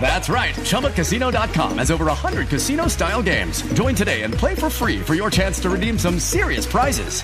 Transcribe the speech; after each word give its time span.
That's 0.00 0.28
right. 0.28 0.54
ChumbaCasino.com 0.54 1.78
has 1.78 1.90
over 1.90 2.06
100 2.06 2.48
casino 2.48 2.88
style 2.88 3.22
games. 3.22 3.62
Join 3.74 3.94
today 3.94 4.22
and 4.22 4.32
play 4.32 4.54
for 4.54 4.70
free 4.70 5.00
for 5.00 5.14
your 5.14 5.30
chance 5.30 5.60
to 5.60 5.70
redeem 5.70 5.98
some 5.98 6.18
serious 6.18 6.66
prizes. 6.66 7.22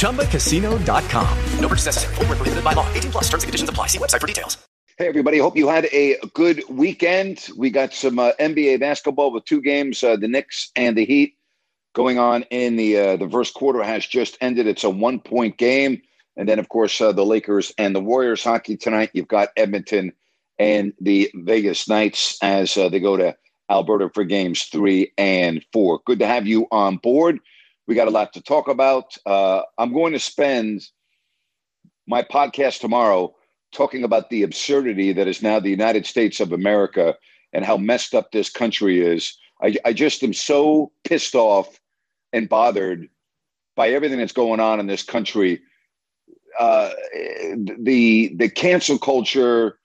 ChumbaCasino.com. 0.00 1.38
No 1.60 1.68
purchase 1.68 1.86
necessary. 1.86 2.14
Void 2.16 2.28
were 2.30 2.36
prohibited 2.36 2.64
by 2.64 2.72
law. 2.72 2.92
18 2.94 3.12
plus. 3.12 3.24
Terms 3.24 3.42
and 3.44 3.48
conditions 3.48 3.68
apply. 3.68 3.88
See 3.88 3.98
website 3.98 4.20
for 4.20 4.26
details. 4.26 4.56
Hey, 4.98 5.06
everybody. 5.06 5.38
Hope 5.38 5.56
you 5.56 5.68
had 5.68 5.84
a 5.92 6.16
good 6.34 6.64
weekend. 6.68 7.46
We 7.56 7.70
got 7.70 7.94
some 7.94 8.18
uh, 8.18 8.32
NBA 8.40 8.80
basketball 8.80 9.32
with 9.32 9.44
two 9.44 9.60
games, 9.60 10.02
uh, 10.02 10.16
the 10.16 10.26
Knicks 10.26 10.72
and 10.74 10.98
the 10.98 11.04
Heat, 11.04 11.36
going 11.94 12.18
on 12.18 12.42
in 12.50 12.74
the 12.74 12.98
uh, 12.98 13.16
the 13.16 13.30
first 13.30 13.54
quarter 13.54 13.80
has 13.84 14.04
just 14.04 14.36
ended. 14.40 14.66
It's 14.66 14.82
a 14.82 14.90
one 14.90 15.20
point 15.20 15.56
game. 15.56 16.02
And 16.36 16.48
then, 16.48 16.58
of 16.58 16.68
course, 16.68 17.00
uh, 17.00 17.12
the 17.12 17.24
Lakers 17.24 17.72
and 17.78 17.94
the 17.94 18.00
Warriors 18.00 18.42
hockey 18.42 18.76
tonight. 18.76 19.10
You've 19.12 19.28
got 19.28 19.50
Edmonton 19.56 20.12
and 20.58 20.92
the 21.00 21.30
Vegas 21.34 21.88
Knights 21.88 22.38
as 22.42 22.76
uh, 22.76 22.88
they 22.88 23.00
go 23.00 23.16
to 23.16 23.36
Alberta 23.70 24.10
for 24.14 24.24
games 24.24 24.64
three 24.64 25.12
and 25.18 25.64
four. 25.72 26.00
Good 26.06 26.18
to 26.20 26.26
have 26.26 26.46
you 26.46 26.66
on 26.70 26.96
board. 26.96 27.38
We 27.86 27.94
got 27.94 28.08
a 28.08 28.12
lot 28.12 28.32
to 28.34 28.42
talk 28.42 28.68
about. 28.68 29.16
Uh, 29.24 29.62
I'm 29.78 29.92
going 29.92 30.12
to 30.12 30.18
spend 30.18 30.86
my 32.06 32.22
podcast 32.22 32.80
tomorrow 32.80 33.34
talking 33.72 34.04
about 34.04 34.30
the 34.30 34.42
absurdity 34.42 35.12
that 35.12 35.28
is 35.28 35.42
now 35.42 35.60
the 35.60 35.70
United 35.70 36.06
States 36.06 36.40
of 36.40 36.52
America 36.52 37.14
and 37.52 37.64
how 37.64 37.76
messed 37.76 38.14
up 38.14 38.32
this 38.32 38.50
country 38.50 39.00
is. 39.00 39.36
I, 39.62 39.76
I 39.84 39.92
just 39.92 40.22
am 40.22 40.32
so 40.32 40.92
pissed 41.04 41.34
off 41.34 41.78
and 42.32 42.48
bothered 42.48 43.08
by 43.76 43.90
everything 43.90 44.18
that's 44.18 44.32
going 44.32 44.60
on 44.60 44.80
in 44.80 44.86
this 44.86 45.02
country. 45.02 45.60
Uh, 46.58 46.90
the 47.78 48.34
the 48.36 48.48
cancel 48.48 48.98
culture, 48.98 49.77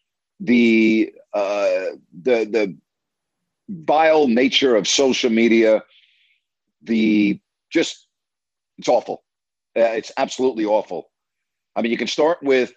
the 0.43 1.13
uh, 1.33 1.95
the 2.21 2.45
the 2.45 2.77
vile 3.69 4.27
nature 4.27 4.75
of 4.75 4.87
social 4.87 5.29
media, 5.29 5.83
the 6.81 7.39
just 7.69 8.07
it's 8.77 8.89
awful. 8.89 9.23
Uh, 9.75 9.81
it's 9.81 10.11
absolutely 10.17 10.65
awful. 10.65 11.09
I 11.75 11.81
mean, 11.81 11.91
you 11.91 11.97
can 11.97 12.07
start 12.07 12.43
with 12.43 12.73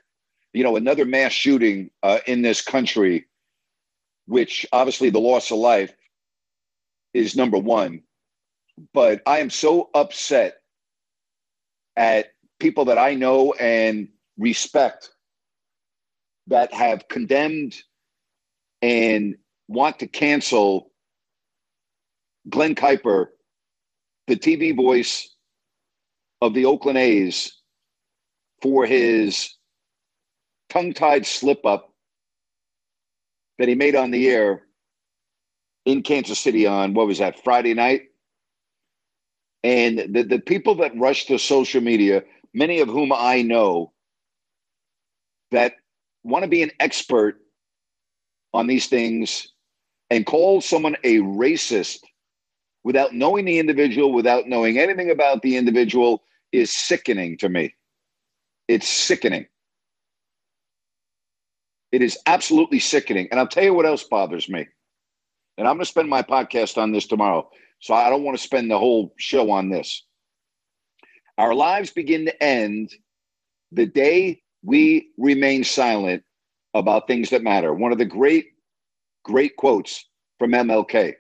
you 0.53 0.63
know 0.63 0.77
another 0.77 1.05
mass 1.05 1.33
shooting 1.33 1.91
uh, 2.03 2.21
in 2.27 2.43
this 2.43 2.63
country, 2.63 3.27
which 4.27 4.65
obviously 4.73 5.11
the 5.11 5.19
loss 5.21 5.51
of 5.51 5.59
life 5.59 5.93
is 7.15 7.37
number 7.37 7.59
one. 7.59 8.03
But 8.93 9.23
I 9.27 9.41
am 9.41 9.51
so 9.51 9.91
upset 9.93 10.59
at 11.97 12.33
people 12.61 12.85
that 12.87 12.99
I 12.99 13.15
know 13.15 13.55
and 13.55 14.09
respect 14.39 15.11
that 16.49 16.73
have 16.73 17.09
condemned 17.09 17.77
and 18.83 19.37
want 19.69 19.99
to 19.99 20.07
cancel 20.07 20.91
Glenn 22.49 22.75
Kuiper, 22.75 23.27
the 24.27 24.37
TV 24.37 24.75
voice 24.75 25.35
of 26.41 26.55
the 26.55 26.67
Oakland 26.67 26.99
A's, 26.99 27.53
for 28.63 28.87
his 28.87 29.55
tongue 30.69 30.93
tied 30.93 31.27
slip 31.27 31.65
up 31.67 31.93
that 33.59 33.69
he 33.69 33.75
made 33.75 33.97
on 33.97 34.11
the 34.11 34.29
air 34.29 34.63
in 35.85 36.03
Kansas 36.03 36.39
City 36.39 36.67
on 36.67 36.95
what 36.95 37.07
was 37.07 37.19
that, 37.19 37.43
Friday 37.43 37.75
night? 37.75 38.03
And 39.63 39.99
the, 40.15 40.23
the 40.23 40.39
people 40.39 40.77
that 40.77 40.97
rush 40.97 41.27
to 41.27 41.39
social 41.39 41.81
media, 41.81 42.23
many 42.53 42.81
of 42.81 42.89
whom 42.89 43.13
I 43.13 43.43
know, 43.43 43.93
that 45.51 45.75
want 46.27 46.43
to 46.43 46.49
be 46.49 46.63
an 46.63 46.73
expert 46.81 47.37
on 48.53 48.67
these 48.67 48.87
things 48.87 49.49
and 50.11 50.27
call 50.27 50.61
someone 50.61 50.97
a 51.05 51.19
racist 51.19 51.99
without 52.85 53.15
knowing 53.15 53.45
the 53.45 53.59
individual, 53.59 54.13
without 54.13 54.47
knowing 54.47 54.79
anything 54.79 55.11
about 55.11 55.43
the 55.43 55.57
individual, 55.57 56.23
is 56.53 56.71
sickening 56.71 57.37
to 57.39 57.49
me. 57.49 57.75
It's 58.69 58.89
sickening. 58.89 59.47
It 61.93 62.03
is 62.03 62.19
absolutely 62.27 62.79
sickening. 62.79 63.29
And 63.31 63.41
I'll 63.41 63.49
tell 63.49 63.65
you 63.65 63.75
what 63.75 63.87
else 63.87 64.05
bothers 64.05 64.49
me. 64.49 64.67
And 65.59 65.67
I'm 65.67 65.77
going 65.77 65.85
to 65.85 65.87
spend 65.87 66.09
my 66.09 66.23
podcast 66.23 66.77
on 66.81 66.93
this 66.93 67.07
tomorrow. 67.07 67.49
So 67.81 67.95
I 67.95 68.11
don't 68.11 68.23
want 68.23 68.37
to 68.37 68.43
spend 68.43 68.71
the 68.71 68.79
whole 68.79 69.15
show 69.19 69.51
on 69.51 69.71
this. 69.71 70.05
Our 71.39 71.55
lives 71.55 71.91
begin 71.91 72.27
to 72.27 72.43
end 72.43 72.91
the 73.73 73.87
day 73.87 74.43
we 74.67 75.11
remain 75.17 75.63
silent 75.63 76.25
about 76.75 77.07
things 77.07 77.31
that 77.31 77.43
matter. 77.43 77.73
One 77.73 77.93
of 77.93 77.99
the 77.99 78.05
great, 78.05 78.47
great 79.23 79.57
quotes 79.57 80.05
from 80.41 80.51
MLK. 80.51 81.15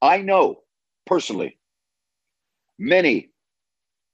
I 0.00 0.18
know 0.18 0.60
personally 1.04 1.58
many 2.78 3.30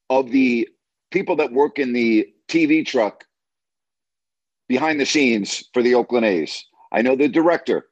of 0.08 0.30
the 0.30 0.66
people 1.10 1.36
that 1.36 1.52
work 1.52 1.78
in 1.78 1.92
the 1.92 2.26
TV 2.48 2.84
truck 2.84 3.24
behind 4.66 4.98
the 4.98 5.06
scenes 5.06 5.68
for 5.74 5.82
the 5.82 5.94
Oakland 5.94 6.24
A's. 6.24 6.64
I 6.90 7.02
know 7.02 7.16
the 7.16 7.28
director. 7.28 7.88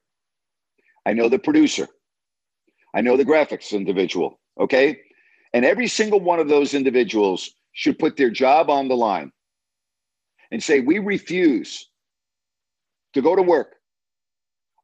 I 1.04 1.12
know 1.12 1.28
the 1.28 1.39
producer. 1.39 1.87
I 2.94 3.03
know 3.03 3.19
the 3.19 3.27
graphics 3.27 3.72
individual. 3.72 4.41
Okay. 4.59 5.00
And 5.53 5.66
every 5.66 5.87
single 5.87 6.21
one 6.21 6.41
of 6.41 6.49
those 6.49 6.72
individuals 6.72 7.50
should 7.72 7.99
put 7.99 8.16
their 8.16 8.31
job 8.31 8.71
on 8.71 8.89
the 8.89 8.97
line 8.97 9.33
and 10.53 10.63
say, 10.63 10.81
we 10.81 10.99
refuse 10.99 11.89
to 13.15 13.23
go 13.23 13.35
to 13.35 13.43
work 13.43 13.77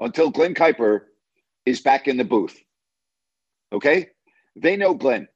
until 0.01 0.31
Glenn 0.31 0.55
Kuiper 0.55 1.03
is 1.67 1.81
back 1.81 2.09
in 2.09 2.17
the 2.17 2.25
booth. 2.25 2.59
Okay? 3.73 4.09
They 4.57 4.77
know 4.77 4.95
Glenn, 4.95 5.29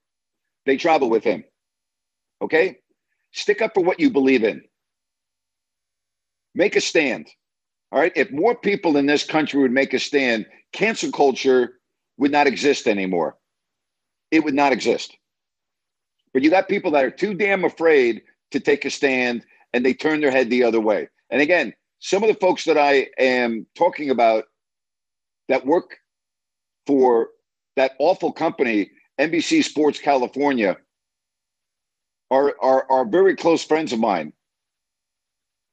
they 0.64 0.78
travel 0.78 1.10
with 1.10 1.22
him. 1.22 1.44
Okay? 2.40 2.78
Stick 3.32 3.60
up 3.60 3.74
for 3.74 3.84
what 3.84 4.00
you 4.00 4.10
believe 4.10 4.42
in. 4.42 4.62
Make 6.54 6.76
a 6.76 6.80
stand. 6.80 7.28
All 7.92 8.00
right? 8.00 8.12
If 8.16 8.30
more 8.32 8.54
people 8.54 8.96
in 8.96 9.04
this 9.04 9.24
country 9.24 9.60
would 9.60 9.70
make 9.70 9.92
a 9.92 9.98
stand, 9.98 10.46
cancel 10.72 11.12
culture 11.12 11.74
would 12.16 12.32
not 12.32 12.46
exist 12.46 12.86
anymore. 12.86 13.36
It 14.30 14.42
would 14.44 14.54
not 14.54 14.72
exist. 14.72 15.14
But 16.32 16.42
you 16.42 16.48
got 16.48 16.68
people 16.68 16.90
that 16.92 17.04
are 17.04 17.10
too 17.10 17.34
damn 17.34 17.64
afraid 17.64 18.22
to 18.52 18.60
take 18.60 18.86
a 18.86 18.90
stand 18.90 19.44
and 19.72 19.84
they 19.84 19.94
turn 19.94 20.20
their 20.20 20.30
head 20.30 20.50
the 20.50 20.64
other 20.64 20.80
way. 20.80 21.08
And 21.30 21.40
again, 21.40 21.72
some 21.98 22.22
of 22.22 22.28
the 22.28 22.34
folks 22.34 22.64
that 22.64 22.76
I 22.76 23.08
am 23.18 23.66
talking 23.76 24.10
about 24.10 24.44
that 25.48 25.64
work 25.64 25.96
for 26.86 27.28
that 27.76 27.92
awful 27.98 28.32
company, 28.32 28.90
NBC 29.18 29.64
Sports 29.64 29.98
California, 29.98 30.76
are, 32.30 32.54
are, 32.60 32.86
are 32.90 33.04
very 33.04 33.36
close 33.36 33.64
friends 33.64 33.92
of 33.92 33.98
mine. 33.98 34.32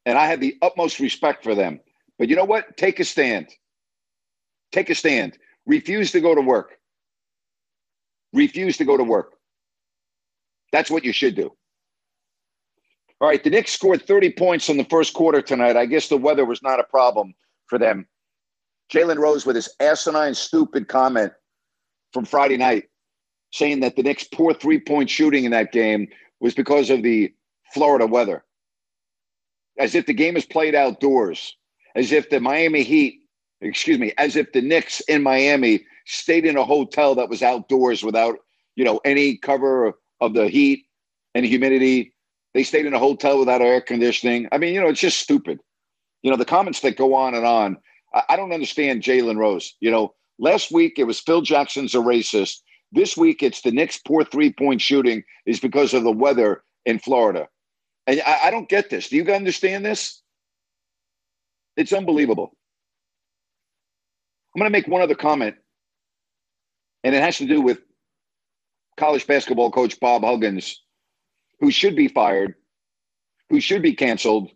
And 0.06 0.16
I 0.16 0.26
have 0.26 0.40
the 0.40 0.56
utmost 0.62 1.00
respect 1.00 1.42
for 1.42 1.54
them. 1.54 1.80
But 2.18 2.28
you 2.28 2.36
know 2.36 2.44
what? 2.44 2.76
Take 2.76 3.00
a 3.00 3.04
stand. 3.04 3.48
Take 4.72 4.90
a 4.90 4.94
stand. 4.94 5.38
Refuse 5.66 6.12
to 6.12 6.20
go 6.20 6.34
to 6.34 6.40
work. 6.40 6.78
Refuse 8.32 8.76
to 8.78 8.84
go 8.84 8.96
to 8.96 9.04
work. 9.04 9.34
That's 10.72 10.90
what 10.90 11.04
you 11.04 11.12
should 11.12 11.34
do. 11.34 11.52
All 13.20 13.28
right, 13.28 13.42
the 13.42 13.50
Knicks 13.50 13.72
scored 13.72 14.06
30 14.06 14.32
points 14.32 14.68
in 14.70 14.78
the 14.78 14.84
first 14.84 15.12
quarter 15.14 15.42
tonight. 15.42 15.76
I 15.76 15.86
guess 15.86 16.08
the 16.08 16.16
weather 16.16 16.44
was 16.46 16.62
not 16.62 16.80
a 16.80 16.84
problem 16.84 17.34
for 17.66 17.78
them. 17.78 18.06
Jalen 18.92 19.18
Rose 19.18 19.44
with 19.46 19.56
his 19.56 19.68
asinine, 19.78 20.34
stupid 20.34 20.88
comment 20.88 21.32
from 22.12 22.24
Friday 22.24 22.56
night 22.56 22.84
saying 23.52 23.80
that 23.80 23.96
the 23.96 24.02
Knicks' 24.02 24.24
poor 24.24 24.54
three 24.54 24.80
point 24.80 25.10
shooting 25.10 25.44
in 25.44 25.50
that 25.52 25.72
game 25.72 26.08
was 26.40 26.54
because 26.54 26.88
of 26.90 27.02
the 27.02 27.32
Florida 27.74 28.06
weather. 28.06 28.44
as 29.78 29.94
if 29.94 30.06
the 30.06 30.12
game 30.14 30.36
is 30.36 30.44
played 30.44 30.74
outdoors, 30.74 31.56
as 31.96 32.12
if 32.12 32.28
the 32.30 32.40
Miami 32.40 32.82
Heat, 32.82 33.20
excuse 33.60 33.98
me, 33.98 34.12
as 34.18 34.36
if 34.36 34.52
the 34.52 34.60
Knicks 34.60 35.00
in 35.00 35.22
Miami 35.22 35.84
stayed 36.06 36.44
in 36.44 36.56
a 36.56 36.64
hotel 36.64 37.14
that 37.14 37.28
was 37.28 37.42
outdoors 37.42 38.02
without, 38.02 38.38
you 38.76 38.84
know, 38.84 39.00
any 39.04 39.36
cover 39.36 39.94
of 40.20 40.34
the 40.34 40.48
heat 40.48 40.86
and 41.34 41.46
humidity. 41.46 42.14
They 42.54 42.62
stayed 42.64 42.86
in 42.86 42.94
a 42.94 42.98
hotel 42.98 43.38
without 43.38 43.62
air 43.62 43.80
conditioning. 43.80 44.48
I 44.52 44.58
mean, 44.58 44.74
you 44.74 44.80
know, 44.80 44.88
it's 44.88 45.00
just 45.00 45.20
stupid. 45.20 45.60
You 46.22 46.30
know, 46.30 46.36
the 46.36 46.44
comments 46.44 46.80
that 46.80 46.96
go 46.96 47.14
on 47.14 47.34
and 47.34 47.46
on. 47.46 47.76
I, 48.14 48.22
I 48.30 48.36
don't 48.36 48.52
understand 48.52 49.02
Jalen 49.02 49.36
Rose. 49.38 49.74
You 49.80 49.90
know, 49.90 50.14
last 50.38 50.72
week 50.72 50.98
it 50.98 51.04
was 51.04 51.20
Phil 51.20 51.42
Jackson's 51.42 51.94
a 51.94 51.98
racist. 51.98 52.56
This 52.92 53.16
week 53.16 53.42
it's 53.42 53.62
the 53.62 53.70
Knicks' 53.70 53.98
poor 53.98 54.24
three 54.24 54.52
point 54.52 54.80
shooting 54.80 55.22
is 55.46 55.60
because 55.60 55.94
of 55.94 56.02
the 56.02 56.12
weather 56.12 56.62
in 56.84 56.98
Florida. 56.98 57.48
And 58.06 58.20
I, 58.26 58.40
I 58.44 58.50
don't 58.50 58.68
get 58.68 58.90
this. 58.90 59.08
Do 59.08 59.16
you 59.16 59.24
understand 59.32 59.84
this? 59.84 60.20
It's 61.76 61.92
unbelievable. 61.92 62.52
I'm 64.54 64.60
going 64.60 64.70
to 64.70 64.76
make 64.76 64.88
one 64.88 65.00
other 65.00 65.14
comment, 65.14 65.54
and 67.04 67.14
it 67.14 67.22
has 67.22 67.38
to 67.38 67.46
do 67.46 67.60
with 67.60 67.78
college 68.98 69.26
basketball 69.26 69.70
coach 69.70 70.00
Bob 70.00 70.24
Huggins, 70.24 70.82
who 71.60 71.70
should 71.70 71.94
be 71.94 72.08
fired, 72.08 72.54
who 73.50 73.60
should 73.60 73.82
be 73.82 73.94
canceled, 73.94 74.50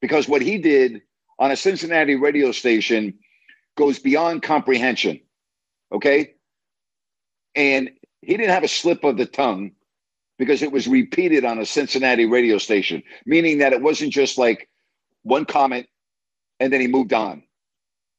because 0.00 0.28
what 0.28 0.42
he 0.42 0.58
did 0.58 1.02
on 1.38 1.50
a 1.50 1.56
Cincinnati 1.56 2.14
radio 2.14 2.52
station 2.52 3.18
goes 3.76 3.98
beyond 3.98 4.42
comprehension. 4.42 5.20
Okay. 5.92 6.34
And 7.54 7.90
he 8.22 8.36
didn't 8.36 8.50
have 8.50 8.64
a 8.64 8.68
slip 8.68 9.04
of 9.04 9.16
the 9.16 9.26
tongue 9.26 9.72
because 10.38 10.62
it 10.62 10.72
was 10.72 10.86
repeated 10.86 11.44
on 11.44 11.58
a 11.58 11.66
Cincinnati 11.66 12.26
radio 12.26 12.58
station, 12.58 13.02
meaning 13.26 13.58
that 13.58 13.72
it 13.72 13.82
wasn't 13.82 14.12
just 14.12 14.38
like 14.38 14.68
one 15.22 15.44
comment 15.44 15.86
and 16.60 16.72
then 16.72 16.80
he 16.80 16.86
moved 16.86 17.12
on. 17.12 17.42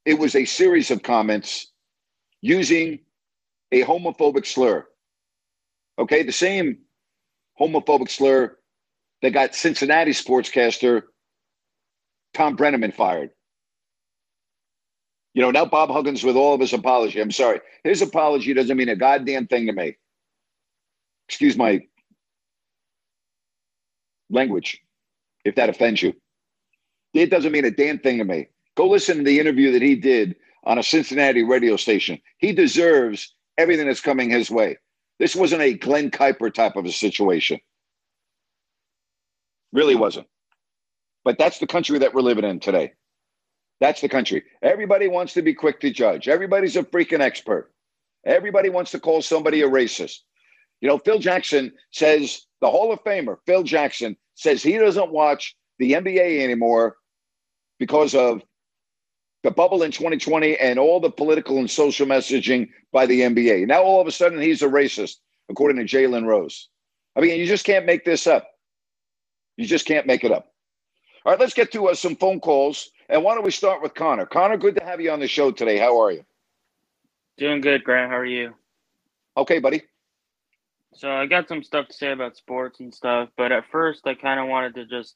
It 0.05 0.19
was 0.19 0.35
a 0.35 0.45
series 0.45 0.91
of 0.91 1.03
comments 1.03 1.67
using 2.41 2.99
a 3.71 3.83
homophobic 3.83 4.45
slur. 4.45 4.85
Okay, 5.99 6.23
the 6.23 6.31
same 6.31 6.79
homophobic 7.61 8.09
slur 8.09 8.57
that 9.21 9.31
got 9.31 9.53
Cincinnati 9.53 10.11
sportscaster 10.11 11.03
Tom 12.33 12.57
Brennaman 12.57 12.93
fired. 12.93 13.31
You 15.33 15.41
know, 15.41 15.51
now 15.51 15.65
Bob 15.65 15.89
Huggins, 15.89 16.23
with 16.23 16.35
all 16.35 16.53
of 16.53 16.59
his 16.59 16.73
apology, 16.73 17.21
I'm 17.21 17.31
sorry, 17.31 17.61
his 17.83 18.01
apology 18.01 18.53
doesn't 18.53 18.75
mean 18.75 18.89
a 18.89 18.95
goddamn 18.95 19.47
thing 19.47 19.67
to 19.67 19.73
me. 19.73 19.95
Excuse 21.29 21.55
my 21.55 21.81
language, 24.29 24.81
if 25.45 25.55
that 25.55 25.69
offends 25.69 26.01
you. 26.01 26.13
It 27.13 27.29
doesn't 27.29 27.51
mean 27.51 27.65
a 27.65 27.71
damn 27.71 27.99
thing 27.99 28.17
to 28.17 28.25
me. 28.25 28.47
Go 28.75 28.89
listen 28.89 29.17
to 29.17 29.23
the 29.23 29.39
interview 29.39 29.71
that 29.71 29.81
he 29.81 29.95
did 29.95 30.35
on 30.65 30.77
a 30.77 30.83
Cincinnati 30.83 31.43
radio 31.43 31.75
station. 31.75 32.19
He 32.37 32.51
deserves 32.51 33.33
everything 33.57 33.87
that's 33.87 34.01
coming 34.01 34.29
his 34.29 34.49
way. 34.49 34.77
This 35.21 35.35
wasn't 35.35 35.61
a 35.61 35.75
Glenn 35.75 36.09
Kuiper 36.09 36.51
type 36.51 36.75
of 36.75 36.85
a 36.85 36.91
situation. 36.91 37.59
Really 39.71 39.93
wasn't. 39.93 40.25
But 41.23 41.37
that's 41.37 41.59
the 41.59 41.67
country 41.67 41.99
that 41.99 42.15
we're 42.15 42.23
living 42.23 42.43
in 42.43 42.59
today. 42.59 42.93
That's 43.79 44.01
the 44.01 44.09
country. 44.09 44.41
Everybody 44.63 45.07
wants 45.07 45.35
to 45.35 45.43
be 45.43 45.53
quick 45.53 45.79
to 45.81 45.91
judge. 45.91 46.27
Everybody's 46.27 46.75
a 46.75 46.81
freaking 46.81 47.19
expert. 47.19 47.71
Everybody 48.25 48.69
wants 48.69 48.89
to 48.91 48.99
call 48.99 49.21
somebody 49.21 49.61
a 49.61 49.69
racist. 49.69 50.21
You 50.81 50.87
know, 50.87 50.97
Phil 50.97 51.19
Jackson 51.19 51.71
says, 51.91 52.47
the 52.59 52.71
Hall 52.71 52.91
of 52.91 53.03
Famer, 53.03 53.37
Phil 53.45 53.61
Jackson, 53.61 54.17
says 54.33 54.63
he 54.63 54.79
doesn't 54.79 55.11
watch 55.11 55.55
the 55.77 55.91
NBA 55.91 56.41
anymore 56.41 56.95
because 57.77 58.15
of 58.15 58.41
the 59.43 59.51
bubble 59.51 59.83
in 59.83 59.91
2020 59.91 60.57
and 60.57 60.77
all 60.77 60.99
the 60.99 61.09
political 61.09 61.57
and 61.57 61.69
social 61.69 62.05
messaging 62.05 62.69
by 62.91 63.05
the 63.05 63.21
NBA. 63.21 63.67
Now, 63.67 63.81
all 63.81 64.01
of 64.01 64.07
a 64.07 64.11
sudden, 64.11 64.39
he's 64.39 64.61
a 64.61 64.67
racist, 64.67 65.17
according 65.49 65.77
to 65.77 65.83
Jalen 65.83 66.25
Rose. 66.25 66.69
I 67.15 67.21
mean, 67.21 67.39
you 67.39 67.45
just 67.45 67.65
can't 67.65 67.85
make 67.85 68.05
this 68.05 68.27
up. 68.27 68.47
You 69.57 69.65
just 69.65 69.85
can't 69.85 70.07
make 70.07 70.23
it 70.23 70.31
up. 70.31 70.51
All 71.25 71.31
right, 71.31 71.39
let's 71.39 71.53
get 71.53 71.71
to 71.73 71.89
uh, 71.89 71.95
some 71.95 72.15
phone 72.15 72.39
calls. 72.39 72.89
And 73.09 73.23
why 73.23 73.35
don't 73.35 73.43
we 73.43 73.51
start 73.51 73.81
with 73.81 73.93
Connor? 73.93 74.25
Connor, 74.25 74.57
good 74.57 74.75
to 74.75 74.83
have 74.83 75.01
you 75.01 75.11
on 75.11 75.19
the 75.19 75.27
show 75.27 75.51
today. 75.51 75.77
How 75.77 75.99
are 76.01 76.11
you? 76.11 76.23
Doing 77.37 77.61
good, 77.61 77.83
Grant. 77.83 78.11
How 78.11 78.17
are 78.17 78.25
you? 78.25 78.53
Okay, 79.35 79.59
buddy. 79.59 79.83
So 80.93 81.11
I 81.11 81.25
got 81.25 81.47
some 81.47 81.63
stuff 81.63 81.87
to 81.87 81.93
say 81.93 82.11
about 82.11 82.37
sports 82.37 82.79
and 82.79 82.93
stuff, 82.93 83.29
but 83.37 83.51
at 83.51 83.63
first 83.71 84.05
I 84.05 84.13
kind 84.13 84.39
of 84.39 84.47
wanted 84.47 84.75
to 84.75 84.85
just 84.85 85.15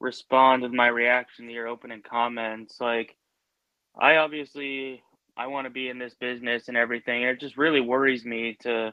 respond 0.00 0.62
with 0.62 0.72
my 0.72 0.88
reaction 0.88 1.46
to 1.46 1.52
your 1.52 1.68
opening 1.68 2.02
comments. 2.02 2.80
Like, 2.80 3.16
I 3.98 4.16
obviously 4.16 5.02
I 5.36 5.48
want 5.48 5.66
to 5.66 5.70
be 5.70 5.88
in 5.88 5.98
this 5.98 6.14
business 6.14 6.68
and 6.68 6.76
everything. 6.76 7.22
It 7.22 7.40
just 7.40 7.56
really 7.56 7.80
worries 7.80 8.24
me 8.24 8.56
to 8.62 8.92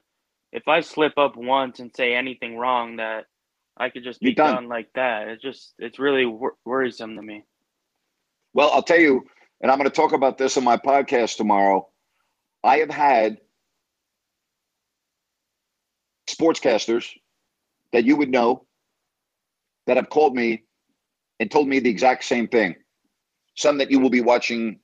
if 0.52 0.68
I 0.68 0.82
slip 0.82 1.18
up 1.18 1.36
once 1.36 1.80
and 1.80 1.96
say 1.96 2.16
anything 2.16 2.58
wrong 2.58 2.98
that 2.98 3.26
I 3.78 3.90
could 3.90 4.04
just 4.04 4.22
be 4.22 4.34
done. 4.34 4.56
done. 4.56 4.70
like 4.70 4.90
that. 4.96 5.28
It's 5.28 5.42
just 5.42 5.74
it's 5.80 6.00
really 6.00 6.26
wor- 6.26 6.56
worrisome 6.66 7.16
to 7.16 7.22
me. 7.22 7.44
Well, 8.54 8.72
I'll 8.72 8.84
tell 8.84 9.00
you, 9.00 9.26
and 9.62 9.72
I'm 9.72 9.78
going 9.78 9.90
to 9.90 9.96
talk 9.96 10.14
about 10.14 10.38
this 10.38 10.58
on 10.58 10.64
my 10.64 10.78
podcast 10.78 11.38
tomorrow. 11.38 11.90
I 12.64 12.78
have 12.78 12.90
had 12.90 13.38
sportscasters 16.30 17.12
that 17.94 18.06
you 18.06 18.16
would 18.16 18.30
know 18.30 18.66
that 19.88 19.98
have 19.98 20.10
called 20.10 20.36
me 20.36 20.64
and 21.40 21.52
told 21.52 21.68
me 21.68 21.80
the 21.80 21.90
exact 21.90 22.24
same 22.24 22.48
thing. 22.48 22.76
Some 23.56 23.78
that 23.80 23.92
you 23.92 24.00
will 24.00 24.10
be 24.10 24.22
watching 24.22 24.80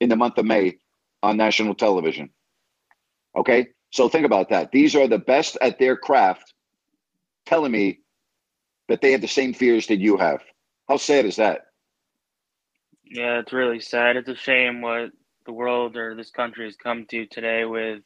in 0.00 0.08
the 0.08 0.16
month 0.16 0.38
of 0.38 0.44
May 0.44 0.78
on 1.22 1.36
national 1.36 1.74
television. 1.74 2.30
Okay? 3.34 3.68
So 3.90 4.08
think 4.08 4.26
about 4.26 4.50
that. 4.50 4.72
These 4.72 4.94
are 4.94 5.08
the 5.08 5.18
best 5.18 5.56
at 5.60 5.78
their 5.78 5.96
craft 5.96 6.52
telling 7.46 7.72
me 7.72 8.00
that 8.88 9.00
they 9.00 9.12
have 9.12 9.20
the 9.20 9.28
same 9.28 9.54
fears 9.54 9.86
that 9.88 9.98
you 9.98 10.16
have. 10.16 10.42
How 10.88 10.96
sad 10.96 11.24
is 11.24 11.36
that? 11.36 11.62
Yeah, 13.04 13.38
it's 13.38 13.52
really 13.52 13.80
sad. 13.80 14.16
It's 14.16 14.28
a 14.28 14.34
shame 14.34 14.80
what 14.80 15.10
the 15.44 15.52
world 15.52 15.96
or 15.96 16.14
this 16.14 16.30
country 16.30 16.64
has 16.66 16.76
come 16.76 17.06
to 17.06 17.26
today 17.26 17.64
with 17.64 18.02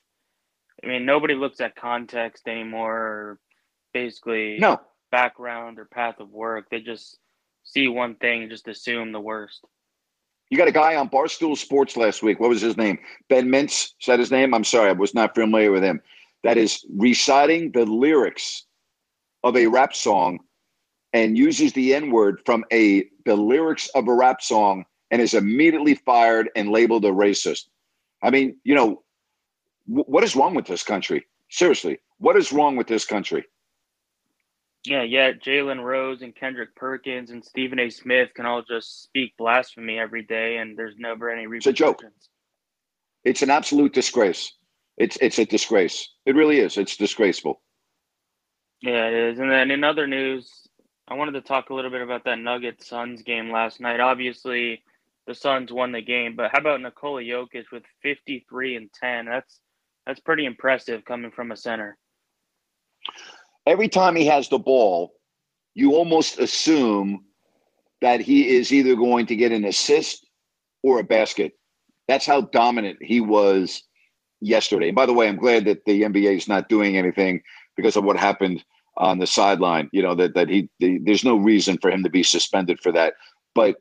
I 0.83 0.87
mean, 0.87 1.05
nobody 1.05 1.35
looks 1.35 1.61
at 1.61 1.77
context 1.77 2.49
anymore 2.49 2.97
or 2.97 3.39
basically 3.93 4.59
no 4.59 4.81
background 5.11 5.79
or 5.79 5.85
path 5.85 6.21
of 6.21 6.31
work. 6.31 6.69
They 6.71 6.81
just 6.81 7.19
see 7.65 7.89
one 7.89 8.15
thing 8.15 8.43
and 8.43 8.51
just 8.51 8.69
assume 8.69 9.13
the 9.13 9.21
worst. 9.21 9.65
You 10.51 10.59
got 10.59 10.69
a 10.69 10.73
guy 10.73 10.97
on 10.97 11.09
Barstool 11.09 11.57
Sports 11.57 11.97
last 11.97 12.23
week. 12.23 12.41
What 12.41 12.51
was 12.51 12.61
his 12.61 12.77
name? 12.77 12.99
Ben 13.29 13.49
Mintz. 13.49 13.93
Is 14.01 14.07
that 14.07 14.19
his 14.19 14.33
name? 14.33 14.53
I'm 14.53 14.65
sorry, 14.65 14.91
I 14.91 14.93
was 14.93 15.15
not 15.15 15.35
familiar 15.35 15.71
with 15.71 15.85
him. 15.85 16.01
That 16.43 16.57
is 16.59 16.85
reciting 16.97 17.71
the 17.71 17.87
lyrics 17.87 18.67
of 19.45 19.57
a 19.57 19.67
rap 19.69 19.95
song 19.95 20.41
and 21.13 21.39
uses 21.39 21.73
the 21.73 21.95
N 21.95 22.11
word 22.11 22.41
from 22.45 22.65
a 22.73 23.05
the 23.25 23.37
lyrics 23.37 23.89
of 23.95 24.09
a 24.09 24.15
rap 24.15 24.43
song 24.43 24.85
and 25.11 25.23
is 25.23 25.35
immediately 25.35 25.95
fired 25.95 26.51
and 26.57 26.71
labeled 26.71 27.05
a 27.05 27.11
racist. 27.11 27.69
I 28.23 28.31
mean, 28.31 28.57
you 28.65 28.75
know, 28.75 29.03
w- 29.89 30.05
what 30.07 30.25
is 30.25 30.35
wrong 30.35 30.55
with 30.55 30.67
this 30.67 30.83
country? 30.83 31.27
Seriously, 31.49 31.99
what 32.19 32.37
is 32.37 32.53
wrong 32.53 32.77
with 32.77 32.87
this 32.87 33.05
country? 33.05 33.45
Yeah, 34.85 35.03
yeah. 35.03 35.33
Jalen 35.33 35.85
Rose 35.85 36.23
and 36.23 36.35
Kendrick 36.35 36.75
Perkins 36.75 37.31
and 37.31 37.45
Stephen 37.45 37.79
A. 37.79 37.91
Smith 37.91 38.31
can 38.35 38.47
all 38.47 38.63
just 38.63 39.03
speak 39.03 39.37
blasphemy 39.37 39.99
every 39.99 40.23
day, 40.23 40.57
and 40.57 40.77
there's 40.77 40.95
never 40.99 41.31
any 41.31 41.47
repercussions. 41.47 41.67
It's 41.67 41.81
a 41.81 41.85
joke. 41.85 42.03
It's 43.25 43.43
an 43.43 43.51
absolute 43.51 43.93
disgrace. 43.93 44.53
It's 44.97 45.19
it's 45.21 45.39
a 45.39 45.45
disgrace. 45.45 46.09
It 46.25 46.35
really 46.35 46.61
is. 46.61 46.79
It's 46.79 46.97
disgraceful. 46.97 47.61
Yeah, 48.81 49.09
it 49.09 49.15
is. 49.15 49.39
And 49.39 49.51
then 49.51 49.71
in 49.71 49.85
other 49.85 50.07
news, 50.07 50.51
I 51.07 51.15
wanted 51.15 51.33
to 51.33 51.43
talk 51.43 51.69
a 51.69 51.75
little 51.75 51.91
bit 51.91 52.03
about 52.03 52.25
that 52.25 52.39
Nuggets 52.39 52.89
Suns 52.89 53.23
game 53.23 53.51
last 53.51 53.81
night. 53.81 54.01
Obviously, 54.01 54.83
the 55.27 55.35
Suns 55.35 55.71
won 55.71 55.93
the 55.93 56.01
game, 56.01 56.37
but 56.37 56.51
how 56.53 56.61
about 56.61 56.81
Nikola 56.81 57.23
Jokic 57.23 57.65
with 57.71 57.83
53 58.03 58.77
and 58.77 58.91
10? 58.93 59.27
That's 59.27 59.61
that's 60.07 60.21
pretty 60.21 60.47
impressive 60.47 61.05
coming 61.05 61.31
from 61.31 61.53
a 61.53 61.57
center. 61.57 61.99
Every 63.71 63.89
time 63.89 64.17
he 64.17 64.27
has 64.27 64.49
the 64.49 64.59
ball, 64.59 65.13
you 65.75 65.95
almost 65.95 66.41
assume 66.41 67.25
that 68.01 68.21
he 68.21 68.49
is 68.49 68.73
either 68.73 68.97
going 68.97 69.27
to 69.27 69.37
get 69.37 69.53
an 69.53 69.65
assist 69.65 70.27
or 70.83 70.99
a 70.99 71.05
basket. 71.05 71.53
That's 72.09 72.27
how 72.27 72.41
dominant 72.41 72.99
he 73.01 73.21
was 73.21 73.85
yesterday. 74.41 74.89
And 74.89 74.97
by 74.97 75.07
the 75.07 75.13
way, 75.13 75.29
I'm 75.29 75.37
glad 75.37 75.67
that 75.67 75.85
the 75.85 76.03
NBA 76.03 76.37
is 76.37 76.49
not 76.49 76.69
doing 76.69 76.97
anything 76.97 77.43
because 77.77 77.95
of 77.97 78.03
what 78.03 78.17
happened 78.17 78.65
on 78.97 79.21
the 79.21 79.27
sideline. 79.27 79.89
You 79.93 80.03
know 80.03 80.17
that 80.17 80.35
that 80.35 80.49
he 80.49 80.69
the, 80.81 80.99
there's 81.05 81.25
no 81.25 81.37
reason 81.37 81.79
for 81.79 81.93
him 81.93 82.03
to 82.03 82.11
be 82.11 82.25
suspended 82.25 82.81
for 82.81 82.91
that. 82.91 83.15
But 83.55 83.77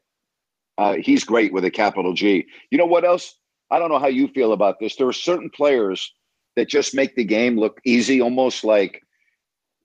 uh, 0.77 0.97
he's 0.97 1.23
great 1.23 1.51
with 1.51 1.65
a 1.65 1.71
capital 1.71 2.13
G. 2.13 2.45
You 2.69 2.77
know 2.77 2.85
what 2.85 3.05
else? 3.05 3.33
I 3.71 3.79
don't 3.79 3.89
know 3.89 3.97
how 3.97 4.07
you 4.07 4.27
feel 4.27 4.53
about 4.53 4.79
this. 4.79 4.97
There 4.97 5.07
are 5.07 5.13
certain 5.13 5.49
players 5.49 6.13
that 6.55 6.69
just 6.69 6.93
make 6.93 7.15
the 7.15 7.23
game 7.23 7.59
look 7.59 7.81
easy, 7.83 8.21
almost 8.21 8.63
like 8.63 9.01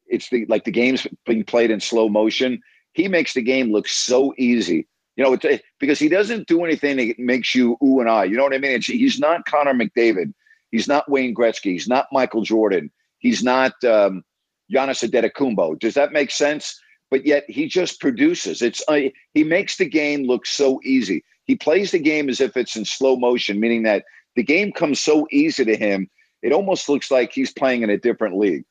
it's 0.06 0.28
the 0.30 0.46
like 0.46 0.64
the 0.64 0.70
game's 0.70 1.06
being 1.26 1.44
played 1.44 1.70
in 1.70 1.80
slow 1.80 2.08
motion. 2.08 2.60
he 2.92 3.08
makes 3.08 3.34
the 3.34 3.42
game 3.42 3.72
look 3.72 3.88
so 3.88 4.32
easy. 4.38 4.86
You 5.16 5.24
know, 5.24 5.32
it's, 5.34 5.62
because 5.78 5.98
he 5.98 6.08
doesn't 6.08 6.48
do 6.48 6.64
anything 6.64 6.96
that 6.96 7.18
makes 7.18 7.54
you 7.54 7.76
ooh 7.82 8.00
and 8.00 8.08
ah. 8.08 8.22
You 8.22 8.36
know 8.36 8.42
what 8.42 8.54
I 8.54 8.58
mean? 8.58 8.72
It's, 8.72 8.86
he's 8.86 9.18
not 9.18 9.44
Connor 9.46 9.74
McDavid. 9.74 10.32
He's 10.70 10.88
not 10.88 11.08
Wayne 11.08 11.34
Gretzky. 11.34 11.72
He's 11.72 11.86
not 11.86 12.08
Michael 12.10 12.42
Jordan. 12.42 12.90
He's 13.18 13.42
not 13.42 13.72
um, 13.84 14.24
Giannis 14.72 15.08
Antetokounmpo. 15.08 15.78
Does 15.78 15.94
that 15.94 16.12
make 16.12 16.30
sense? 16.30 16.80
But 17.10 17.26
yet 17.26 17.44
he 17.48 17.68
just 17.68 18.00
produces. 18.00 18.60
It's 18.60 18.82
uh, 18.88 19.00
he 19.34 19.44
makes 19.44 19.76
the 19.76 19.88
game 19.88 20.24
look 20.24 20.46
so 20.46 20.80
easy. 20.82 21.24
He 21.44 21.54
plays 21.54 21.92
the 21.92 21.98
game 22.00 22.28
as 22.28 22.40
if 22.40 22.56
it's 22.56 22.74
in 22.74 22.84
slow 22.84 23.16
motion, 23.16 23.60
meaning 23.60 23.84
that 23.84 24.04
the 24.34 24.42
game 24.42 24.72
comes 24.72 24.98
so 24.98 25.28
easy 25.30 25.64
to 25.64 25.76
him. 25.76 26.10
It 26.42 26.52
almost 26.52 26.88
looks 26.88 27.10
like 27.10 27.32
he's 27.32 27.52
playing 27.52 27.82
in 27.82 27.90
a 27.90 27.98
different 27.98 28.36
league. 28.36 28.64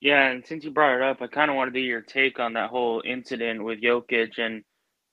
Yeah, 0.00 0.30
and 0.30 0.46
since 0.46 0.64
you 0.64 0.70
brought 0.70 0.96
it 0.96 1.02
up, 1.02 1.20
I 1.20 1.26
kind 1.26 1.50
of 1.50 1.56
wanted 1.56 1.74
to 1.74 1.80
get 1.80 1.86
your 1.86 2.02
take 2.02 2.38
on 2.38 2.52
that 2.52 2.70
whole 2.70 3.02
incident 3.04 3.64
with 3.64 3.82
Jokic 3.82 4.38
and 4.38 4.62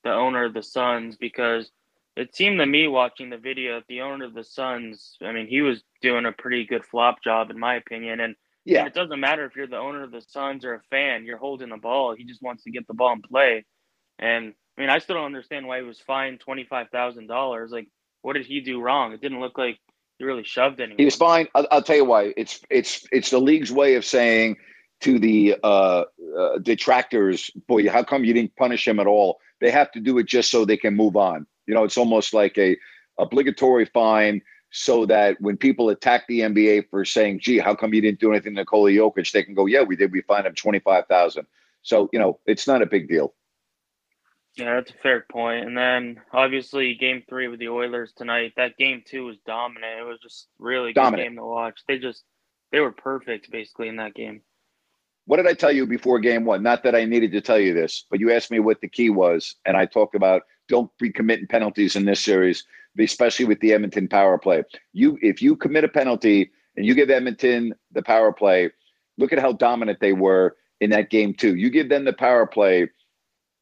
the 0.04 0.12
owner 0.12 0.44
of 0.44 0.54
the 0.54 0.62
Suns 0.62 1.16
because 1.16 1.70
it 2.16 2.34
seemed 2.34 2.58
to 2.60 2.66
me 2.66 2.86
watching 2.86 3.28
the 3.28 3.36
video 3.36 3.74
that 3.74 3.86
the 3.88 4.02
owner 4.02 4.24
of 4.24 4.34
the 4.34 4.44
Suns, 4.44 5.16
I 5.22 5.32
mean, 5.32 5.48
he 5.48 5.60
was 5.60 5.82
doing 6.02 6.24
a 6.24 6.32
pretty 6.32 6.64
good 6.66 6.84
flop 6.84 7.22
job 7.22 7.50
in 7.50 7.58
my 7.58 7.74
opinion. 7.74 8.20
And 8.20 8.36
yeah, 8.64 8.86
it 8.86 8.94
doesn't 8.94 9.18
matter 9.18 9.44
if 9.44 9.56
you're 9.56 9.66
the 9.66 9.76
owner 9.76 10.04
of 10.04 10.12
the 10.12 10.22
Suns 10.22 10.64
or 10.64 10.74
a 10.74 10.80
fan, 10.90 11.24
you're 11.24 11.36
holding 11.36 11.70
the 11.70 11.76
ball. 11.76 12.14
He 12.16 12.24
just 12.24 12.42
wants 12.42 12.62
to 12.64 12.70
get 12.70 12.86
the 12.86 12.94
ball 12.94 13.12
and 13.12 13.22
play. 13.22 13.64
And 14.18 14.54
I 14.78 14.80
mean, 14.80 14.90
I 14.90 14.98
still 14.98 15.16
don't 15.16 15.26
understand 15.26 15.66
why 15.66 15.78
he 15.78 15.84
was 15.84 16.00
fined 16.00 16.40
twenty 16.40 16.64
five 16.64 16.90
thousand 16.90 17.26
dollars. 17.26 17.70
Like, 17.72 17.88
what 18.22 18.34
did 18.34 18.46
he 18.46 18.60
do 18.60 18.80
wrong? 18.80 19.12
It 19.12 19.20
didn't 19.20 19.40
look 19.40 19.58
like 19.58 19.78
he 20.18 20.24
really 20.24 20.44
shoved 20.44 20.80
anyone. 20.80 20.98
He 20.98 21.04
was 21.04 21.16
fine. 21.16 21.48
I'll, 21.54 21.66
I'll 21.70 21.82
tell 21.82 21.96
you 21.96 22.04
why. 22.04 22.32
It's 22.36 22.60
it's 22.70 23.06
it's 23.12 23.30
the 23.30 23.40
league's 23.40 23.72
way 23.72 23.96
of 23.96 24.04
saying 24.04 24.56
to 25.00 25.18
the 25.18 25.56
uh, 25.62 26.04
uh, 26.38 26.58
detractors, 26.58 27.50
boy, 27.68 27.88
how 27.88 28.02
come 28.02 28.24
you 28.24 28.32
didn't 28.32 28.56
punish 28.56 28.86
him 28.86 28.98
at 28.98 29.06
all? 29.06 29.38
They 29.60 29.70
have 29.70 29.90
to 29.92 30.00
do 30.00 30.18
it 30.18 30.26
just 30.26 30.50
so 30.50 30.64
they 30.64 30.76
can 30.76 30.94
move 30.94 31.16
on. 31.16 31.46
You 31.66 31.74
know, 31.74 31.84
it's 31.84 31.98
almost 31.98 32.32
like 32.34 32.56
a 32.58 32.76
obligatory 33.18 33.86
fine 33.86 34.42
so 34.70 35.06
that 35.06 35.40
when 35.40 35.56
people 35.56 35.88
attack 35.88 36.26
the 36.28 36.40
NBA 36.40 36.90
for 36.90 37.04
saying, 37.04 37.40
"Gee, 37.40 37.58
how 37.58 37.74
come 37.74 37.94
you 37.94 38.00
didn't 38.00 38.20
do 38.20 38.32
anything 38.32 38.54
to 38.54 38.60
Nikola 38.60 38.90
Jokic?" 38.90 39.30
they 39.32 39.42
can 39.42 39.54
go, 39.54 39.66
"Yeah, 39.66 39.82
we 39.82 39.96
did. 39.96 40.12
We 40.12 40.22
fined 40.22 40.46
him 40.46 40.54
twenty 40.54 40.80
five 40.80 41.06
thousand. 41.06 41.46
So 41.82 42.08
you 42.12 42.18
know, 42.18 42.40
it's 42.46 42.66
not 42.66 42.82
a 42.82 42.86
big 42.86 43.08
deal. 43.08 43.34
Yeah, 44.56 44.76
that's 44.76 44.90
a 44.90 44.94
fair 45.02 45.26
point. 45.30 45.66
And 45.66 45.76
then 45.76 46.20
obviously 46.32 46.94
game 46.94 47.22
three 47.28 47.48
with 47.48 47.60
the 47.60 47.68
Oilers 47.68 48.12
tonight. 48.16 48.54
That 48.56 48.78
game 48.78 49.02
two 49.04 49.26
was 49.26 49.36
dominant. 49.46 50.00
It 50.00 50.04
was 50.04 50.18
just 50.20 50.48
really 50.58 50.92
good 50.92 51.00
dominant. 51.00 51.28
game 51.28 51.36
to 51.36 51.44
watch. 51.44 51.80
They 51.86 51.98
just 51.98 52.24
they 52.72 52.80
were 52.80 52.92
perfect 52.92 53.50
basically 53.50 53.88
in 53.88 53.96
that 53.96 54.14
game. 54.14 54.40
What 55.26 55.38
did 55.38 55.46
I 55.48 55.54
tell 55.54 55.72
you 55.72 55.86
before 55.86 56.20
game 56.20 56.44
one? 56.44 56.62
Not 56.62 56.84
that 56.84 56.94
I 56.94 57.04
needed 57.04 57.32
to 57.32 57.40
tell 57.40 57.58
you 57.58 57.74
this, 57.74 58.04
but 58.10 58.20
you 58.20 58.32
asked 58.32 58.50
me 58.50 58.60
what 58.60 58.80
the 58.80 58.88
key 58.88 59.10
was, 59.10 59.56
and 59.64 59.76
I 59.76 59.84
talked 59.84 60.14
about 60.14 60.42
don't 60.68 60.90
be 60.98 61.10
committing 61.10 61.48
penalties 61.48 61.96
in 61.96 62.04
this 62.04 62.20
series, 62.20 62.64
especially 62.98 63.44
with 63.44 63.58
the 63.60 63.72
Edmonton 63.72 64.08
power 64.08 64.38
play. 64.38 64.62
You, 64.92 65.18
if 65.22 65.42
you 65.42 65.56
commit 65.56 65.84
a 65.84 65.88
penalty 65.88 66.50
and 66.76 66.86
you 66.86 66.94
give 66.94 67.10
Edmonton 67.10 67.74
the 67.92 68.02
power 68.02 68.32
play, 68.32 68.70
look 69.18 69.32
at 69.32 69.40
how 69.40 69.52
dominant 69.52 69.98
they 70.00 70.12
were 70.12 70.56
in 70.80 70.90
that 70.90 71.10
game 71.10 71.34
too. 71.34 71.56
You 71.56 71.70
give 71.70 71.88
them 71.88 72.04
the 72.04 72.12
power 72.12 72.46
play, 72.46 72.88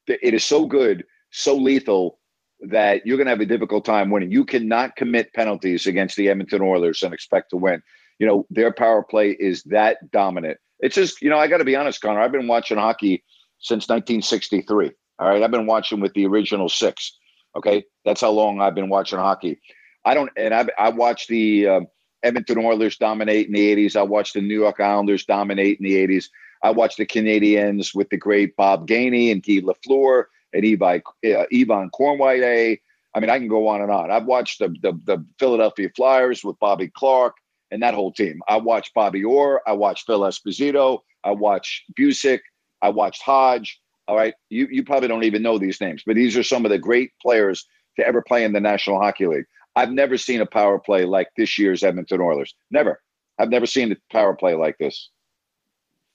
it 0.07 0.35
is 0.35 0.45
so 0.45 0.67
good, 0.67 1.05
so 1.31 1.57
lethal 1.57 2.19
that 2.61 3.07
you're 3.07 3.17
going 3.17 3.27
to 3.27 3.31
have 3.31 3.41
a 3.41 3.47
difficult 3.47 3.87
time 3.87 4.11
winning. 4.11 4.31
You 4.31 4.45
cannot 4.45 4.97
commit 4.97 5.33
penalties 5.33 5.87
against 5.87 6.17
the 6.17 6.29
Edmonton 6.29 6.61
Oilers 6.61 7.03
and 7.03 7.15
expect 7.15 7.51
to 7.51 7.57
win. 7.57 7.83
You 8.19 8.27
know 8.27 8.47
their 8.51 8.73
power 8.73 9.03
play 9.03 9.31
is 9.31 9.63
that 9.65 10.11
dominant 10.11 10.59
it's 10.81 10.95
just, 10.95 11.23
you 11.23 11.31
know, 11.31 11.39
I 11.39 11.47
got 11.47 11.59
to 11.59 11.65
be 11.65 11.77
honest, 11.77 12.01
Connor. 12.01 12.21
I've 12.21 12.33
been 12.33 12.49
watching 12.49 12.79
hockey 12.79 13.25
since 13.59 13.89
1963. 13.89 14.91
All 15.19 15.29
right. 15.29 15.43
I've 15.43 15.51
been 15.51 15.67
watching 15.67 16.01
with 16.01 16.13
the 16.15 16.27
original 16.27 16.69
six. 16.69 17.17
Okay. 17.57 17.85
That's 18.05 18.21
how 18.21 18.31
long 18.31 18.61
I've 18.61 18.75
been 18.75 18.89
watching 18.89 19.19
hockey. 19.19 19.61
I 20.05 20.15
don't, 20.15 20.31
and 20.37 20.53
I, 20.53 20.67
I 20.79 20.91
watched 20.91 21.29
the 21.29 21.67
uh, 21.67 21.81
Edmonton 22.23 22.59
Oilers 22.59 22.97
dominate 22.97 23.47
in 23.47 23.53
the 23.53 23.77
80s. 23.77 23.97
I 23.97 24.03
watched 24.03 24.35
the 24.35 24.41
New 24.41 24.61
York 24.61 24.81
Islanders 24.81 25.25
dominate 25.25 25.79
in 25.79 25.85
the 25.85 26.07
80s. 26.07 26.27
I 26.63 26.71
watched 26.71 26.97
the 26.97 27.07
Canadiens 27.07 27.95
with 27.95 28.09
the 28.11 28.17
great 28.17 28.57
Bob 28.57 28.89
Gainey 28.89 29.31
and 29.31 29.43
Guy 29.43 29.61
Lafleur 29.61 30.25
and 30.53 30.65
Evi, 30.65 31.01
uh, 31.01 31.45
Yvan 31.51 31.91
Cournoyer. 31.91 32.79
I 33.15 33.21
mean, 33.21 33.31
I 33.31 33.39
can 33.39 33.49
go 33.49 33.69
on 33.69 33.83
and 33.83 33.91
on. 33.91 34.11
I've 34.11 34.25
watched 34.25 34.59
the, 34.59 34.69
the, 34.83 34.99
the 35.05 35.25
Philadelphia 35.39 35.91
Flyers 35.95 36.43
with 36.43 36.59
Bobby 36.59 36.89
Clarke 36.89 37.37
and 37.75 37.83
that 37.83 37.93
whole 37.93 38.13
team. 38.13 38.41
I 38.49 38.57
watched 38.57 38.95
Bobby 38.95 39.25
Orr. 39.25 39.61
I 39.67 39.73
watched 39.73 40.07
Phil 40.07 40.21
Esposito. 40.21 41.01
I 41.25 41.33
watched 41.33 41.93
Bucyk. 41.99 42.39
I 42.81 42.89
watched 42.91 43.21
Hodge. 43.23 43.81
All 44.07 44.17
right. 44.17 44.33
You, 44.49 44.69
you 44.71 44.85
probably 44.85 45.09
don't 45.09 45.25
even 45.25 45.43
know 45.43 45.59
these 45.59 45.81
names, 45.81 46.05
but 46.07 46.15
these 46.15 46.37
are 46.37 46.45
some 46.45 46.65
of 46.65 46.71
the 46.71 46.79
great 46.79 47.11
players 47.21 47.67
to 47.99 48.07
ever 48.07 48.23
play 48.23 48.45
in 48.45 48.53
the 48.53 48.61
National 48.61 49.01
Hockey 49.01 49.27
League. 49.27 49.47
I've 49.75 49.91
never 49.91 50.17
seen 50.17 50.41
a 50.41 50.47
power 50.47 50.79
play 50.79 51.05
like 51.05 51.31
this 51.37 51.59
year's 51.59 51.83
Edmonton 51.83 52.21
Oilers. 52.21 52.55
Never. 52.71 53.03
I've 53.41 53.51
never 53.51 53.67
seen 53.67 53.91
a 53.91 53.97
power 54.13 54.35
play 54.37 54.55
like 54.55 54.79
this. 54.79 55.11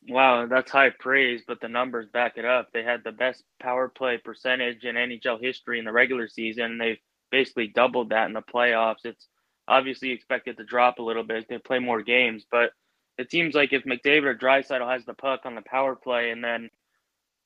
Wow, 0.08 0.48
that's 0.48 0.72
high 0.72 0.92
praise, 0.98 1.42
but 1.46 1.60
the 1.60 1.68
numbers 1.68 2.08
back 2.08 2.38
it 2.38 2.46
up. 2.46 2.70
They 2.72 2.84
had 2.84 3.04
the 3.04 3.12
best 3.12 3.44
power 3.60 3.90
play 3.90 4.18
percentage 4.18 4.86
in 4.86 4.96
NHL 4.96 5.42
history 5.42 5.78
in 5.78 5.84
the 5.84 5.92
regular 5.92 6.30
season. 6.30 6.64
and 6.72 6.82
They've 6.82 7.00
basically 7.32 7.68
doubled 7.68 8.12
that 8.12 8.28
in 8.28 8.34
the 8.34 8.42
playoffs. 8.42 9.04
It's 9.04 9.28
obviously 9.70 10.12
expect 10.12 10.48
it 10.48 10.58
to 10.58 10.64
drop 10.64 11.00
a 11.00 11.04
little 11.04 11.24
bit. 11.24 11.48
They 11.48 11.58
play 11.60 11.80
more 11.80 12.02
games, 12.02 12.46
but 12.52 12.72
it 13.18 13.32
seems 13.32 13.54
like 13.54 13.72
if 13.72 13.84
McDavid 13.84 14.24
or 14.24 14.36
Draisaitl 14.36 14.92
has 14.92 15.06
the 15.06 15.14
puck 15.14 15.42
on 15.46 15.56
the 15.56 15.62
power 15.62 15.96
play, 15.96 16.32
and 16.32 16.44
then 16.44 16.70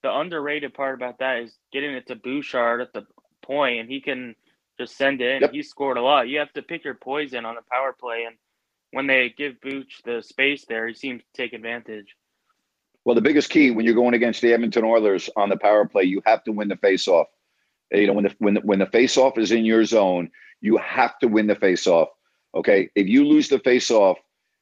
the 0.01 0.15
underrated 0.15 0.73
part 0.73 0.95
about 0.95 1.19
that 1.19 1.39
is 1.39 1.57
getting 1.71 1.93
it 1.93 2.07
to 2.07 2.15
Bouchard 2.15 2.81
at 2.81 2.93
the 2.93 3.05
point, 3.43 3.79
and 3.79 3.89
he 3.89 4.01
can 4.01 4.35
just 4.79 4.97
send 4.97 5.21
it 5.21 5.35
in. 5.35 5.41
Yep. 5.41 5.51
He 5.51 5.63
scored 5.63 5.97
a 5.97 6.01
lot. 6.01 6.27
You 6.29 6.39
have 6.39 6.53
to 6.53 6.61
pick 6.61 6.83
your 6.83 6.95
poison 6.95 7.45
on 7.45 7.55
the 7.55 7.61
power 7.71 7.93
play, 7.93 8.23
and 8.25 8.35
when 8.91 9.07
they 9.07 9.33
give 9.35 9.59
Booch 9.61 10.01
the 10.05 10.21
space 10.21 10.65
there, 10.67 10.87
he 10.87 10.93
seems 10.93 11.21
to 11.23 11.41
take 11.41 11.53
advantage. 11.53 12.15
Well, 13.05 13.15
the 13.15 13.21
biggest 13.21 13.49
key 13.49 13.71
when 13.71 13.85
you're 13.85 13.95
going 13.95 14.13
against 14.13 14.41
the 14.41 14.53
Edmonton 14.53 14.85
Oilers 14.85 15.29
on 15.35 15.49
the 15.49 15.57
power 15.57 15.85
play, 15.85 16.03
you 16.03 16.21
have 16.25 16.43
to 16.45 16.51
win 16.51 16.69
the 16.69 16.75
faceoff. 16.75 17.25
You 17.91 18.07
know, 18.07 18.13
when 18.13 18.23
the 18.23 18.35
when 18.39 18.53
the, 18.53 18.61
when 18.61 18.79
the 18.79 18.85
faceoff 18.85 19.37
is 19.37 19.51
in 19.51 19.65
your 19.65 19.83
zone, 19.85 20.31
you 20.63 20.77
have 20.77 21.19
to 21.19 21.27
win 21.27 21.47
the 21.47 21.55
faceoff. 21.55 22.07
Okay. 22.55 22.89
If 22.95 23.07
you 23.07 23.25
lose 23.25 23.49
the 23.49 23.59
faceoff 23.59 24.15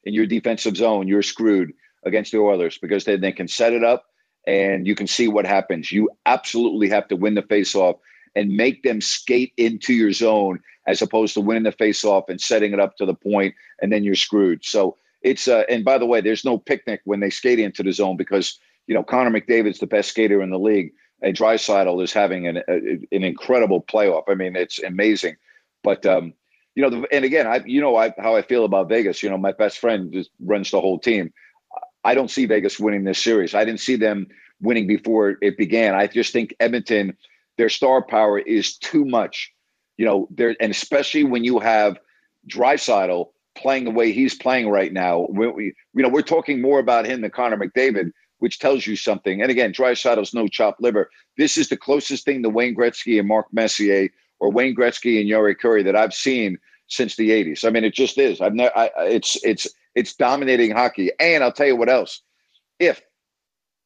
in 0.03 0.13
your 0.13 0.25
defensive 0.25 0.75
zone, 0.75 1.07
you're 1.07 1.21
screwed 1.21 1.71
against 2.03 2.31
the 2.31 2.39
Oilers 2.39 2.79
because 2.79 3.05
then 3.05 3.21
they 3.21 3.31
can 3.31 3.47
set 3.47 3.71
it 3.71 3.83
up 3.83 4.05
and 4.47 4.87
you 4.87 4.95
can 4.95 5.05
see 5.05 5.27
what 5.27 5.45
happens. 5.45 5.91
You 5.91 6.09
absolutely 6.25 6.89
have 6.89 7.07
to 7.09 7.15
win 7.15 7.35
the 7.35 7.43
faceoff 7.43 7.99
and 8.35 8.49
make 8.49 8.81
them 8.81 8.99
skate 8.99 9.53
into 9.57 9.93
your 9.93 10.11
zone 10.11 10.59
as 10.87 11.03
opposed 11.03 11.35
to 11.35 11.41
winning 11.41 11.63
the 11.63 11.71
faceoff 11.71 12.29
and 12.29 12.41
setting 12.41 12.73
it 12.73 12.79
up 12.79 12.97
to 12.97 13.05
the 13.05 13.13
point 13.13 13.53
and 13.79 13.93
then 13.93 14.03
you're 14.03 14.15
screwed. 14.15 14.65
So 14.65 14.97
it's 15.21 15.47
uh, 15.47 15.63
and 15.69 15.85
by 15.85 15.99
the 15.99 16.07
way, 16.07 16.21
there's 16.21 16.43
no 16.43 16.57
picnic 16.57 17.01
when 17.05 17.19
they 17.19 17.29
skate 17.29 17.59
into 17.59 17.83
the 17.83 17.93
zone 17.93 18.17
because 18.17 18.57
you 18.87 18.95
know 18.95 19.03
Connor 19.03 19.29
McDavid's 19.29 19.77
the 19.77 19.85
best 19.85 20.09
skater 20.09 20.41
in 20.41 20.49
the 20.49 20.57
league. 20.57 20.93
And 21.21 21.37
Draisaitl 21.37 22.03
is 22.03 22.11
having 22.11 22.47
an 22.47 22.63
a, 22.67 23.15
an 23.15 23.23
incredible 23.23 23.83
playoff. 23.83 24.23
I 24.27 24.33
mean, 24.33 24.55
it's 24.55 24.81
amazing. 24.81 25.35
But 25.83 26.05
um, 26.05 26.33
you 26.75 26.83
know, 26.83 26.89
the, 26.89 27.07
and 27.11 27.25
again, 27.25 27.47
I 27.47 27.61
you 27.65 27.81
know 27.81 27.95
I, 27.95 28.13
how 28.17 28.35
I 28.35 28.41
feel 28.41 28.65
about 28.65 28.89
Vegas. 28.89 29.21
You 29.23 29.29
know, 29.29 29.37
my 29.37 29.51
best 29.51 29.79
friend 29.79 30.11
just 30.11 30.29
runs 30.39 30.71
the 30.71 30.81
whole 30.81 30.99
team. 30.99 31.33
I 32.03 32.15
don't 32.15 32.31
see 32.31 32.45
Vegas 32.45 32.79
winning 32.79 33.03
this 33.03 33.21
series. 33.21 33.53
I 33.53 33.65
didn't 33.65 33.79
see 33.79 33.95
them 33.95 34.27
winning 34.61 34.87
before 34.87 35.37
it 35.41 35.57
began. 35.57 35.95
I 35.95 36.07
just 36.07 36.33
think 36.33 36.55
Edmonton, 36.59 37.15
their 37.57 37.69
star 37.69 38.01
power 38.01 38.39
is 38.39 38.77
too 38.77 39.05
much. 39.05 39.53
You 39.97 40.05
know, 40.05 40.27
there 40.31 40.55
and 40.59 40.71
especially 40.71 41.23
when 41.23 41.43
you 41.43 41.59
have 41.59 41.99
Draisaitl 42.47 43.29
playing 43.55 43.83
the 43.83 43.91
way 43.91 44.11
he's 44.11 44.35
playing 44.35 44.69
right 44.69 44.93
now. 44.93 45.27
We, 45.29 45.47
we, 45.47 45.63
you 45.93 46.03
know, 46.03 46.09
we're 46.09 46.21
talking 46.21 46.61
more 46.61 46.79
about 46.79 47.05
him 47.05 47.21
than 47.21 47.31
Connor 47.31 47.57
McDavid, 47.57 48.11
which 48.39 48.59
tells 48.59 48.87
you 48.87 48.95
something. 48.95 49.41
And 49.41 49.51
again, 49.51 49.73
Draisaitl's 49.73 50.33
no 50.33 50.47
chopped 50.47 50.81
liver. 50.81 51.09
This 51.37 51.57
is 51.57 51.69
the 51.69 51.77
closest 51.77 52.25
thing 52.25 52.43
to 52.43 52.49
Wayne 52.49 52.75
Gretzky 52.75 53.19
and 53.19 53.27
Mark 53.27 53.47
Messier 53.51 54.09
or 54.41 54.51
Wayne 54.51 54.75
Gretzky 54.75 55.21
and 55.21 55.29
Jari 55.29 55.55
Kurri 55.55 55.83
that 55.85 55.95
I've 55.95 56.13
seen 56.13 56.57
since 56.87 57.15
the 57.15 57.29
80s. 57.29 57.63
I 57.63 57.69
mean, 57.69 57.85
it 57.85 57.93
just 57.93 58.17
is. 58.17 58.41
I've 58.41 58.55
never, 58.55 58.75
I, 58.77 58.89
it's, 58.97 59.37
it's, 59.45 59.67
it's 59.95 60.15
dominating 60.15 60.71
hockey. 60.71 61.11
And 61.19 61.43
I'll 61.43 61.53
tell 61.53 61.67
you 61.67 61.75
what 61.75 61.89
else. 61.89 62.21
If, 62.79 63.01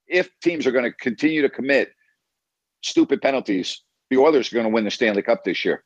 if 0.07 0.29
teams 0.41 0.65
are 0.65 0.71
going 0.71 0.85
to 0.85 0.93
continue 0.93 1.41
to 1.41 1.49
commit 1.49 1.91
stupid 2.81 3.21
penalties, 3.21 3.81
the 4.09 4.17
Oilers 4.17 4.51
are 4.51 4.55
going 4.55 4.65
to 4.65 4.73
win 4.73 4.85
the 4.85 4.91
Stanley 4.91 5.21
Cup 5.21 5.43
this 5.43 5.65
year. 5.65 5.83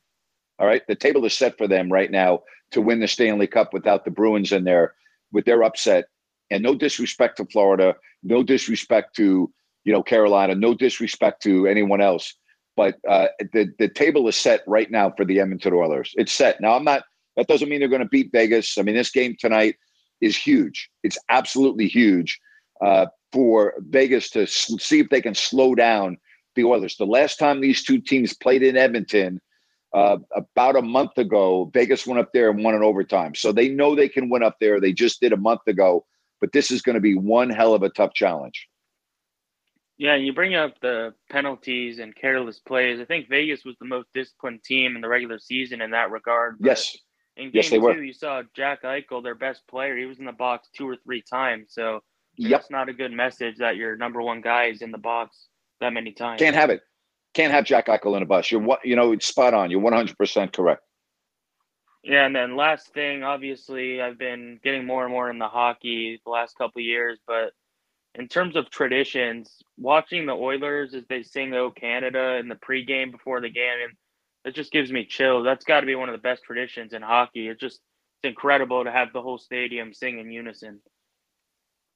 All 0.60 0.66
right. 0.66 0.82
The 0.86 0.94
table 0.94 1.24
is 1.24 1.34
set 1.34 1.58
for 1.58 1.66
them 1.66 1.92
right 1.92 2.10
now 2.10 2.42
to 2.70 2.80
win 2.80 3.00
the 3.00 3.08
Stanley 3.08 3.48
Cup 3.48 3.74
without 3.74 4.04
the 4.04 4.10
Bruins 4.10 4.52
in 4.52 4.64
there 4.64 4.94
with 5.32 5.46
their 5.46 5.64
upset. 5.64 6.04
And 6.50 6.62
no 6.62 6.74
disrespect 6.74 7.38
to 7.38 7.44
Florida, 7.46 7.96
no 8.22 8.42
disrespect 8.42 9.16
to, 9.16 9.52
you 9.84 9.92
know, 9.92 10.02
Carolina, 10.02 10.54
no 10.54 10.74
disrespect 10.74 11.42
to 11.42 11.66
anyone 11.66 12.00
else. 12.00 12.34
But 12.80 12.96
uh, 13.06 13.26
the 13.52 13.70
the 13.78 13.90
table 13.90 14.26
is 14.26 14.36
set 14.36 14.62
right 14.66 14.90
now 14.90 15.12
for 15.14 15.26
the 15.26 15.38
Edmonton 15.38 15.74
Oilers. 15.74 16.14
It's 16.16 16.32
set. 16.32 16.62
Now 16.62 16.72
I'm 16.76 16.82
not. 16.82 17.02
That 17.36 17.46
doesn't 17.46 17.68
mean 17.68 17.78
they're 17.78 17.90
going 17.90 18.00
to 18.00 18.08
beat 18.08 18.32
Vegas. 18.32 18.78
I 18.78 18.82
mean, 18.82 18.94
this 18.94 19.10
game 19.10 19.36
tonight 19.38 19.76
is 20.22 20.34
huge. 20.34 20.88
It's 21.02 21.18
absolutely 21.28 21.88
huge. 21.88 22.40
Uh, 22.80 23.04
for 23.32 23.74
Vegas 23.90 24.30
to 24.30 24.44
s- 24.44 24.72
see 24.78 24.98
if 24.98 25.10
they 25.10 25.20
can 25.20 25.34
slow 25.34 25.74
down 25.74 26.16
the 26.54 26.64
Oilers. 26.64 26.96
The 26.96 27.04
last 27.04 27.38
time 27.38 27.60
these 27.60 27.84
two 27.84 28.00
teams 28.00 28.32
played 28.32 28.62
in 28.62 28.78
Edmonton, 28.78 29.42
uh, 29.92 30.16
about 30.34 30.74
a 30.74 30.80
month 30.80 31.18
ago, 31.18 31.70
Vegas 31.74 32.06
went 32.06 32.18
up 32.18 32.30
there 32.32 32.48
and 32.48 32.64
won 32.64 32.74
in 32.74 32.82
overtime. 32.82 33.34
So 33.34 33.52
they 33.52 33.68
know 33.68 33.94
they 33.94 34.08
can 34.08 34.30
win 34.30 34.42
up 34.42 34.56
there. 34.58 34.80
They 34.80 34.94
just 34.94 35.20
did 35.20 35.34
a 35.34 35.36
month 35.36 35.66
ago, 35.66 36.06
but 36.40 36.52
this 36.52 36.70
is 36.70 36.80
going 36.80 36.94
to 36.94 37.00
be 37.00 37.14
one 37.14 37.50
hell 37.50 37.74
of 37.74 37.82
a 37.82 37.90
tough 37.90 38.14
challenge. 38.14 38.69
Yeah, 40.00 40.14
and 40.14 40.24
you 40.24 40.32
bring 40.32 40.54
up 40.54 40.80
the 40.80 41.12
penalties 41.28 41.98
and 41.98 42.16
careless 42.16 42.58
plays. 42.58 43.00
I 43.00 43.04
think 43.04 43.28
Vegas 43.28 43.66
was 43.66 43.76
the 43.78 43.86
most 43.86 44.08
disciplined 44.14 44.64
team 44.64 44.96
in 44.96 45.02
the 45.02 45.08
regular 45.08 45.38
season 45.38 45.82
in 45.82 45.90
that 45.90 46.10
regard. 46.10 46.56
Yes. 46.58 46.96
In 47.36 47.48
game 47.48 47.50
Yes, 47.56 47.68
they 47.68 47.76
two, 47.76 47.82
were. 47.82 48.02
you 48.02 48.14
saw 48.14 48.42
Jack 48.56 48.82
Eichel, 48.82 49.22
their 49.22 49.34
best 49.34 49.60
player. 49.68 49.98
He 49.98 50.06
was 50.06 50.18
in 50.18 50.24
the 50.24 50.32
box 50.32 50.70
two 50.74 50.88
or 50.88 50.96
three 50.96 51.20
times. 51.20 51.74
So 51.74 52.00
Yep. 52.36 52.50
that's 52.50 52.70
not 52.70 52.88
a 52.88 52.94
good 52.94 53.12
message 53.12 53.58
that 53.58 53.76
your 53.76 53.94
number 53.98 54.22
one 54.22 54.40
guy 54.40 54.68
is 54.68 54.80
in 54.80 54.90
the 54.90 54.96
box 54.96 55.48
that 55.80 55.92
many 55.92 56.12
times. 56.12 56.38
Can't 56.40 56.56
have 56.56 56.70
it. 56.70 56.80
Can't 57.34 57.52
have 57.52 57.66
Jack 57.66 57.88
Eichel 57.88 58.16
in 58.16 58.22
a 58.22 58.26
bus. 58.26 58.50
You're 58.50 58.62
what 58.62 58.82
you 58.82 58.96
know. 58.96 59.12
It's 59.12 59.26
spot 59.26 59.52
on. 59.52 59.70
You're 59.70 59.80
100 59.80 60.16
percent 60.16 60.54
correct. 60.54 60.80
Yeah, 62.02 62.24
and 62.24 62.34
then 62.34 62.56
last 62.56 62.94
thing, 62.94 63.22
obviously, 63.22 64.00
I've 64.00 64.16
been 64.18 64.60
getting 64.64 64.86
more 64.86 65.04
and 65.04 65.12
more 65.12 65.28
in 65.28 65.38
the 65.38 65.48
hockey 65.48 66.22
the 66.24 66.30
last 66.30 66.56
couple 66.56 66.80
of 66.80 66.86
years, 66.86 67.18
but 67.26 67.52
in 68.14 68.28
terms 68.28 68.56
of 68.56 68.70
traditions, 68.70 69.62
watching 69.78 70.26
the 70.26 70.32
Oilers 70.32 70.94
as 70.94 71.04
they 71.08 71.22
sing 71.22 71.54
"Oh 71.54 71.70
Canada" 71.70 72.36
in 72.36 72.48
the 72.48 72.56
pregame 72.56 73.12
before 73.12 73.40
the 73.40 73.50
game, 73.50 73.78
and 73.84 73.92
it 74.44 74.54
just 74.54 74.72
gives 74.72 74.90
me 74.90 75.04
chills. 75.04 75.44
That's 75.44 75.64
got 75.64 75.80
to 75.80 75.86
be 75.86 75.94
one 75.94 76.08
of 76.08 76.14
the 76.14 76.22
best 76.22 76.42
traditions 76.44 76.92
in 76.92 77.02
hockey. 77.02 77.48
It's 77.48 77.60
just 77.60 77.80
it's 78.22 78.28
incredible 78.28 78.84
to 78.84 78.92
have 78.92 79.12
the 79.12 79.22
whole 79.22 79.38
stadium 79.38 79.94
sing 79.94 80.18
in 80.18 80.30
unison. 80.30 80.80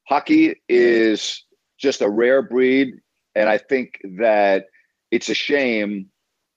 Hockey 0.09 0.63
is 0.69 1.45
just 1.79 2.01
a 2.01 2.09
rare 2.09 2.43
breed, 2.43 2.95
and 3.35 3.49
I 3.49 3.59
think 3.59 3.99
that 4.19 4.67
it's 5.11 5.29
a 5.29 5.35
shame 5.35 6.11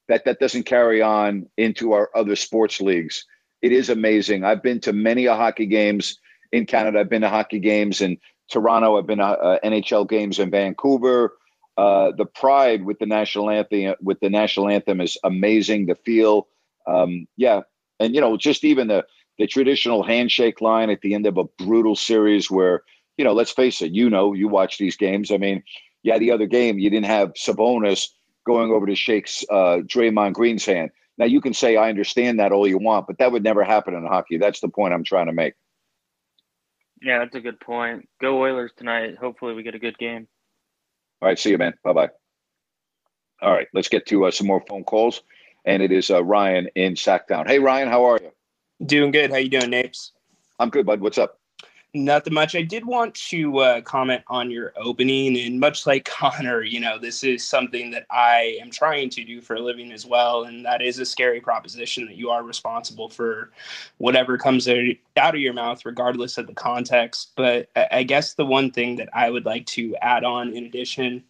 that 0.07 0.25
that 0.25 0.39
doesn't 0.39 0.63
carry 0.63 1.01
on 1.01 1.47
into 1.57 1.93
our 1.93 2.09
other 2.15 2.35
sports 2.35 2.79
leagues. 2.79 3.25
It 3.61 3.71
is 3.71 3.89
amazing. 3.89 4.43
I've 4.43 4.63
been 4.63 4.79
to 4.81 4.93
many 4.93 5.25
a 5.25 5.35
hockey 5.35 5.65
games 5.65 6.17
in 6.51 6.65
Canada. 6.65 6.99
I've 6.99 7.09
been 7.09 7.23
to 7.23 7.29
hockey 7.29 7.59
games 7.59 8.01
in 8.01 8.17
Toronto. 8.50 8.98
I've 8.98 9.08
been 9.08 9.20
to 9.20 9.25
uh, 9.25 9.60
NHL 9.63 10.08
games 10.10 10.39
in 10.39 10.51
Vancouver. 10.51 11.34
Uh, 11.77 12.12
the 12.18 12.25
pride 12.25 12.86
with 12.86 12.98
the 13.00 13.06
national 13.06 13.50
anthem 13.50 13.94
with 14.01 14.20
the 14.20 14.30
national 14.30 14.70
anthem 14.70 15.00
is 15.00 15.18
amazing. 15.24 15.86
The 15.86 15.96
feel, 15.96 16.48
um, 16.88 17.27
yeah, 17.38 17.62
and 18.00 18.16
you 18.16 18.22
know, 18.22 18.36
just 18.38 18.63
even 18.63 18.88
the 18.88 19.06
the 19.38 19.46
traditional 19.46 20.04
handshake 20.04 20.62
line 20.62 20.89
at 20.89 21.01
the 21.01 21.13
end 21.13 21.27
of 21.27 21.38
a 21.38 21.44
brutal 21.44 21.96
series 21.96 22.50
where 22.50 22.84
you 23.18 23.25
know, 23.25 23.34
let's 23.34 23.51
face 23.51 23.82
it, 23.82 23.92
you 23.92 24.10
know, 24.10 24.34
you 24.34 24.48
watch 24.48 24.77
these 24.77 24.96
games. 24.96 25.32
I 25.32 25.38
mean, 25.38 25.63
yeah, 26.04 26.18
the 26.18 26.32
other 26.32 26.46
game 26.46 26.80
you 26.80 26.89
didn't 26.89 27.08
have 27.08 27.34
Sabonis 27.34 28.10
going 28.46 28.72
over 28.72 28.86
to 28.86 28.96
shake 28.96 29.30
uh, 29.50 29.82
Draymond 29.86 30.34
Green's 30.34 30.66
hand. 30.66 30.92
Now 31.18 31.25
you 31.25 31.42
can 31.42 31.54
say 31.54 31.75
I 31.75 31.89
understand 31.89 32.39
that 32.39 32.51
all 32.51 32.68
you 32.68 32.77
want, 32.77 33.08
but 33.08 33.18
that 33.18 33.32
would 33.32 33.44
never 33.44 33.63
happen 33.63 33.94
in 33.94 34.06
hockey. 34.06 34.38
That's 34.38 34.62
the 34.62 34.70
point 34.70 34.94
I'm 34.94 35.04
trying 35.04 35.25
to 35.25 35.34
make. 35.34 35.54
Yeah, 37.01 37.20
that's 37.20 37.36
a 37.36 37.42
good 37.42 37.60
point. 37.60 38.08
Go 38.22 38.42
Oilers 38.42 38.72
tonight. 38.75 39.18
Hopefully, 39.18 39.54
we 39.54 39.63
get 39.63 39.75
a 39.75 39.80
good 39.80 39.98
game. 39.98 40.27
All 41.22 41.27
right, 41.27 41.38
see 41.38 41.51
you, 41.51 41.58
man. 41.58 41.74
Bye 41.84 41.94
bye. 41.94 42.10
All 43.42 43.51
right, 43.51 43.68
let's 43.74 43.88
get 43.88 44.06
to 44.08 44.25
uh, 44.25 44.32
some 44.32 44.48
more 44.48 44.63
phone 44.68 44.84
calls, 44.84 45.22
and 45.66 45.84
it 45.84 45.92
is 45.92 46.10
uh, 46.10 46.24
Ryan 46.24 46.70
in 46.75 46.96
Sactown. 46.96 47.48
Hey, 47.48 47.60
Ryan, 47.60 47.88
how 47.88 48.06
are 48.06 48.20
you? 48.22 48.32
Doing 48.86 49.12
good. 49.12 49.32
How 49.32 49.38
you 49.38 49.50
doing, 49.50 49.70
Napes? 49.70 50.12
I'm 50.60 50.70
good, 50.70 50.86
bud. 50.86 51.01
What's 51.01 51.18
up? 51.18 51.39
Nothing 51.94 52.34
much. 52.34 52.53
I 52.53 52.63
did 52.63 52.86
want 52.86 53.15
to 53.29 53.60
uh, 53.60 53.82
comment 53.82 54.22
on 54.27 54.51
your 54.51 54.74
opening, 54.75 55.38
and 55.38 55.60
much 55.60 55.88
like 55.88 56.03
Connor, 56.20 56.62
you 56.62 56.82
know, 56.82 57.00
this 57.00 57.24
is 57.24 57.48
something 57.48 57.91
that 57.91 58.06
I 58.12 58.58
am 58.62 58.70
trying 58.70 59.10
to 59.12 59.24
do 59.24 59.41
for 59.41 59.56
a 59.56 59.62
living 59.62 59.94
as 59.94 60.06
well, 60.06 60.44
and 60.44 60.65
that 60.65 60.82
is 60.82 61.00
a 61.00 61.06
scary 61.06 61.39
proposition 61.39 62.06
that 62.06 62.15
you 62.15 62.29
are 62.29 62.44
responsible 62.44 63.10
for 63.10 63.51
whatever 64.00 64.38
comes 64.38 64.68
out 64.68 65.35
of 65.35 65.40
your 65.40 65.53
mouth, 65.53 65.85
regardless 65.85 66.38
of 66.38 66.48
the 66.48 66.53
context. 66.53 67.31
But 67.35 67.70
I 67.75 67.88
I 67.92 68.03
guess 68.03 68.33
the 68.33 68.46
one 68.46 68.70
thing 68.70 68.98
that 68.98 69.09
I 69.14 69.29
would 69.29 69.46
like 69.46 69.66
to 69.68 69.96
add 70.01 70.24
on, 70.25 70.53
in 70.53 70.66
addition 70.66 71.24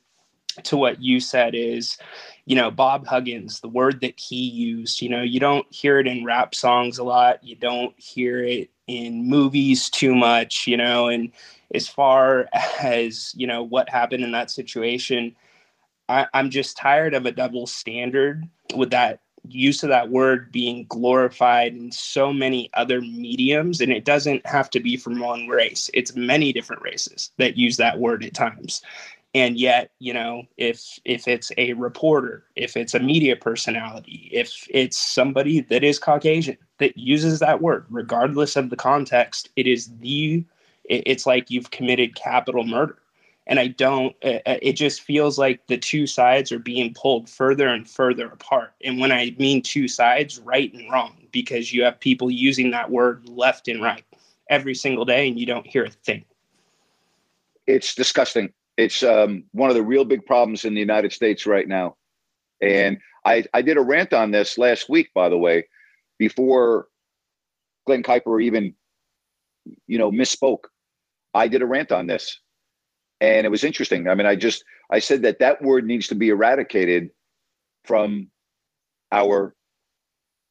to 0.63 0.75
what 0.75 1.01
you 1.01 1.19
said, 1.19 1.53
is 1.55 1.97
you 2.45 2.55
know, 2.55 2.71
Bob 2.71 3.05
Huggins, 3.05 3.59
the 3.59 3.69
word 3.69 4.01
that 4.01 4.19
he 4.19 4.49
used, 4.49 5.01
you 5.01 5.09
know, 5.09 5.21
you 5.21 5.39
don't 5.39 5.67
hear 5.71 5.99
it 5.99 6.07
in 6.07 6.25
rap 6.25 6.55
songs 6.55 6.97
a 6.97 7.03
lot. 7.03 7.43
You 7.43 7.55
don't 7.55 7.93
hear 7.99 8.43
it 8.43 8.69
in 8.87 9.27
movies 9.27 9.89
too 9.89 10.15
much, 10.15 10.65
you 10.67 10.77
know, 10.77 11.07
and 11.07 11.31
as 11.73 11.87
far 11.87 12.47
as, 12.81 13.33
you 13.35 13.45
know, 13.45 13.63
what 13.63 13.89
happened 13.89 14.23
in 14.23 14.31
that 14.31 14.49
situation, 14.49 15.35
I, 16.09 16.27
I'm 16.33 16.49
just 16.49 16.77
tired 16.77 17.13
of 17.13 17.25
a 17.25 17.31
double 17.31 17.67
standard 17.67 18.47
with 18.75 18.91
that 18.91 19.19
use 19.49 19.83
of 19.83 19.89
that 19.89 20.09
word 20.09 20.51
being 20.51 20.85
glorified 20.89 21.73
in 21.73 21.91
so 21.91 22.33
many 22.33 22.69
other 22.73 23.01
mediums. 23.01 23.81
And 23.81 23.91
it 23.91 24.05
doesn't 24.05 24.45
have 24.45 24.69
to 24.71 24.79
be 24.79 24.97
from 24.97 25.19
one 25.19 25.47
race, 25.47 25.89
it's 25.93 26.15
many 26.15 26.53
different 26.53 26.81
races 26.81 27.31
that 27.37 27.57
use 27.57 27.77
that 27.77 27.99
word 27.99 28.23
at 28.23 28.33
times 28.33 28.81
and 29.33 29.59
yet 29.59 29.91
you 29.99 30.13
know 30.13 30.43
if 30.57 30.99
if 31.05 31.27
it's 31.27 31.51
a 31.57 31.73
reporter 31.73 32.45
if 32.55 32.77
it's 32.77 32.93
a 32.93 32.99
media 32.99 33.35
personality 33.35 34.29
if 34.31 34.67
it's 34.69 34.97
somebody 34.97 35.61
that 35.61 35.83
is 35.83 35.99
caucasian 35.99 36.57
that 36.79 36.97
uses 36.97 37.39
that 37.39 37.61
word 37.61 37.85
regardless 37.89 38.55
of 38.55 38.69
the 38.69 38.75
context 38.75 39.49
it 39.55 39.67
is 39.67 39.91
the 39.99 40.43
it's 40.89 41.25
like 41.25 41.51
you've 41.51 41.71
committed 41.71 42.15
capital 42.15 42.63
murder. 42.63 42.97
And 43.45 43.59
i 43.59 43.67
don't 43.67 44.15
uh, 44.23 44.39
uh, 44.45 44.57
it 44.61 44.73
just 44.73 45.01
feels 45.01 45.37
like 45.37 45.67
the 45.67 45.77
two 45.77 46.07
sides 46.07 46.51
are 46.51 46.59
being 46.59 46.93
pulled 46.93 47.29
further 47.29 47.67
and 47.67 47.89
further 47.89 48.27
apart. 48.27 48.73
And 48.83 48.99
when 48.99 49.11
i 49.11 49.35
mean 49.37 49.61
two 49.61 49.87
sides 49.87 50.39
right 50.39 50.73
and 50.73 50.91
wrong 50.91 51.15
because 51.31 51.73
you 51.73 51.83
have 51.83 51.99
people 51.99 52.31
using 52.31 52.71
that 52.71 52.91
word 52.91 53.27
left 53.29 53.67
and 53.67 53.81
right 53.81 54.03
every 54.49 54.75
single 54.75 55.05
day 55.05 55.27
and 55.27 55.39
you 55.39 55.45
don't 55.45 55.67
hear 55.67 55.85
a 55.85 55.89
thing. 55.89 56.25
It's 57.67 57.95
disgusting. 57.95 58.53
It's 58.77 59.01
um, 59.01 59.43
one 59.51 59.69
of 59.69 59.75
the 59.75 59.83
real 59.83 60.05
big 60.05 60.25
problems 60.25 60.63
in 60.63 60.73
the 60.75 60.79
United 60.79 61.11
States 61.11 61.45
right 61.45 61.67
now. 61.67 61.95
And 62.61 62.99
I, 63.25 63.43
I 63.53 63.61
did 63.61 63.77
a 63.77 63.81
rant 63.81 64.13
on 64.13 64.31
this 64.31 64.57
last 64.57 64.87
week, 64.87 65.09
by 65.13 65.29
the 65.29 65.37
way, 65.37 65.67
before 66.19 66.87
Glenn 67.85 68.03
Kuiper 68.03 68.41
even, 68.41 68.75
you 69.87 69.97
know, 69.97 70.11
misspoke. 70.11 70.65
I 71.33 71.47
did 71.47 71.61
a 71.61 71.65
rant 71.65 71.91
on 71.91 72.07
this, 72.07 72.39
and 73.19 73.45
it 73.45 73.49
was 73.49 73.63
interesting. 73.63 74.07
I 74.07 74.15
mean, 74.15 74.25
I 74.27 74.35
just 74.35 74.63
I 74.91 74.99
said 74.99 75.23
that 75.23 75.39
that 75.39 75.61
word 75.61 75.85
needs 75.85 76.07
to 76.07 76.15
be 76.15 76.29
eradicated 76.29 77.09
from 77.85 78.29
our 79.11 79.55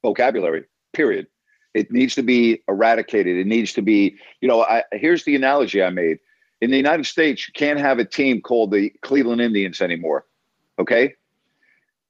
vocabulary. 0.03 0.65
Period. 0.93 1.27
It 1.75 1.91
needs 1.91 2.15
to 2.15 2.23
be 2.23 2.63
eradicated. 2.69 3.37
It 3.37 3.47
needs 3.47 3.73
to 3.75 3.83
be, 3.83 4.17
you 4.41 4.49
know. 4.49 4.63
I 4.63 4.85
here's 4.93 5.25
the 5.25 5.37
analogy 5.37 5.83
I 5.83 5.91
made 5.91 6.19
in 6.61 6.71
the 6.71 6.77
United 6.77 7.07
States, 7.07 7.47
you 7.47 7.53
can't 7.53 7.79
have 7.79 7.99
a 7.99 8.05
team 8.05 8.41
called 8.41 8.71
the 8.71 8.91
Cleveland 9.03 9.41
Indians 9.41 9.81
anymore. 9.81 10.25
Okay. 10.79 11.15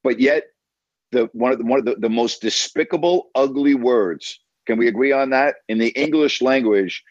But 0.02 0.20
yet, 0.20 0.44
the 1.12 1.28
one 1.32 1.52
of 1.52 1.58
the 1.58 1.64
one 1.64 1.78
of 1.78 1.84
the, 1.84 1.96
the 1.96 2.08
most 2.08 2.40
despicable, 2.40 3.30
ugly 3.34 3.74
words. 3.74 4.40
Can 4.66 4.78
we 4.78 4.88
agree 4.88 5.12
on 5.12 5.30
that? 5.30 5.56
In 5.68 5.78
the 5.78 5.88
English 5.90 6.42
language, 6.42 7.02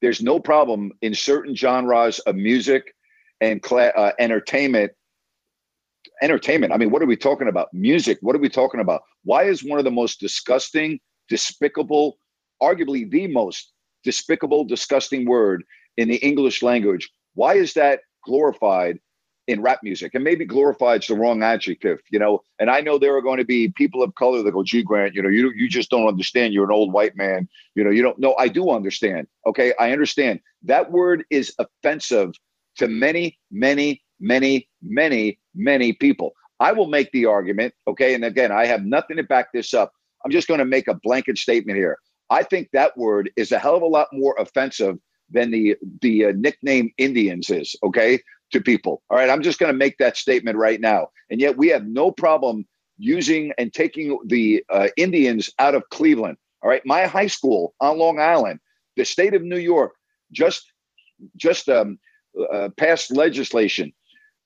there's 0.00 0.22
no 0.22 0.38
problem 0.38 0.92
in 1.02 1.14
certain 1.14 1.54
genres 1.56 2.20
of 2.20 2.36
music 2.36 2.94
and 3.40 3.62
cla- 3.62 3.92
uh, 3.96 4.12
entertainment. 4.18 4.92
Entertainment. 6.22 6.72
I 6.72 6.76
mean, 6.76 6.90
what 6.90 7.02
are 7.02 7.06
we 7.06 7.16
talking 7.16 7.48
about? 7.48 7.68
Music. 7.72 8.18
What 8.20 8.36
are 8.36 8.38
we 8.38 8.48
talking 8.48 8.80
about? 8.80 9.02
Why 9.24 9.44
is 9.44 9.64
one 9.64 9.78
of 9.78 9.84
the 9.84 9.90
most 9.90 10.20
disgusting, 10.20 11.00
despicable, 11.28 12.18
arguably 12.62 13.10
the 13.10 13.26
most 13.26 13.72
despicable, 14.04 14.64
disgusting 14.64 15.26
word 15.26 15.64
in 15.96 16.08
the 16.08 16.16
English 16.16 16.62
language. 16.62 17.10
Why 17.34 17.54
is 17.54 17.74
that 17.74 18.00
glorified 18.24 18.98
in 19.46 19.60
rap 19.62 19.80
music? 19.82 20.14
And 20.14 20.24
maybe 20.24 20.44
glorified 20.44 21.02
is 21.02 21.08
the 21.08 21.14
wrong 21.14 21.42
adjective, 21.42 22.00
you 22.10 22.18
know. 22.18 22.42
And 22.58 22.70
I 22.70 22.80
know 22.80 22.98
there 22.98 23.16
are 23.16 23.22
going 23.22 23.38
to 23.38 23.44
be 23.44 23.68
people 23.76 24.02
of 24.02 24.14
color 24.14 24.42
that 24.42 24.52
go, 24.52 24.62
"Gee, 24.62 24.82
Grant, 24.82 25.14
you 25.14 25.22
know, 25.22 25.28
you 25.28 25.52
you 25.54 25.68
just 25.68 25.90
don't 25.90 26.08
understand. 26.08 26.54
You're 26.54 26.64
an 26.64 26.70
old 26.70 26.92
white 26.92 27.16
man. 27.16 27.48
You 27.74 27.84
know, 27.84 27.90
you 27.90 28.02
don't. 28.02 28.18
No, 28.18 28.34
I 28.38 28.48
do 28.48 28.70
understand. 28.70 29.26
Okay, 29.46 29.74
I 29.78 29.92
understand. 29.92 30.40
That 30.62 30.90
word 30.90 31.24
is 31.30 31.54
offensive 31.58 32.32
to 32.76 32.88
many, 32.88 33.38
many, 33.50 34.02
many, 34.20 34.68
many, 34.82 35.38
many 35.54 35.92
people. 35.92 36.32
I 36.60 36.72
will 36.72 36.86
make 36.86 37.10
the 37.12 37.26
argument. 37.26 37.74
Okay, 37.86 38.14
and 38.14 38.24
again, 38.24 38.52
I 38.52 38.66
have 38.66 38.84
nothing 38.84 39.16
to 39.16 39.22
back 39.22 39.52
this 39.52 39.74
up. 39.74 39.92
I'm 40.24 40.30
just 40.30 40.48
going 40.48 40.58
to 40.58 40.64
make 40.64 40.88
a 40.88 40.94
blanket 40.94 41.36
statement 41.36 41.76
here. 41.76 41.98
I 42.30 42.42
think 42.42 42.70
that 42.72 42.96
word 42.96 43.30
is 43.36 43.52
a 43.52 43.58
hell 43.58 43.76
of 43.76 43.82
a 43.82 43.86
lot 43.86 44.08
more 44.12 44.34
offensive 44.38 44.96
than 45.30 45.50
the 45.50 45.76
the 46.00 46.26
uh, 46.26 46.32
nickname 46.36 46.92
Indians 46.98 47.50
is. 47.50 47.76
Okay, 47.82 48.20
to 48.52 48.60
people. 48.60 49.02
All 49.10 49.18
right, 49.18 49.28
I'm 49.30 49.42
just 49.42 49.58
going 49.58 49.72
to 49.72 49.78
make 49.78 49.98
that 49.98 50.16
statement 50.16 50.56
right 50.56 50.80
now. 50.80 51.08
And 51.30 51.40
yet 51.40 51.58
we 51.58 51.68
have 51.68 51.86
no 51.86 52.10
problem 52.10 52.66
using 52.98 53.52
and 53.58 53.72
taking 53.72 54.18
the 54.26 54.64
uh, 54.70 54.88
Indians 54.96 55.50
out 55.58 55.74
of 55.74 55.88
Cleveland. 55.90 56.38
All 56.62 56.70
right, 56.70 56.82
my 56.86 57.06
high 57.06 57.26
school 57.26 57.74
on 57.80 57.98
Long 57.98 58.18
Island, 58.18 58.60
the 58.96 59.04
state 59.04 59.34
of 59.34 59.42
New 59.42 59.58
York, 59.58 59.92
just 60.32 60.64
just 61.36 61.68
um, 61.68 61.98
uh, 62.52 62.70
passed 62.76 63.10
legislation. 63.10 63.92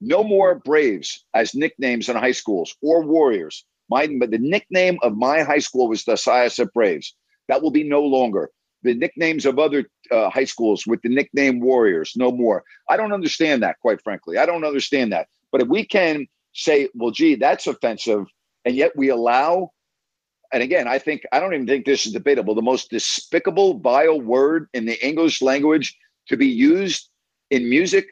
No 0.01 0.23
more 0.23 0.57
Braves 0.57 1.25
as 1.35 1.55
nicknames 1.55 2.09
in 2.09 2.17
high 2.17 2.33
schools 2.33 2.75
or 2.83 3.03
Warriors. 3.03 3.65
My, 3.91 4.07
but 4.19 4.31
the 4.31 4.39
nickname 4.39 4.99
of 5.03 5.17
my 5.17 5.43
high 5.43 5.59
school 5.59 5.89
was 5.89 6.05
the 6.05 6.13
Syosset 6.13 6.73
Braves. 6.73 7.15
That 7.49 7.63
will 7.63 7.71
be 7.71 7.85
no 7.85 8.03
longer. 8.03 8.51
The 8.83 8.95
nicknames 8.95 9.45
of 9.45 9.59
other 9.59 9.85
uh, 10.11 10.31
high 10.31 10.45
schools 10.45 10.87
with 10.87 11.03
the 11.03 11.09
nickname 11.09 11.61
Warriors, 11.61 12.13
no 12.17 12.31
more. 12.31 12.63
I 12.89 12.97
don't 12.97 13.13
understand 13.13 13.63
that, 13.63 13.79
quite 13.81 14.03
frankly. 14.03 14.39
I 14.39 14.47
don't 14.47 14.65
understand 14.65 15.13
that. 15.13 15.29
But 15.51 15.63
if 15.63 15.69
we 15.69 15.85
can 15.85 16.27
say, 16.53 16.89
well, 16.95 17.11
gee, 17.11 17.35
that's 17.35 17.67
offensive, 17.67 18.27
and 18.65 18.77
yet 18.77 18.93
we 18.97 19.09
allow, 19.09 19.73
and 20.53 20.63
again, 20.63 20.87
I 20.87 20.99
think, 20.99 21.23
I 21.33 21.41
don't 21.41 21.55
even 21.55 21.67
think 21.67 21.87
this 21.87 22.07
is 22.07 22.13
debatable, 22.13 22.55
the 22.55 22.63
most 22.63 22.91
despicable, 22.91 23.79
vile 23.79 24.21
word 24.21 24.69
in 24.73 24.87
the 24.87 25.05
English 25.07 25.43
language 25.43 25.97
to 26.29 26.37
be 26.37 26.47
used 26.47 27.09
in 27.51 27.69
music 27.69 28.07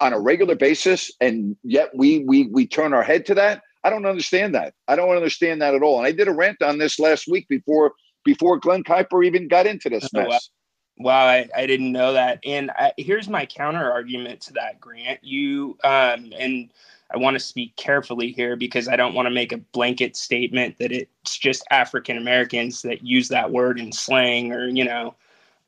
on 0.00 0.12
a 0.12 0.20
regular 0.20 0.54
basis, 0.54 1.10
and 1.20 1.56
yet 1.62 1.90
we 1.94 2.20
we 2.20 2.46
we 2.46 2.66
turn 2.66 2.92
our 2.94 3.02
head 3.02 3.26
to 3.26 3.34
that. 3.34 3.62
I 3.84 3.90
don't 3.90 4.06
understand 4.06 4.54
that. 4.54 4.74
I 4.86 4.96
don't 4.96 5.14
understand 5.14 5.62
that 5.62 5.74
at 5.74 5.82
all. 5.82 5.98
And 5.98 6.06
I 6.06 6.12
did 6.12 6.28
a 6.28 6.32
rant 6.32 6.62
on 6.62 6.78
this 6.78 6.98
last 6.98 7.26
week 7.28 7.46
before 7.48 7.92
before 8.28 8.58
Glenn 8.58 8.84
Kuiper 8.84 9.24
even 9.24 9.48
got 9.48 9.66
into 9.66 9.88
this 9.88 10.10
Oh, 10.14 10.20
mess. 10.20 10.50
Wow, 10.98 11.26
I, 11.26 11.48
I 11.56 11.66
didn't 11.66 11.92
know 11.92 12.12
that. 12.12 12.40
And 12.44 12.70
I, 12.72 12.92
here's 12.98 13.28
my 13.28 13.46
counter 13.46 13.90
argument 13.90 14.42
to 14.42 14.52
that, 14.54 14.80
Grant. 14.80 15.20
You 15.22 15.78
um, 15.82 16.32
and 16.38 16.70
I 17.10 17.16
want 17.16 17.36
to 17.36 17.40
speak 17.40 17.74
carefully 17.76 18.32
here 18.32 18.54
because 18.56 18.86
I 18.86 18.96
don't 18.96 19.14
want 19.14 19.26
to 19.26 19.30
make 19.30 19.52
a 19.52 19.58
blanket 19.58 20.16
statement 20.16 20.76
that 20.78 20.92
it's 20.92 21.38
just 21.38 21.64
African 21.70 22.18
Americans 22.18 22.82
that 22.82 23.02
use 23.02 23.28
that 23.28 23.50
word 23.50 23.80
in 23.80 23.92
slang 23.92 24.52
or 24.52 24.66
you 24.66 24.84
know 24.84 25.14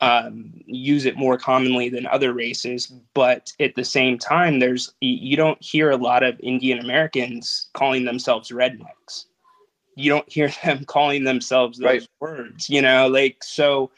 um, 0.02 0.52
use 0.66 1.06
it 1.06 1.16
more 1.16 1.38
commonly 1.38 1.88
than 1.88 2.06
other 2.06 2.34
races. 2.34 2.92
But 3.14 3.52
at 3.58 3.74
the 3.76 3.84
same 3.84 4.18
time, 4.18 4.58
there's 4.58 4.92
you 5.00 5.36
don't 5.36 5.62
hear 5.62 5.90
a 5.90 5.96
lot 5.96 6.22
of 6.22 6.38
Indian 6.40 6.80
Americans 6.80 7.68
calling 7.72 8.04
themselves 8.04 8.50
rednecks. 8.50 9.26
You 9.96 10.10
don't 10.10 10.30
hear 10.30 10.48
them 10.64 10.84
calling 10.84 11.24
themselves 11.24 11.78
those 11.78 11.86
Right. 11.86 12.08
words. 12.20 12.70
You 12.70 12.82
know, 12.82 13.08
like 13.08 13.42
so. 13.42 13.90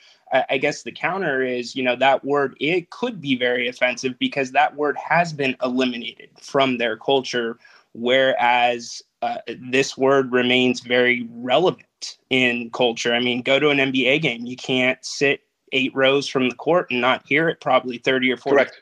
I 0.49 0.57
guess 0.57 0.83
the 0.83 0.93
counter 0.93 1.43
is, 1.43 1.77
you 1.77 1.83
know, 1.83 1.95
that 1.97 2.25
word 2.25 2.57
it 2.59 2.89
could 2.89 3.21
be 3.21 3.37
very 3.37 3.69
offensive 3.69 4.19
because 4.19 4.53
that 4.53 4.75
word 4.77 4.97
has 4.97 5.31
been 5.31 5.55
eliminated 5.63 6.31
from 6.41 6.79
their 6.79 6.97
culture, 6.97 7.59
whereas 7.93 9.03
uh, 9.21 9.39
this 9.71 9.95
word 9.95 10.33
remains 10.33 10.81
very 10.81 11.29
relevant 11.33 12.17
in 12.31 12.71
culture. 12.71 13.13
I 13.13 13.21
mean, 13.21 13.43
go 13.43 13.59
to 13.59 13.69
an 13.69 13.77
NBA 13.77 14.23
game, 14.23 14.47
you 14.47 14.57
can't 14.57 15.05
sit 15.05 15.41
eight 15.73 15.95
rows 15.95 16.27
from 16.27 16.49
the 16.49 16.55
court 16.55 16.91
and 16.91 17.03
not 17.03 17.27
hear 17.27 17.51
it 17.51 17.61
probably 17.61 17.99
thirty 17.99 18.33
or 18.33 18.39
forty. 18.39 18.57
Correct. 18.57 18.81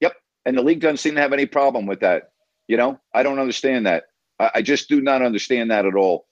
Yep. 0.00 0.14
And 0.46 0.56
the 0.56 0.62
league 0.62 0.80
doesn't 0.80 0.98
seem 0.98 1.16
to 1.16 1.20
have 1.20 1.32
any 1.32 1.46
problem 1.46 1.86
with 1.86 1.98
that. 2.00 2.32
You 2.68 2.76
know, 2.76 3.00
I 3.12 3.24
don't 3.24 3.40
understand 3.40 3.86
that. 3.86 4.04
I, 4.54 4.62
just 4.62 4.88
do 4.88 5.00
not 5.00 5.22
understand 5.22 5.70
that 5.70 5.86
at 5.86 5.94
all. 5.94 6.26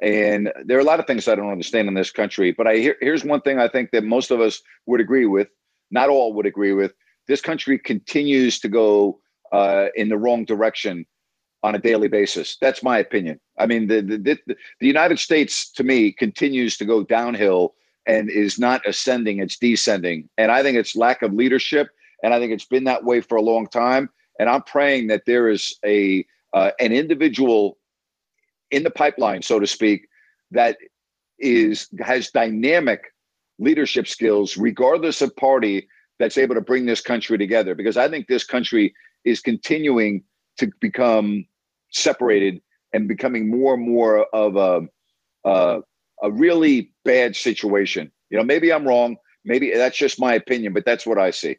And 0.00 0.52
there 0.64 0.78
are 0.78 0.80
a 0.80 0.84
lot 0.84 1.00
of 1.00 1.06
things 1.06 1.26
I 1.26 1.34
don't 1.34 1.50
understand 1.50 1.88
in 1.88 1.94
this 1.94 2.10
country. 2.10 2.52
But 2.52 2.66
I 2.66 2.76
hear, 2.76 2.96
here's 3.00 3.24
one 3.24 3.40
thing 3.40 3.58
I 3.58 3.68
think 3.68 3.90
that 3.90 4.04
most 4.04 4.30
of 4.30 4.40
us 4.40 4.60
would 4.86 5.00
agree 5.00 5.26
with. 5.26 5.48
Not 5.90 6.08
all 6.08 6.32
would 6.34 6.46
agree 6.46 6.72
with. 6.72 6.92
This 7.26 7.40
country 7.40 7.78
continues 7.78 8.58
to 8.60 8.68
go 8.68 9.20
uh, 9.52 9.86
in 9.96 10.08
the 10.08 10.18
wrong 10.18 10.44
direction 10.44 11.06
on 11.62 11.74
a 11.74 11.78
daily 11.78 12.08
basis. 12.08 12.56
That's 12.60 12.82
my 12.82 12.98
opinion. 12.98 13.40
I 13.58 13.66
mean, 13.66 13.88
the, 13.88 14.00
the 14.00 14.18
the 14.18 14.56
the 14.80 14.86
United 14.86 15.18
States 15.18 15.70
to 15.72 15.84
me 15.84 16.12
continues 16.12 16.76
to 16.76 16.84
go 16.84 17.02
downhill 17.02 17.74
and 18.06 18.30
is 18.30 18.58
not 18.58 18.86
ascending; 18.86 19.40
it's 19.40 19.58
descending. 19.58 20.28
And 20.38 20.52
I 20.52 20.62
think 20.62 20.76
it's 20.76 20.94
lack 20.94 21.22
of 21.22 21.32
leadership, 21.32 21.88
and 22.22 22.32
I 22.32 22.38
think 22.38 22.52
it's 22.52 22.64
been 22.64 22.84
that 22.84 23.04
way 23.04 23.20
for 23.20 23.36
a 23.36 23.42
long 23.42 23.66
time. 23.66 24.10
And 24.38 24.48
I'm 24.48 24.62
praying 24.62 25.08
that 25.08 25.24
there 25.26 25.48
is 25.48 25.76
a 25.84 26.24
uh, 26.52 26.70
an 26.80 26.92
individual 26.92 27.78
in 28.70 28.82
the 28.82 28.90
pipeline, 28.90 29.42
so 29.42 29.58
to 29.58 29.66
speak, 29.66 30.08
that 30.50 30.76
is 31.38 31.88
has 32.00 32.30
dynamic 32.30 33.12
leadership 33.58 34.06
skills, 34.06 34.56
regardless 34.56 35.22
of 35.22 35.34
party, 35.36 35.88
that's 36.18 36.38
able 36.38 36.54
to 36.54 36.60
bring 36.60 36.86
this 36.86 37.00
country 37.00 37.38
together. 37.38 37.74
Because 37.74 37.96
I 37.96 38.08
think 38.08 38.26
this 38.26 38.44
country 38.44 38.94
is 39.24 39.40
continuing 39.40 40.22
to 40.58 40.70
become 40.80 41.46
separated 41.90 42.60
and 42.92 43.08
becoming 43.08 43.50
more 43.50 43.74
and 43.74 43.88
more 43.88 44.26
of 44.34 44.56
a 44.56 44.88
a, 45.44 45.80
a 46.22 46.30
really 46.30 46.92
bad 47.04 47.36
situation. 47.36 48.10
You 48.30 48.38
know, 48.38 48.44
maybe 48.44 48.72
I'm 48.72 48.86
wrong. 48.86 49.16
Maybe 49.44 49.72
that's 49.72 49.96
just 49.96 50.20
my 50.20 50.34
opinion, 50.34 50.72
but 50.72 50.84
that's 50.84 51.06
what 51.06 51.18
I 51.18 51.30
see. 51.30 51.56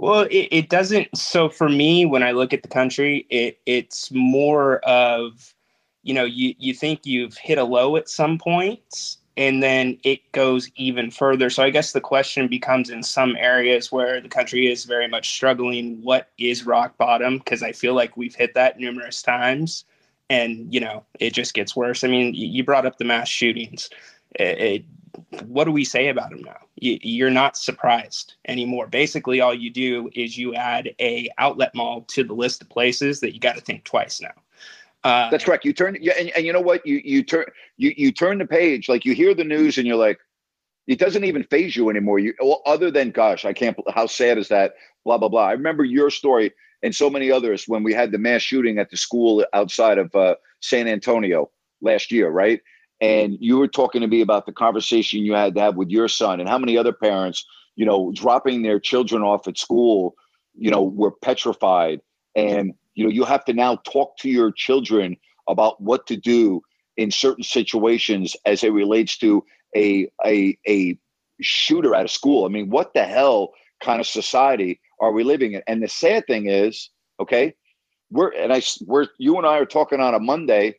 Well, 0.00 0.22
it, 0.30 0.48
it 0.50 0.68
doesn't. 0.70 1.14
So 1.14 1.50
for 1.50 1.68
me, 1.68 2.06
when 2.06 2.22
I 2.22 2.30
look 2.30 2.54
at 2.54 2.62
the 2.62 2.68
country, 2.68 3.26
it 3.28 3.60
it's 3.66 4.10
more 4.10 4.78
of, 4.78 5.54
you 6.02 6.14
know, 6.14 6.24
you 6.24 6.54
you 6.58 6.72
think 6.72 7.04
you've 7.04 7.36
hit 7.36 7.58
a 7.58 7.64
low 7.64 7.96
at 7.96 8.08
some 8.08 8.38
points, 8.38 9.18
and 9.36 9.62
then 9.62 9.98
it 10.02 10.32
goes 10.32 10.70
even 10.76 11.10
further. 11.10 11.50
So 11.50 11.62
I 11.62 11.68
guess 11.68 11.92
the 11.92 12.00
question 12.00 12.48
becomes 12.48 12.88
in 12.88 13.02
some 13.02 13.36
areas 13.36 13.92
where 13.92 14.22
the 14.22 14.28
country 14.30 14.68
is 14.72 14.86
very 14.86 15.06
much 15.06 15.28
struggling, 15.34 16.00
what 16.02 16.30
is 16.38 16.64
rock 16.64 16.96
bottom? 16.96 17.36
Because 17.36 17.62
I 17.62 17.72
feel 17.72 17.92
like 17.92 18.16
we've 18.16 18.34
hit 18.34 18.54
that 18.54 18.80
numerous 18.80 19.20
times, 19.20 19.84
and 20.30 20.72
you 20.72 20.80
know, 20.80 21.04
it 21.18 21.34
just 21.34 21.52
gets 21.52 21.76
worse. 21.76 22.04
I 22.04 22.08
mean, 22.08 22.32
you 22.34 22.64
brought 22.64 22.86
up 22.86 22.96
the 22.96 23.04
mass 23.04 23.28
shootings. 23.28 23.90
It, 24.36 24.58
it, 24.60 24.84
what 25.46 25.64
do 25.64 25.72
we 25.72 25.84
say 25.84 26.08
about 26.08 26.32
him 26.32 26.42
now? 26.42 26.58
You, 26.76 26.98
you're 27.02 27.30
not 27.30 27.56
surprised 27.56 28.34
anymore. 28.46 28.86
Basically, 28.86 29.40
all 29.40 29.54
you 29.54 29.70
do 29.70 30.10
is 30.14 30.38
you 30.38 30.54
add 30.54 30.90
a 31.00 31.28
outlet 31.38 31.74
mall 31.74 32.02
to 32.08 32.24
the 32.24 32.34
list 32.34 32.62
of 32.62 32.68
places 32.68 33.20
that 33.20 33.34
you 33.34 33.40
got 33.40 33.56
to 33.56 33.60
think 33.60 33.84
twice 33.84 34.20
now. 34.20 34.32
Uh, 35.02 35.30
That's 35.30 35.44
correct. 35.44 35.64
You 35.64 35.72
turn, 35.72 35.96
and, 35.96 36.30
and 36.36 36.44
you 36.44 36.52
know 36.52 36.60
what? 36.60 36.86
You 36.86 37.00
you 37.02 37.22
turn 37.22 37.46
you 37.78 37.94
you 37.96 38.12
turn 38.12 38.38
the 38.38 38.46
page. 38.46 38.88
Like 38.88 39.04
you 39.04 39.14
hear 39.14 39.34
the 39.34 39.44
news, 39.44 39.78
and 39.78 39.86
you're 39.86 39.96
like, 39.96 40.18
it 40.86 40.98
doesn't 40.98 41.24
even 41.24 41.42
faze 41.44 41.74
you 41.74 41.88
anymore. 41.88 42.18
You 42.18 42.34
well, 42.40 42.62
other 42.66 42.90
than, 42.90 43.10
gosh, 43.10 43.44
I 43.44 43.52
can't. 43.52 43.78
How 43.94 44.06
sad 44.06 44.36
is 44.36 44.48
that? 44.48 44.74
Blah 45.04 45.18
blah 45.18 45.28
blah. 45.28 45.46
I 45.46 45.52
remember 45.52 45.84
your 45.84 46.10
story 46.10 46.52
and 46.82 46.94
so 46.94 47.10
many 47.10 47.30
others 47.30 47.64
when 47.66 47.82
we 47.82 47.92
had 47.94 48.12
the 48.12 48.18
mass 48.18 48.42
shooting 48.42 48.78
at 48.78 48.90
the 48.90 48.96
school 48.96 49.44
outside 49.52 49.98
of 49.98 50.14
uh, 50.14 50.34
San 50.60 50.88
Antonio 50.88 51.50
last 51.80 52.10
year, 52.10 52.30
right? 52.30 52.60
And 53.00 53.36
you 53.40 53.56
were 53.56 53.68
talking 53.68 54.02
to 54.02 54.06
me 54.06 54.20
about 54.20 54.46
the 54.46 54.52
conversation 54.52 55.24
you 55.24 55.32
had 55.34 55.54
to 55.54 55.60
have 55.60 55.76
with 55.76 55.90
your 55.90 56.08
son 56.08 56.38
and 56.38 56.48
how 56.48 56.58
many 56.58 56.76
other 56.76 56.92
parents, 56.92 57.44
you 57.76 57.86
know, 57.86 58.12
dropping 58.14 58.62
their 58.62 58.78
children 58.78 59.22
off 59.22 59.48
at 59.48 59.58
school, 59.58 60.14
you 60.54 60.70
know, 60.70 60.82
were 60.82 61.12
petrified. 61.12 62.00
And, 62.34 62.74
you 62.94 63.04
know, 63.04 63.10
you 63.10 63.24
have 63.24 63.44
to 63.46 63.54
now 63.54 63.76
talk 63.76 64.18
to 64.18 64.28
your 64.28 64.52
children 64.52 65.16
about 65.48 65.80
what 65.80 66.06
to 66.08 66.16
do 66.16 66.62
in 66.96 67.10
certain 67.10 67.44
situations 67.44 68.36
as 68.44 68.62
it 68.62 68.72
relates 68.72 69.16
to 69.18 69.44
a 69.76 70.10
a 70.24 70.58
a 70.68 70.98
shooter 71.40 71.94
at 71.94 72.04
a 72.04 72.08
school. 72.08 72.44
I 72.44 72.48
mean, 72.48 72.70
what 72.70 72.92
the 72.94 73.04
hell 73.04 73.52
kind 73.80 74.00
of 74.00 74.06
society 74.06 74.80
are 75.00 75.12
we 75.12 75.24
living 75.24 75.52
in? 75.52 75.62
And 75.66 75.82
the 75.82 75.88
sad 75.88 76.26
thing 76.26 76.48
is, 76.48 76.90
okay, 77.18 77.54
we're 78.10 78.32
and 78.32 78.52
I 78.52 78.62
we're 78.84 79.06
you 79.18 79.38
and 79.38 79.46
I 79.46 79.58
are 79.58 79.66
talking 79.66 80.00
on 80.00 80.14
a 80.14 80.20
Monday. 80.20 80.76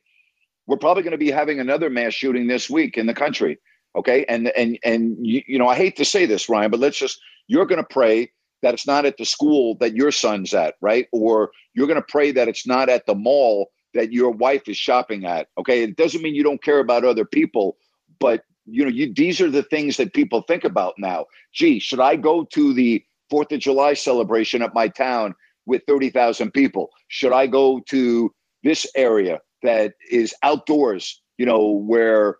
We're 0.67 0.77
probably 0.77 1.03
going 1.03 1.11
to 1.11 1.17
be 1.17 1.31
having 1.31 1.59
another 1.59 1.89
mass 1.89 2.13
shooting 2.13 2.47
this 2.47 2.69
week 2.69 2.97
in 2.97 3.07
the 3.07 3.13
country. 3.13 3.57
Okay, 3.95 4.25
and 4.29 4.47
and 4.49 4.79
and 4.83 5.17
you, 5.25 5.41
you 5.47 5.59
know 5.59 5.67
I 5.67 5.75
hate 5.75 5.97
to 5.97 6.05
say 6.05 6.25
this, 6.25 6.47
Ryan, 6.47 6.71
but 6.71 6.79
let's 6.79 6.97
just 6.97 7.19
you're 7.47 7.65
going 7.65 7.81
to 7.81 7.87
pray 7.89 8.31
that 8.61 8.73
it's 8.73 8.87
not 8.87 9.05
at 9.05 9.17
the 9.17 9.25
school 9.25 9.75
that 9.79 9.95
your 9.95 10.11
son's 10.11 10.53
at, 10.53 10.75
right? 10.81 11.07
Or 11.11 11.51
you're 11.73 11.87
going 11.87 11.99
to 11.99 12.05
pray 12.07 12.31
that 12.31 12.47
it's 12.47 12.65
not 12.65 12.89
at 12.89 13.05
the 13.05 13.15
mall 13.15 13.71
that 13.93 14.13
your 14.13 14.31
wife 14.31 14.67
is 14.67 14.77
shopping 14.77 15.25
at. 15.25 15.47
Okay, 15.57 15.83
it 15.83 15.97
doesn't 15.97 16.21
mean 16.21 16.35
you 16.35 16.43
don't 16.43 16.63
care 16.63 16.79
about 16.79 17.03
other 17.03 17.25
people, 17.25 17.77
but 18.19 18.43
you 18.65 18.83
know 18.83 18.89
you 18.89 19.13
these 19.13 19.41
are 19.41 19.49
the 19.49 19.63
things 19.63 19.97
that 19.97 20.13
people 20.13 20.43
think 20.43 20.63
about 20.63 20.93
now. 20.97 21.25
Gee, 21.53 21.79
should 21.79 21.99
I 21.99 22.15
go 22.15 22.45
to 22.53 22.73
the 22.73 23.03
Fourth 23.29 23.51
of 23.51 23.59
July 23.59 23.93
celebration 23.93 24.61
at 24.61 24.73
my 24.73 24.87
town 24.87 25.35
with 25.65 25.81
thirty 25.87 26.09
thousand 26.09 26.51
people? 26.51 26.89
Should 27.09 27.33
I 27.33 27.47
go 27.47 27.81
to 27.89 28.33
this 28.63 28.85
area 28.95 29.39
that 29.63 29.93
is 30.09 30.33
outdoors? 30.43 31.21
You 31.37 31.45
know 31.45 31.69
where 31.69 32.37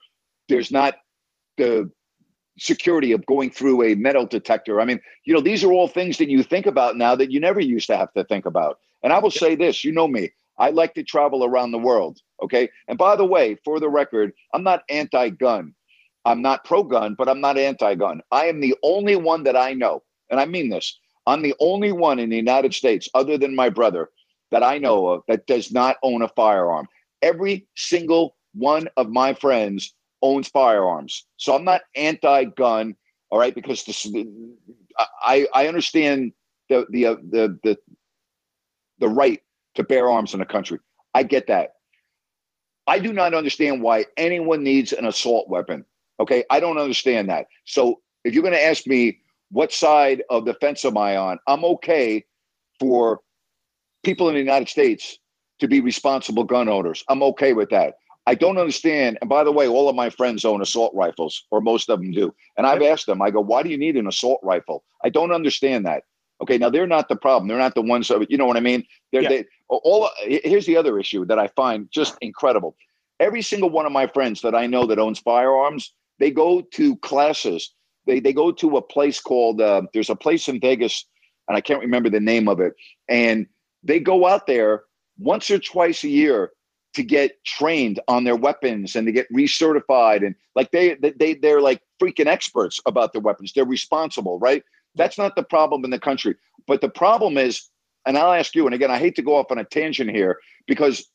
there's 0.49 0.71
not 0.71 0.95
the 1.57 1.89
security 2.57 3.11
of 3.11 3.25
going 3.25 3.49
through 3.49 3.83
a 3.83 3.95
metal 3.95 4.25
detector. 4.25 4.81
I 4.81 4.85
mean, 4.85 4.99
you 5.25 5.33
know, 5.33 5.41
these 5.41 5.63
are 5.63 5.71
all 5.71 5.87
things 5.87 6.17
that 6.17 6.29
you 6.29 6.43
think 6.43 6.65
about 6.65 6.97
now 6.97 7.15
that 7.15 7.31
you 7.31 7.39
never 7.39 7.59
used 7.59 7.87
to 7.87 7.97
have 7.97 8.13
to 8.13 8.23
think 8.23 8.45
about. 8.45 8.79
And 9.03 9.11
I 9.11 9.19
will 9.19 9.31
say 9.31 9.55
this, 9.55 9.83
you 9.83 9.91
know 9.91 10.07
me, 10.07 10.31
I 10.57 10.69
like 10.69 10.93
to 10.95 11.03
travel 11.03 11.43
around 11.43 11.71
the 11.71 11.79
world. 11.79 12.19
Okay. 12.43 12.69
And 12.87 12.97
by 12.97 13.15
the 13.15 13.25
way, 13.25 13.57
for 13.63 13.79
the 13.79 13.89
record, 13.89 14.33
I'm 14.53 14.63
not 14.63 14.83
anti 14.89 15.29
gun. 15.29 15.73
I'm 16.25 16.41
not 16.41 16.65
pro 16.65 16.83
gun, 16.83 17.15
but 17.17 17.27
I'm 17.27 17.41
not 17.41 17.57
anti 17.57 17.95
gun. 17.95 18.21
I 18.31 18.45
am 18.45 18.59
the 18.59 18.75
only 18.83 19.15
one 19.15 19.43
that 19.43 19.57
I 19.57 19.73
know, 19.73 20.03
and 20.29 20.39
I 20.39 20.45
mean 20.45 20.69
this 20.69 20.99
I'm 21.27 21.41
the 21.41 21.55
only 21.59 21.91
one 21.91 22.19
in 22.19 22.29
the 22.29 22.35
United 22.35 22.73
States, 22.73 23.09
other 23.13 23.37
than 23.37 23.55
my 23.55 23.69
brother, 23.69 24.09
that 24.51 24.63
I 24.63 24.77
know 24.77 25.07
of 25.07 25.23
that 25.27 25.47
does 25.47 25.71
not 25.71 25.97
own 26.03 26.21
a 26.21 26.27
firearm. 26.27 26.87
Every 27.21 27.67
single 27.75 28.35
one 28.53 28.87
of 28.97 29.09
my 29.09 29.33
friends 29.33 29.93
owns 30.21 30.47
firearms. 30.47 31.25
So 31.37 31.55
I'm 31.55 31.63
not 31.63 31.81
anti 31.95 32.45
gun, 32.45 32.95
all 33.29 33.39
right, 33.39 33.55
because 33.55 33.83
this, 33.83 34.07
I, 35.21 35.47
I 35.53 35.67
understand 35.67 36.33
the 36.69 36.85
the 36.89 37.05
uh, 37.07 37.15
the 37.29 37.59
the 37.63 37.77
the 38.99 39.09
right 39.09 39.41
to 39.75 39.83
bear 39.83 40.09
arms 40.09 40.33
in 40.33 40.39
the 40.39 40.45
country. 40.45 40.79
I 41.13 41.23
get 41.23 41.47
that. 41.47 41.71
I 42.87 42.99
do 42.99 43.13
not 43.13 43.33
understand 43.33 43.81
why 43.81 44.05
anyone 44.17 44.63
needs 44.63 44.93
an 44.93 45.05
assault 45.05 45.49
weapon. 45.49 45.85
Okay, 46.19 46.43
I 46.49 46.59
don't 46.59 46.77
understand 46.77 47.29
that. 47.29 47.47
So 47.65 48.01
if 48.23 48.33
you're 48.33 48.43
going 48.43 48.53
to 48.53 48.63
ask 48.63 48.85
me 48.85 49.19
what 49.49 49.71
side 49.71 50.23
of 50.29 50.45
the 50.45 50.53
fence 50.55 50.85
am 50.85 50.97
I 50.97 51.17
on, 51.17 51.39
I'm 51.47 51.65
okay 51.65 52.25
for 52.79 53.21
people 54.03 54.29
in 54.29 54.35
the 54.35 54.39
United 54.39 54.69
States 54.69 55.17
to 55.61 55.67
be 55.67 55.79
responsible 55.79 56.43
gun 56.43 56.67
owners. 56.67 57.03
I'm 57.07 57.23
okay 57.23 57.53
with 57.53 57.69
that. 57.69 57.95
I 58.27 58.35
don't 58.35 58.57
understand. 58.57 59.17
And 59.21 59.29
by 59.29 59.43
the 59.43 59.51
way, 59.51 59.67
all 59.67 59.89
of 59.89 59.95
my 59.95 60.09
friends 60.09 60.43
own 60.43 60.61
assault 60.61 60.93
rifles, 60.93 61.43
or 61.51 61.61
most 61.61 61.89
of 61.89 61.99
them 62.01 62.11
do. 62.11 62.33
And 62.57 62.67
I've 62.67 62.81
asked 62.81 63.05
them, 63.05 63.21
I 63.21 63.31
go, 63.31 63.41
why 63.41 63.63
do 63.63 63.69
you 63.69 63.77
need 63.77 63.95
an 63.95 64.07
assault 64.07 64.39
rifle? 64.43 64.83
I 65.03 65.09
don't 65.09 65.31
understand 65.31 65.85
that. 65.85 66.03
Okay, 66.41 66.57
now 66.57 66.69
they're 66.69 66.87
not 66.87 67.09
the 67.09 67.15
problem. 67.15 67.47
They're 67.47 67.57
not 67.57 67.75
the 67.75 67.81
ones 67.81 68.07
that 68.07 68.29
you 68.29 68.37
know 68.37 68.47
what 68.47 68.57
I 68.57 68.61
mean. 68.61 68.83
They're 69.11 69.21
Yeah. 69.21 69.29
they 69.29 69.45
all. 69.69 70.09
Here's 70.25 70.65
the 70.65 70.77
other 70.77 70.99
issue 70.99 71.25
that 71.25 71.37
I 71.39 71.47
find 71.47 71.87
just 71.91 72.17
incredible. 72.21 72.75
Every 73.19 73.43
single 73.43 73.69
one 73.69 73.85
of 73.85 73.91
my 73.91 74.07
friends 74.07 74.41
that 74.41 74.55
I 74.55 74.65
know 74.65 74.87
that 74.87 74.97
owns 74.97 75.19
firearms, 75.19 75.93
they 76.19 76.31
go 76.31 76.61
to 76.61 76.95
classes. 76.97 77.71
They 78.07 78.19
they 78.19 78.33
go 78.33 78.51
to 78.51 78.77
a 78.77 78.81
place 78.81 79.19
called. 79.19 79.61
Uh, 79.61 79.83
there's 79.93 80.09
a 80.09 80.15
place 80.15 80.47
in 80.47 80.59
Vegas, 80.59 81.05
and 81.47 81.55
I 81.55 81.61
can't 81.61 81.79
remember 81.81 82.09
the 82.09 82.19
name 82.19 82.47
of 82.47 82.59
it. 82.59 82.73
And 83.07 83.45
they 83.83 83.99
go 83.99 84.25
out 84.25 84.47
there 84.47 84.83
once 85.21 85.49
or 85.49 85.59
twice 85.59 86.03
a 86.03 86.09
year 86.09 86.51
to 86.93 87.03
get 87.03 87.43
trained 87.45 87.99
on 88.07 88.23
their 88.23 88.35
weapons 88.35 88.95
and 88.95 89.05
to 89.07 89.13
get 89.13 89.31
recertified 89.31 90.25
and 90.25 90.35
like 90.55 90.71
they 90.71 90.95
they 90.95 91.33
they're 91.35 91.61
like 91.61 91.81
freaking 92.01 92.25
experts 92.25 92.79
about 92.85 93.13
their 93.13 93.21
weapons. 93.21 93.53
They're 93.53 93.65
responsible, 93.65 94.39
right? 94.39 94.63
That's 94.95 95.17
not 95.17 95.35
the 95.35 95.43
problem 95.43 95.85
in 95.85 95.91
the 95.91 95.99
country. 95.99 96.35
But 96.67 96.81
the 96.81 96.89
problem 96.89 97.37
is, 97.37 97.69
and 98.05 98.17
I'll 98.17 98.33
ask 98.33 98.55
you, 98.55 98.65
and 98.65 98.75
again, 98.75 98.91
I 98.91 98.97
hate 98.97 99.15
to 99.15 99.21
go 99.21 99.35
off 99.35 99.51
on 99.51 99.57
a 99.57 99.63
tangent 99.63 100.09
here 100.09 100.39
because 100.67 101.05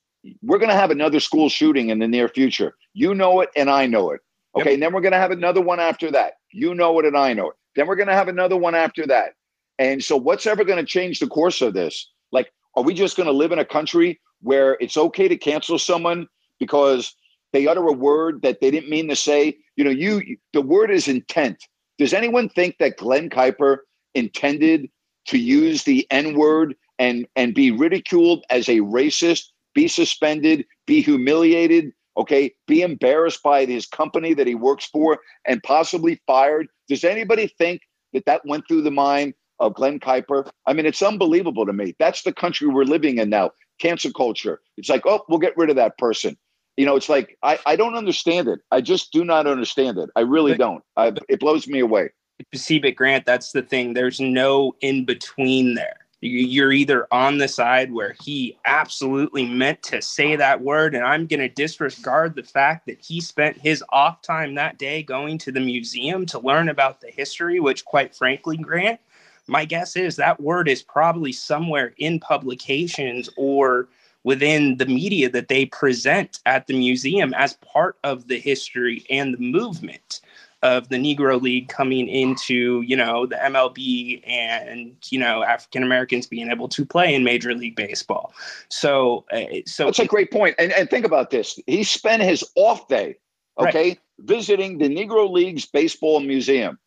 we're 0.43 0.59
going 0.59 0.71
to 0.71 0.77
have 0.77 0.91
another 0.91 1.21
school 1.21 1.49
shooting 1.49 1.91
in 1.91 1.99
the 1.99 2.09
near 2.09 2.29
future. 2.29 2.75
You 2.95 3.15
know 3.15 3.41
it, 3.41 3.51
and 3.57 3.71
I 3.71 3.87
know 3.87 4.11
it. 4.11 4.21
Okay, 4.59 4.75
and 4.75 4.83
then 4.83 4.95
we're 4.95 5.03
going 5.03 5.13
to 5.13 5.19
have 5.19 5.31
another 5.31 5.61
one 5.61 5.81
after 5.81 6.11
that. 6.13 6.35
You 6.51 6.75
know 6.75 6.99
it, 6.99 7.05
and 7.05 7.17
I 7.17 7.35
know 7.35 7.51
it. 7.51 7.57
Then 7.75 7.87
we're 7.87 7.97
going 7.97 8.09
to 8.09 8.15
have 8.15 8.29
another 8.29 8.57
one 8.57 8.75
after 8.75 9.07
that. 9.07 9.35
And 9.79 10.03
so, 10.03 10.17
what's 10.17 10.47
ever 10.47 10.65
going 10.65 10.79
to 10.79 10.91
change 10.91 11.19
the 11.19 11.27
course 11.27 11.61
of 11.61 11.75
this? 11.75 12.11
Like, 12.33 12.51
are 12.77 12.83
we 12.83 12.95
just 12.95 13.17
going 13.17 13.27
to 13.27 13.33
live 13.33 13.53
in 13.53 13.59
a 13.59 13.65
country 13.65 14.21
where 14.43 14.77
it's 14.81 14.97
okay 14.97 15.29
to 15.29 15.37
cancel 15.37 15.79
someone 15.79 16.29
because 16.61 17.15
they 17.53 17.67
utter 17.67 17.87
a 17.87 17.93
word 17.93 18.43
that 18.43 18.61
they 18.61 18.71
didn't 18.71 18.91
mean 18.91 19.09
to 19.09 19.17
say? 19.17 19.57
You 19.77 19.85
know, 19.85 19.91
you 19.91 20.37
the 20.53 20.63
word 20.63 20.91
is 20.91 21.09
intent. 21.09 21.65
Does 21.99 22.13
anyone 22.13 22.49
think 22.51 22.77
that 22.79 22.99
Glenn 22.99 23.31
Kuiper 23.31 23.79
intended 24.15 24.91
to 25.29 25.39
use 25.39 25.85
the 25.85 26.07
N 26.11 26.35
word 26.35 26.75
and 26.99 27.27
and 27.35 27.55
be 27.55 27.71
ridiculed 27.71 28.45
as 28.51 28.69
a 28.69 28.81
racist, 28.81 29.47
be 29.75 29.89
suspended, 29.89 30.67
be 30.87 31.01
humiliated, 31.01 31.93
okay, 32.19 32.55
be 32.67 32.83
embarrassed 32.83 33.43
by 33.43 33.65
his 33.65 33.87
company 33.87 34.35
that 34.35 34.47
he 34.47 34.55
works 34.55 34.87
for, 34.87 35.21
and 35.47 35.63
possibly 35.63 36.21
fired? 36.27 36.69
Does 36.89 37.05
anybody 37.05 37.47
think 37.47 37.81
that 38.13 38.27
that 38.27 38.47
went 38.47 38.69
through 38.69 38.83
the 38.83 38.91
mind 38.91 39.35
of 39.59 39.75
Glenn 39.75 40.01
Kuiper? 40.01 40.49
I 40.67 40.73
mean, 40.73 40.87
it's 40.87 41.03
unbelievable 41.03 41.67
to 41.67 41.73
me. 41.73 41.95
That's 41.99 42.23
the 42.23 42.33
country 42.33 42.69
we're 42.69 42.85
living 42.85 43.19
in 43.19 43.31
now. 43.31 43.51
Cancel 43.79 44.13
culture. 44.13 44.61
It's 44.77 44.89
like, 44.89 45.03
oh, 45.07 45.25
we'll 45.29 45.39
get 45.39 45.57
rid 45.57 45.71
of 45.71 45.77
that 45.77 45.99
person. 45.99 46.37
You 46.77 46.85
know, 46.87 46.97
it's 46.97 47.09
like 47.09 47.37
I, 47.43 47.59
I 47.67 47.77
don't 47.77 47.95
understand 47.95 48.49
it. 48.49 48.61
I 48.71 48.81
just 48.81 49.13
do 49.13 49.25
not 49.25 49.47
understand 49.47 49.99
it. 49.99 50.11
I 50.17 50.21
really 50.21 50.53
But- 50.53 50.59
don't. 50.59 50.85
I, 50.97 51.13
it 51.29 51.41
blows 51.41 51.67
me 51.67 51.81
away. 51.81 52.11
see, 52.55 52.79
but 52.79 52.95
Grant, 52.97 53.25
that's 53.25 53.53
the 53.53 53.63
thing. 53.63 53.95
There's 53.95 54.21
no 54.21 54.75
in 54.81 55.05
between 55.05 55.75
there. 55.75 55.97
You're 56.23 56.73
either 56.73 57.07
on 57.13 57.37
the 57.39 57.47
side 57.47 57.93
where 57.93 58.17
he 58.23 58.59
absolutely 58.65 59.47
meant 59.47 59.83
to 59.85 60.01
say 60.01 60.35
that 60.35 60.63
word, 60.63 60.95
and 60.95 61.05
I'm 61.05 61.27
going 61.27 61.41
to 61.41 61.49
disregard 61.49 62.35
the 62.35 62.43
fact 62.43 62.87
that 62.87 62.99
he 63.05 63.21
spent 63.21 63.59
his 63.61 63.85
off 63.91 64.23
time 64.23 64.55
that 64.55 64.79
day 64.79 65.03
going 65.03 65.37
to 65.39 65.53
the 65.53 65.61
museum 65.61 66.25
to 66.27 66.39
learn 66.39 66.71
about 66.71 67.03
the 67.03 67.11
history, 67.11 67.61
which, 67.61 67.85
quite 67.85 68.15
frankly, 68.15 68.57
Grant, 68.57 68.99
my 69.47 69.65
guess 69.65 69.97
is 69.97 70.17
that 70.17 70.41
word 70.41 70.69
is 70.69 70.83
probably 70.83 71.33
somewhere 71.33 71.95
in 71.99 72.21
publications 72.21 73.29
or 73.37 73.89
within 74.25 74.77
the 74.79 74.87
media 74.87 75.31
that 75.31 75.49
they 75.49 75.67
present 75.67 76.41
at 76.47 76.67
the 76.67 76.77
museum 76.77 77.33
as 77.35 77.55
part 77.55 77.97
of 78.03 78.27
the 78.27 78.41
history 78.41 79.07
and 79.09 79.35
the 79.35 79.39
movement 79.39 80.21
of 80.63 80.89
the 80.89 80.97
Negro 80.97 81.41
League 81.41 81.69
coming 81.69 82.09
into, 82.09 82.83
you 82.83 82.97
know, 82.97 83.27
the 83.27 83.37
MLB 83.37 84.21
and, 84.27 84.97
you 85.11 85.19
know, 85.19 85.45
African 85.45 85.85
Americans 85.85 86.27
being 86.27 86.51
able 86.51 86.69
to 86.69 86.85
play 86.85 87.15
in 87.15 87.23
Major 87.23 87.55
League 87.55 87.77
Baseball. 87.77 88.33
So, 88.69 89.25
uh, 89.33 89.45
so 89.65 89.85
That's 89.85 90.01
a 90.01 90.07
great 90.07 90.33
point. 90.33 90.57
And, 90.59 90.73
and 90.73 90.91
think 90.91 91.07
about 91.07 91.31
this. 91.31 91.61
He 91.67 91.85
spent 91.85 92.23
his 92.23 92.43
off 92.57 92.89
day, 92.89 93.19
okay, 93.61 93.99
visiting 94.19 94.79
the 94.79 94.89
Negro 94.89 95.31
Leagues 95.31 95.67
Baseball 95.67 96.19
Museum. 96.19 96.79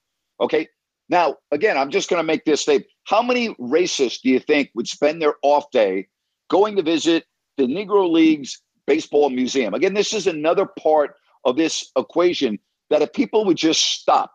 Okay. 0.42 0.68
Now, 1.10 1.38
again, 1.52 1.78
I'm 1.78 1.90
just 1.90 2.10
going 2.10 2.20
to 2.20 2.26
make 2.26 2.46
this 2.46 2.62
statement. 2.62 2.92
How 3.06 3.22
many 3.22 3.56
racists 3.56 4.22
do 4.22 4.30
you 4.30 4.40
think 4.40 4.70
would 4.76 4.88
spend 4.88 5.22
their 5.22 5.36
off 5.42 5.72
day 5.72 6.08
going 6.50 6.76
to 6.76 6.84
visit 6.84 7.26
the 7.58 7.64
Negro 7.64 8.10
Leagues 8.10 8.62
Baseball 8.86 9.30
Museum? 9.30 9.74
Again, 9.74 9.96
this 9.96 10.14
is 10.14 10.28
another 10.28 10.66
part 10.66 11.16
of 11.46 11.58
this 11.58 11.92
equation 11.98 12.60
that 12.90 13.02
if 13.02 13.12
people 13.12 13.44
would 13.46 13.58
just 13.58 13.82
stop 13.82 14.34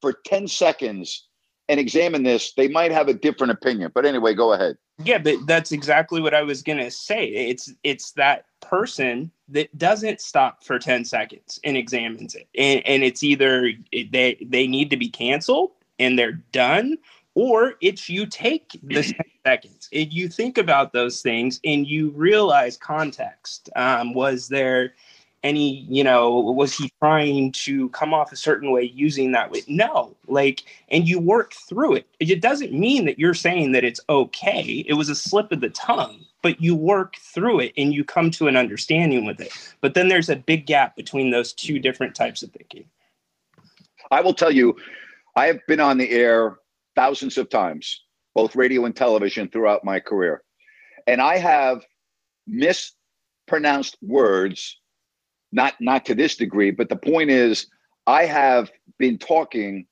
for 0.00 0.12
10 0.26 0.48
seconds 0.48 1.28
and 1.68 1.78
examine 1.78 2.24
this, 2.24 2.52
they 2.54 2.68
might 2.68 2.90
have 2.90 3.08
a 3.08 3.14
different 3.14 3.52
opinion. 3.52 3.92
But 3.94 4.06
anyway, 4.06 4.34
go 4.34 4.52
ahead. 4.52 4.76
Yeah, 5.04 5.18
but 5.18 5.46
that's 5.46 5.70
exactly 5.70 6.20
what 6.20 6.34
I 6.34 6.42
was 6.42 6.62
gonna 6.62 6.90
say. 6.90 7.26
It's 7.26 7.72
it's 7.84 8.12
that 8.12 8.46
person 8.60 9.30
that 9.48 9.76
doesn't 9.78 10.20
stop 10.20 10.64
for 10.64 10.78
10 10.78 11.04
seconds 11.04 11.60
and 11.62 11.76
examines 11.76 12.34
it. 12.34 12.48
And 12.58 12.84
and 12.84 13.04
it's 13.04 13.22
either 13.22 13.70
they 13.92 14.44
they 14.44 14.66
need 14.66 14.90
to 14.90 14.96
be 14.96 15.08
canceled 15.08 15.70
and 15.98 16.18
they're 16.18 16.40
done, 16.52 16.98
or 17.34 17.74
it's 17.80 18.08
you 18.08 18.26
take 18.26 18.78
the 18.82 19.02
seconds 19.46 19.88
and 19.92 20.12
you 20.12 20.28
think 20.28 20.58
about 20.58 20.92
those 20.92 21.22
things 21.22 21.60
and 21.64 21.86
you 21.86 22.10
realize 22.10 22.76
context. 22.76 23.70
Um, 23.76 24.14
was 24.14 24.48
there 24.48 24.94
any 25.44 25.86
you 25.88 26.02
know 26.02 26.40
was 26.40 26.76
he 26.76 26.92
trying 26.98 27.52
to 27.52 27.88
come 27.90 28.12
off 28.12 28.32
a 28.32 28.36
certain 28.36 28.72
way 28.72 28.82
using 28.82 29.32
that 29.32 29.50
way? 29.50 29.62
No 29.68 30.16
like 30.26 30.64
and 30.90 31.08
you 31.08 31.20
work 31.20 31.52
through 31.52 31.94
it. 31.94 32.06
It 32.18 32.40
doesn't 32.40 32.72
mean 32.72 33.04
that 33.06 33.18
you're 33.18 33.34
saying 33.34 33.72
that 33.72 33.84
it's 33.84 34.00
okay. 34.08 34.84
It 34.88 34.94
was 34.94 35.08
a 35.08 35.14
slip 35.14 35.52
of 35.52 35.60
the 35.60 35.70
tongue 35.70 36.24
but 36.42 36.60
you 36.60 36.74
work 36.74 37.16
through 37.16 37.60
it 37.60 37.72
and 37.76 37.92
you 37.92 38.04
come 38.04 38.30
to 38.32 38.46
an 38.48 38.56
understanding 38.56 39.24
with 39.24 39.40
it. 39.40 39.52
But 39.80 39.94
then 39.94 40.08
there's 40.08 40.28
a 40.28 40.36
big 40.36 40.66
gap 40.66 40.96
between 40.96 41.30
those 41.30 41.52
two 41.52 41.78
different 41.78 42.14
types 42.14 42.42
of 42.42 42.50
thinking. 42.50 42.84
I 44.10 44.20
will 44.20 44.34
tell 44.34 44.52
you, 44.52 44.76
I 45.38 45.46
have 45.46 45.64
been 45.68 45.78
on 45.78 45.98
the 45.98 46.10
air 46.10 46.56
thousands 46.96 47.38
of 47.38 47.48
times, 47.48 48.02
both 48.34 48.56
radio 48.56 48.86
and 48.86 48.96
television 48.96 49.48
throughout 49.48 49.84
my 49.84 50.00
career. 50.00 50.42
And 51.06 51.20
I 51.20 51.38
have 51.38 51.84
mispronounced 52.48 53.96
words, 54.02 54.80
not 55.52 55.74
not 55.80 56.04
to 56.06 56.16
this 56.16 56.34
degree, 56.34 56.72
but 56.72 56.88
the 56.88 56.96
point 56.96 57.30
is 57.30 57.68
I 58.04 58.24
have 58.24 58.72
been 58.98 59.16
talking 59.16 59.86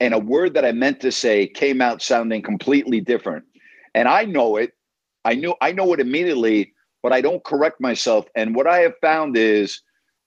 and 0.00 0.12
a 0.12 0.18
word 0.18 0.54
that 0.54 0.64
I 0.64 0.72
meant 0.72 0.98
to 1.02 1.12
say 1.12 1.46
came 1.46 1.80
out 1.80 2.02
sounding 2.02 2.42
completely 2.42 3.00
different. 3.00 3.44
And 3.94 4.08
I 4.08 4.24
know 4.24 4.56
it. 4.56 4.72
I 5.24 5.34
knew 5.34 5.54
I 5.60 5.70
know 5.70 5.92
it 5.92 6.00
immediately, 6.00 6.74
but 7.00 7.12
I 7.12 7.20
don't 7.20 7.44
correct 7.44 7.80
myself. 7.80 8.26
And 8.34 8.56
what 8.56 8.66
I 8.66 8.78
have 8.78 8.94
found 9.00 9.36
is 9.36 9.80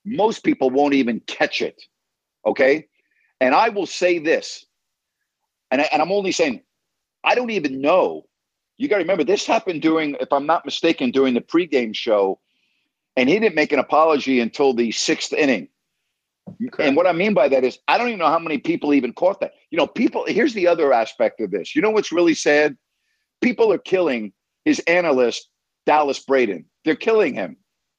most 0.06 0.46
people 0.46 0.70
won't 0.70 0.94
even 0.94 1.20
catch 1.28 1.62
it. 1.62 1.76
Okay. 2.46 2.88
And 3.40 3.54
I 3.54 3.70
will 3.70 3.86
say 3.86 4.20
this, 4.20 4.66
and, 5.70 5.82
I, 5.82 5.90
and 5.92 6.02
I'm 6.02 6.12
only 6.12 6.32
saying, 6.32 6.62
I 7.24 7.36
don't 7.36 7.52
even 7.52 7.82
know. 7.82 8.26
You 8.78 8.88
got 8.88 8.98
to 8.98 9.04
remember, 9.04 9.24
this 9.24 9.46
happened 9.46 9.82
during, 9.82 10.16
if 10.20 10.32
I'm 10.32 10.46
not 10.46 10.66
mistaken, 10.66 11.12
during 11.12 11.34
the 11.34 11.42
pregame 11.42 11.96
show, 11.96 12.40
and 13.16 13.28
he 13.28 13.40
didn't 13.40 13.56
make 13.56 13.72
an 13.72 13.80
apology 13.80 14.40
until 14.40 14.74
the 14.74 14.92
sixth 14.92 15.34
inning. 15.34 15.68
And 16.80 16.96
what 16.96 17.08
I 17.08 17.12
mean 17.12 17.34
by 17.34 17.50
that 17.50 17.64
is, 17.64 17.80
I 17.88 17.98
don't 17.98 18.08
even 18.08 18.20
know 18.20 18.28
how 18.28 18.40
many 18.40 18.58
people 18.58 18.94
even 18.94 19.14
caught 19.14 19.42
that. 19.42 19.54
You 19.70 19.78
know, 19.78 19.88
people, 19.88 20.26
here's 20.28 20.54
the 20.54 20.68
other 20.68 20.94
aspect 20.94 21.42
of 21.42 21.52
this. 21.52 21.76
You 21.76 21.82
know 21.82 21.90
what's 21.90 22.12
really 22.12 22.36
sad? 22.36 22.78
People 23.42 23.72
are 23.74 23.78
killing 23.78 24.32
his 24.64 24.80
analyst, 24.88 25.50
Dallas 25.86 26.20
Braden. 26.20 26.66
They're 26.86 26.96
killing 26.96 27.34
him. 27.34 27.58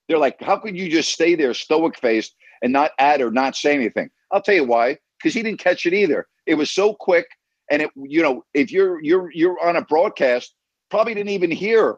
They're 0.09 0.19
like, 0.19 0.41
how 0.41 0.57
could 0.57 0.77
you 0.77 0.89
just 0.91 1.13
stay 1.13 1.35
there 1.35 1.53
stoic 1.53 1.99
faced 1.99 2.35
and 2.63 2.73
not 2.73 2.93
add 2.99 3.21
or 3.21 3.31
not 3.31 3.55
say 3.55 3.75
anything? 3.75 4.11
I'll 4.33 4.41
tell 4.41 4.55
you 4.55 4.65
why 4.65 4.99
because 5.19 5.35
he 5.35 5.43
didn't 5.43 5.61
catch 5.61 5.87
it 5.87 5.95
either. 5.95 6.27
It 6.47 6.55
was 6.55 6.71
so 6.71 6.95
quick, 6.95 7.27
and 7.71 7.83
it 7.83 7.91
you 7.97 8.23
know 8.23 8.45
if 8.55 8.71
you're 8.71 9.03
you're 9.03 9.31
you're 9.33 9.59
on 9.65 9.77
a 9.77 9.83
broadcast, 9.83 10.55
probably 10.91 11.15
didn't 11.15 11.31
even 11.31 11.51
hear 11.51 11.97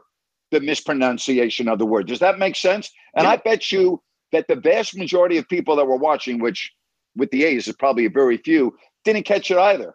the 0.50 0.60
mispronunciation 0.60 1.68
of 1.68 1.78
the 1.78 1.86
word. 1.86 2.06
Does 2.06 2.18
that 2.18 2.38
make 2.38 2.56
sense? 2.56 2.90
And 3.14 3.26
I 3.26 3.36
bet 3.36 3.70
you 3.70 4.02
that 4.32 4.48
the 4.48 4.56
vast 4.56 4.96
majority 4.96 5.36
of 5.36 5.48
people 5.48 5.76
that 5.76 5.86
were 5.86 5.96
watching, 5.96 6.40
which 6.40 6.72
with 7.16 7.30
the 7.30 7.44
A's 7.44 7.68
is 7.68 7.76
probably 7.76 8.06
a 8.06 8.10
very 8.10 8.36
few, 8.36 8.76
didn't 9.04 9.24
catch 9.24 9.50
it 9.50 9.58
either. 9.58 9.94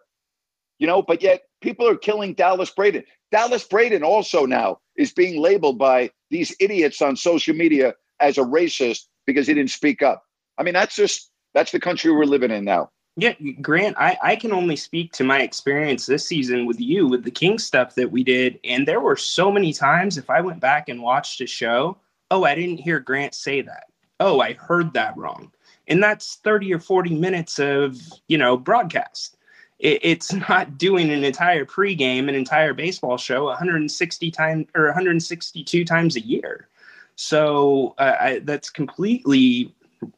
You 0.78 0.86
know, 0.86 1.02
but 1.02 1.22
yet 1.22 1.42
People 1.60 1.88
are 1.88 1.96
killing 1.96 2.34
Dallas 2.34 2.70
Braden. 2.70 3.02
Dallas 3.32 3.64
Braden 3.64 4.04
also 4.04 4.46
now 4.46 4.78
is 4.96 5.12
being 5.12 5.40
labeled 5.40 5.78
by 5.78 6.10
these 6.30 6.54
idiots 6.60 7.00
on 7.02 7.16
social 7.16 7.54
media 7.54 7.94
as 8.20 8.38
a 8.38 8.42
racist 8.42 9.06
because 9.26 9.46
he 9.46 9.54
didn't 9.54 9.70
speak 9.70 10.02
up. 10.02 10.22
I 10.58 10.62
mean, 10.62 10.74
that's 10.74 10.94
just 10.94 11.30
that's 11.54 11.72
the 11.72 11.80
country 11.80 12.12
we're 12.12 12.24
living 12.24 12.50
in 12.50 12.64
now. 12.64 12.90
Yeah, 13.18 13.32
Grant, 13.62 13.96
I, 13.98 14.18
I 14.22 14.36
can 14.36 14.52
only 14.52 14.76
speak 14.76 15.12
to 15.12 15.24
my 15.24 15.40
experience 15.40 16.04
this 16.04 16.26
season 16.26 16.66
with 16.66 16.78
you 16.78 17.06
with 17.06 17.24
the 17.24 17.30
King 17.30 17.58
stuff 17.58 17.94
that 17.94 18.12
we 18.12 18.22
did. 18.22 18.60
And 18.62 18.86
there 18.86 19.00
were 19.00 19.16
so 19.16 19.50
many 19.50 19.72
times 19.72 20.18
if 20.18 20.28
I 20.28 20.42
went 20.42 20.60
back 20.60 20.90
and 20.90 21.00
watched 21.00 21.40
a 21.40 21.46
show, 21.46 21.96
oh, 22.30 22.44
I 22.44 22.54
didn't 22.54 22.76
hear 22.76 23.00
Grant 23.00 23.34
say 23.34 23.62
that. 23.62 23.84
Oh, 24.20 24.40
I 24.40 24.52
heard 24.52 24.92
that 24.92 25.16
wrong. 25.16 25.50
And 25.88 26.02
that's 26.02 26.36
30 26.36 26.74
or 26.74 26.78
40 26.78 27.14
minutes 27.14 27.58
of, 27.58 27.96
you 28.28 28.36
know, 28.36 28.54
broadcast. 28.58 29.38
It, 29.78 30.00
it's 30.02 30.32
not 30.48 30.76
doing 30.76 31.10
an 31.10 31.24
entire 31.24 31.64
pregame, 31.64 32.28
an 32.28 32.34
entire 32.34 32.74
baseball 32.74 33.16
show 33.16 33.44
160 33.44 34.30
times 34.30 34.66
or 34.74 34.86
162 34.86 35.86
times 35.86 36.16
a 36.16 36.20
year. 36.20 36.68
So 37.14 37.94
uh, 37.96 38.16
I, 38.20 38.38
that's 38.40 38.68
completely 38.68 39.74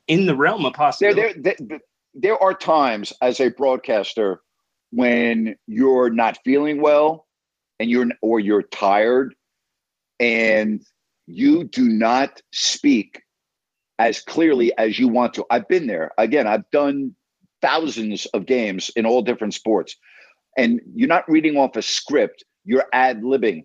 in 0.09 0.27
the 0.27 0.35
realm 0.35 0.67
of 0.67 0.73
possibility. 0.73 1.41
There, 1.41 1.57
there, 1.61 1.81
there 2.19 2.43
are 2.43 2.53
times 2.53 3.13
as 3.23 3.41
a 3.41 3.49
broadcaster 3.49 4.41
when 4.91 5.55
you're 5.67 6.11
not 6.11 6.39
feeling 6.45 6.83
well 6.83 7.27
and 7.79 7.89
you're 7.89 8.09
or 8.23 8.41
you're 8.41 8.63
tired 8.63 9.35
and 10.19 10.83
you 11.27 11.65
do 11.65 11.89
not 11.89 12.43
speak 12.53 13.23
as 14.01 14.21
clearly 14.21 14.77
as 14.79 14.99
you 14.99 15.07
want 15.07 15.35
to. 15.35 15.45
I've 15.51 15.69
been 15.69 15.87
there. 15.87 16.11
Again, 16.19 16.47
I've 16.47 16.69
done 16.73 17.15
thousands 17.63 18.27
of 18.27 18.47
games 18.47 18.91
in 18.97 19.07
all 19.07 19.23
different 19.23 19.55
sports. 19.55 19.97
And 20.57 20.81
you're 20.95 21.09
not 21.09 21.29
reading 21.29 21.57
off 21.57 21.77
a 21.77 21.83
script, 21.83 22.45
you're 22.65 22.87
ad 22.93 23.23
libbing. 23.23 23.65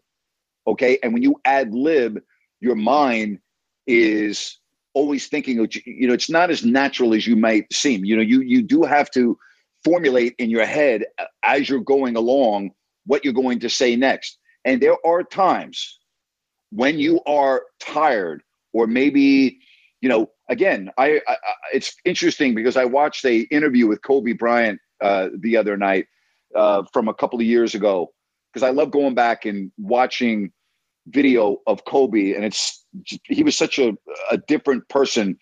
Okay. 0.67 0.99
And 1.01 1.13
when 1.13 1.23
you 1.23 1.39
ad 1.43 1.73
lib, 1.73 2.19
your 2.61 2.75
mind 2.75 3.39
is 3.87 4.59
always 4.93 5.27
thinking 5.27 5.57
you 5.85 6.07
know, 6.07 6.13
it's 6.13 6.29
not 6.29 6.49
as 6.49 6.63
natural 6.63 7.13
as 7.13 7.25
you 7.27 7.35
might 7.35 7.71
seem. 7.73 8.05
You 8.05 8.15
know, 8.15 8.21
you 8.21 8.41
you 8.41 8.61
do 8.61 8.83
have 8.83 9.09
to 9.11 9.37
formulate 9.83 10.35
in 10.37 10.49
your 10.49 10.65
head 10.65 11.05
as 11.43 11.67
you're 11.67 11.81
going 11.81 12.15
along 12.15 12.71
what 13.05 13.23
you're 13.23 13.33
going 13.33 13.59
to 13.59 13.69
say 13.69 13.95
next. 13.95 14.37
And 14.65 14.81
there 14.81 14.95
are 15.05 15.23
times 15.23 15.99
when 16.71 16.97
you 16.99 17.21
are 17.25 17.63
tired 17.79 18.41
or 18.73 18.87
maybe 18.87 19.59
you 20.01 20.09
know 20.09 20.29
again 20.49 20.89
I, 20.97 21.21
I, 21.27 21.37
it's 21.71 21.95
interesting 22.03 22.55
because 22.55 22.75
i 22.75 22.85
watched 22.85 23.23
a 23.25 23.41
interview 23.41 23.85
with 23.87 24.01
kobe 24.01 24.33
bryant 24.33 24.79
uh, 24.99 25.29
the 25.37 25.57
other 25.57 25.77
night 25.77 26.07
uh, 26.55 26.83
from 26.91 27.07
a 27.07 27.13
couple 27.13 27.39
of 27.39 27.45
years 27.45 27.75
ago 27.75 28.11
because 28.51 28.67
i 28.67 28.71
love 28.71 28.89
going 28.89 29.13
back 29.13 29.45
and 29.45 29.71
watching 29.77 30.51
video 31.07 31.57
of 31.67 31.85
kobe 31.85 32.33
and 32.33 32.45
it's 32.45 32.85
he 33.25 33.43
was 33.43 33.57
such 33.57 33.77
a, 33.77 33.93
a 34.31 34.37
different 34.37 34.87
person 34.89 35.37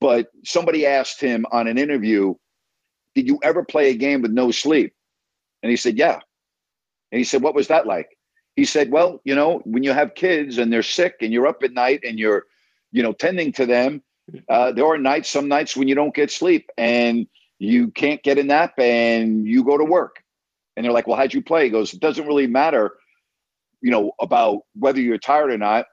but 0.00 0.28
somebody 0.44 0.86
asked 0.86 1.20
him 1.20 1.46
on 1.50 1.66
an 1.66 1.78
interview 1.78 2.34
did 3.14 3.26
you 3.26 3.38
ever 3.42 3.64
play 3.64 3.90
a 3.90 3.94
game 3.94 4.20
with 4.22 4.30
no 4.30 4.50
sleep 4.50 4.94
and 5.62 5.70
he 5.70 5.76
said 5.76 5.96
yeah 5.96 6.20
and 7.10 7.18
he 7.18 7.24
said 7.24 7.42
what 7.42 7.54
was 7.54 7.68
that 7.68 7.86
like 7.86 8.18
he 8.58 8.64
said, 8.64 8.90
well, 8.90 9.20
you 9.22 9.36
know, 9.36 9.60
when 9.64 9.84
you 9.84 9.92
have 9.92 10.16
kids 10.16 10.58
and 10.58 10.72
they're 10.72 10.82
sick 10.82 11.18
and 11.20 11.32
you're 11.32 11.46
up 11.46 11.62
at 11.62 11.72
night 11.72 12.00
and 12.04 12.18
you're, 12.18 12.46
you 12.90 13.04
know, 13.04 13.12
tending 13.12 13.52
to 13.52 13.66
them, 13.66 14.02
uh, 14.48 14.72
there 14.72 14.84
are 14.84 14.98
nights, 14.98 15.30
some 15.30 15.46
nights 15.46 15.76
when 15.76 15.86
you 15.86 15.94
don't 15.94 16.12
get 16.12 16.28
sleep 16.28 16.68
and 16.76 17.28
you 17.60 17.92
can't 17.92 18.20
get 18.24 18.36
a 18.36 18.42
nap 18.42 18.76
and 18.76 19.46
you 19.46 19.62
go 19.62 19.78
to 19.78 19.84
work. 19.84 20.24
And 20.74 20.84
they're 20.84 20.92
like, 20.92 21.06
well, 21.06 21.16
how'd 21.16 21.34
you 21.34 21.40
play? 21.40 21.66
He 21.66 21.70
goes, 21.70 21.94
it 21.94 22.00
doesn't 22.00 22.26
really 22.26 22.48
matter, 22.48 22.97
you 23.82 23.90
know, 23.90 24.12
about 24.20 24.60
whether 24.74 25.00
you're 25.00 25.18
tired 25.18 25.50
or 25.50 25.58
not. 25.58 25.86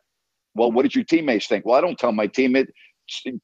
Well, 0.55 0.71
what 0.71 0.83
did 0.83 0.95
your 0.95 1.03
teammates 1.03 1.47
think? 1.47 1.65
Well, 1.65 1.77
I 1.77 1.81
don't 1.81 1.99
tell 1.99 2.11
my 2.11 2.27
teammate. 2.27 2.67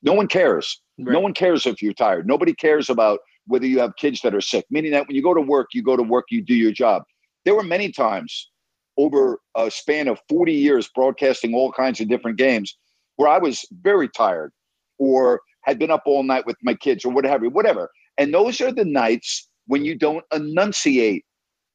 No 0.01 0.13
one 0.13 0.27
cares. 0.27 0.81
Right. 0.97 1.13
No 1.13 1.19
one 1.19 1.33
cares 1.33 1.65
if 1.65 1.81
you're 1.81 1.93
tired. 1.93 2.27
Nobody 2.27 2.53
cares 2.53 2.89
about 2.89 3.19
whether 3.47 3.65
you 3.65 3.79
have 3.79 3.95
kids 3.97 4.21
that 4.21 4.33
are 4.33 4.41
sick, 4.41 4.65
meaning 4.69 4.91
that 4.91 5.07
when 5.07 5.15
you 5.15 5.23
go 5.23 5.33
to 5.33 5.41
work, 5.41 5.67
you 5.73 5.83
go 5.83 5.97
to 5.97 6.03
work, 6.03 6.25
you 6.29 6.41
do 6.41 6.55
your 6.55 6.71
job. 6.71 7.03
There 7.43 7.55
were 7.55 7.63
many 7.63 7.91
times 7.91 8.49
over 8.97 9.39
a 9.55 9.69
span 9.71 10.07
of 10.07 10.19
40 10.29 10.53
years 10.53 10.89
broadcasting 10.93 11.53
all 11.53 11.71
kinds 11.71 11.99
of 11.99 12.07
different 12.07 12.37
games 12.37 12.77
where 13.15 13.29
I 13.29 13.37
was 13.37 13.65
very 13.81 14.09
tired 14.09 14.51
or 14.99 15.41
had 15.63 15.79
been 15.79 15.91
up 15.91 16.03
all 16.05 16.23
night 16.23 16.45
with 16.45 16.57
my 16.63 16.73
kids 16.73 17.03
or 17.05 17.11
whatever, 17.11 17.49
whatever. 17.49 17.89
And 18.17 18.33
those 18.33 18.61
are 18.61 18.71
the 18.71 18.85
nights 18.85 19.47
when 19.67 19.85
you 19.85 19.95
don't 19.95 20.25
enunciate 20.33 21.25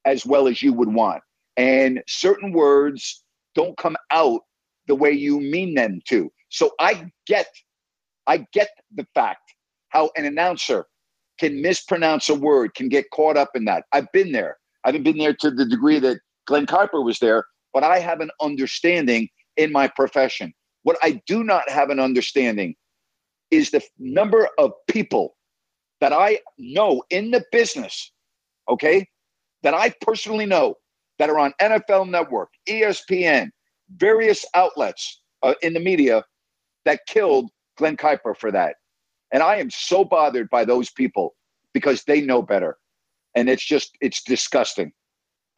as 0.05 0.25
well 0.25 0.47
as 0.49 0.63
you 0.63 0.73
would 0.73 0.93
want. 0.93 1.23
And 1.57 2.03
certain 2.07 2.53
words 2.53 3.25
don't 3.55 3.77
come 3.79 3.97
out 4.11 4.43
the 4.87 4.95
way 4.95 5.11
you 5.11 5.41
mean 5.41 5.75
them 5.75 6.01
to. 6.09 6.31
So 6.51 6.73
I 6.79 7.11
get, 7.27 7.47
I 8.27 8.47
get 8.53 8.69
the 8.95 9.07
fact 9.15 9.55
how 9.89 10.11
an 10.17 10.25
announcer 10.25 10.87
can 11.39 11.61
mispronounce 11.61 12.29
a 12.29 12.35
word, 12.35 12.75
can 12.75 12.89
get 12.89 13.11
caught 13.11 13.37
up 13.37 13.51
in 13.55 13.65
that. 13.67 13.85
I've 13.93 14.11
been 14.13 14.33
there. 14.33 14.59
I 14.85 14.89
haven't 14.89 15.05
been 15.05 15.19
there 15.19 15.35
to 15.35 15.51
the 15.51 15.67
degree 15.67 15.99
that 15.99 16.19
Glen 16.47 16.67
Kuiper 16.67 17.05
was 17.05 17.19
there, 17.19 17.45
but 17.73 17.83
I 17.83 17.99
have 17.99 18.21
an 18.21 18.31
understanding 18.41 19.29
in 19.57 19.73
my 19.73 19.89
profession. 19.89 20.53
What 20.83 20.99
I 21.03 21.21
do 21.27 21.43
not 21.43 21.69
have 21.69 21.91
an 21.91 21.99
understanding 21.99 22.75
is 23.51 23.71
the 23.71 23.83
number 23.99 24.49
of 24.59 24.73
people 24.89 25.37
that 26.01 26.13
I 26.13 26.39
know 26.59 27.03
in 27.11 27.31
the 27.31 27.45
business, 27.51 28.13
okay, 28.69 29.07
that 29.63 29.75
I 29.75 29.93
personally 30.01 30.47
know 30.47 30.77
that 31.19 31.31
are 31.31 31.39
on 31.39 31.55
NFL 31.61 32.09
Network, 32.09 32.51
ESPN, 32.69 33.51
various 33.97 34.45
outlets 34.55 35.21
uh, 35.43 35.55
in 35.63 35.73
the 35.75 35.81
media 35.81 36.25
that 36.85 37.01
killed 37.07 37.51
Glen 37.77 37.97
Kuiper 37.97 38.37
for 38.37 38.51
that. 38.51 38.77
And 39.33 39.43
I 39.43 39.57
am 39.57 39.71
so 39.71 40.05
bothered 40.05 40.49
by 40.51 40.65
those 40.65 40.91
people 40.91 41.35
because 41.73 42.05
they 42.05 42.21
know 42.21 42.43
better. 42.43 42.79
And 43.35 43.49
it's 43.49 43.65
just, 43.65 43.97
it's 44.01 44.23
disgusting. 44.23 44.93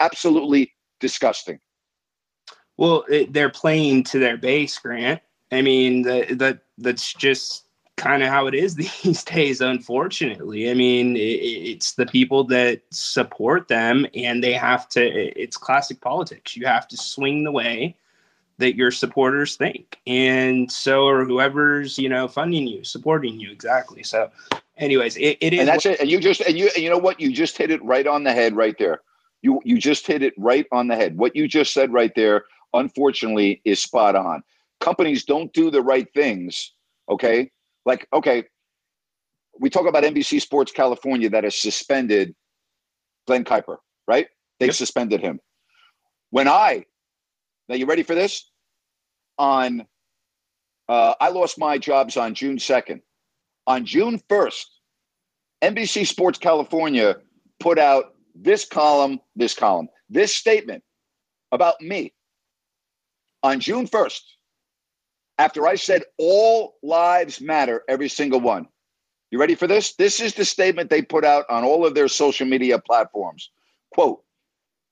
Absolutely 0.00 0.72
disgusting. 1.00 1.60
Well, 2.76 3.04
it, 3.08 3.32
they're 3.32 3.50
playing 3.50 4.04
to 4.04 4.18
their 4.18 4.36
base, 4.36 4.78
Grant. 4.78 5.20
I 5.50 5.62
mean, 5.62 6.02
that 6.02 6.38
that 6.38 6.60
that's 6.76 7.12
just 7.14 7.67
kind 7.98 8.22
of 8.22 8.30
how 8.30 8.46
it 8.46 8.54
is 8.54 8.74
these 9.02 9.22
days. 9.24 9.60
Unfortunately, 9.60 10.70
I 10.70 10.74
mean, 10.74 11.16
it, 11.16 11.20
it's 11.20 11.92
the 11.92 12.06
people 12.06 12.44
that 12.44 12.80
support 12.90 13.68
them, 13.68 14.06
and 14.14 14.42
they 14.42 14.54
have 14.54 14.88
to. 14.90 15.02
It's 15.02 15.56
classic 15.58 16.00
politics. 16.00 16.56
You 16.56 16.66
have 16.66 16.88
to 16.88 16.96
swing 16.96 17.44
the 17.44 17.52
way 17.52 17.96
that 18.58 18.74
your 18.74 18.90
supporters 18.90 19.56
think, 19.56 19.98
and 20.06 20.70
so 20.70 21.06
or 21.06 21.24
whoever's 21.24 21.98
you 21.98 22.08
know 22.08 22.26
funding 22.26 22.66
you, 22.66 22.84
supporting 22.84 23.38
you, 23.38 23.50
exactly. 23.50 24.02
So, 24.02 24.30
anyways, 24.78 25.16
it, 25.16 25.36
it 25.40 25.52
is. 25.52 25.60
And 25.60 25.68
that's 25.68 25.84
it. 25.86 26.00
And 26.00 26.10
you 26.10 26.20
just 26.20 26.40
and 26.40 26.56
you 26.56 26.70
and 26.74 26.82
you 26.82 26.88
know 26.88 26.98
what? 26.98 27.20
You 27.20 27.32
just 27.32 27.58
hit 27.58 27.70
it 27.70 27.84
right 27.84 28.06
on 28.06 28.24
the 28.24 28.32
head, 28.32 28.56
right 28.56 28.76
there. 28.78 29.02
You 29.42 29.60
you 29.64 29.78
just 29.78 30.06
hit 30.06 30.22
it 30.22 30.34
right 30.38 30.66
on 30.72 30.88
the 30.88 30.96
head. 30.96 31.18
What 31.18 31.36
you 31.36 31.46
just 31.46 31.72
said 31.74 31.92
right 31.92 32.14
there, 32.14 32.44
unfortunately, 32.72 33.60
is 33.64 33.80
spot 33.80 34.16
on. 34.16 34.42
Companies 34.80 35.24
don't 35.24 35.52
do 35.52 35.70
the 35.70 35.82
right 35.82 36.08
things. 36.14 36.72
Okay, 37.10 37.50
like 37.88 38.06
okay, 38.12 38.44
we 39.58 39.70
talk 39.70 39.88
about 39.88 40.04
NBC 40.04 40.40
Sports 40.40 40.70
California 40.70 41.28
that 41.30 41.42
has 41.42 41.56
suspended 41.56 42.36
glen 43.26 43.44
Kuiper, 43.44 43.78
right? 44.06 44.28
They've 44.60 44.68
yep. 44.68 44.76
suspended 44.76 45.20
him. 45.20 45.40
When 46.30 46.46
I 46.46 46.84
now, 47.68 47.74
you 47.74 47.86
ready 47.86 48.02
for 48.02 48.14
this? 48.14 48.50
On 49.38 49.86
uh, 50.88 51.14
I 51.20 51.30
lost 51.30 51.58
my 51.58 51.78
jobs 51.78 52.16
on 52.16 52.34
June 52.34 52.58
second. 52.58 53.02
On 53.66 53.84
June 53.84 54.20
first, 54.28 54.80
NBC 55.62 56.06
Sports 56.06 56.38
California 56.38 57.16
put 57.60 57.78
out 57.78 58.14
this 58.34 58.64
column, 58.64 59.20
this 59.34 59.54
column, 59.54 59.88
this 60.08 60.34
statement 60.34 60.82
about 61.52 61.80
me 61.80 62.12
on 63.42 63.60
June 63.60 63.86
1st, 63.86 64.20
after 65.38 65.66
I 65.66 65.76
said 65.76 66.02
all 66.18 66.76
lives 66.82 67.40
matter, 67.40 67.84
every 67.88 68.08
single 68.08 68.40
one. 68.40 68.66
You 69.30 69.38
ready 69.38 69.54
for 69.54 69.66
this? 69.66 69.94
This 69.94 70.20
is 70.20 70.34
the 70.34 70.44
statement 70.44 70.90
they 70.90 71.02
put 71.02 71.24
out 71.24 71.44
on 71.48 71.64
all 71.64 71.86
of 71.86 71.94
their 71.94 72.08
social 72.08 72.46
media 72.46 72.78
platforms. 72.78 73.50
Quote, 73.92 74.22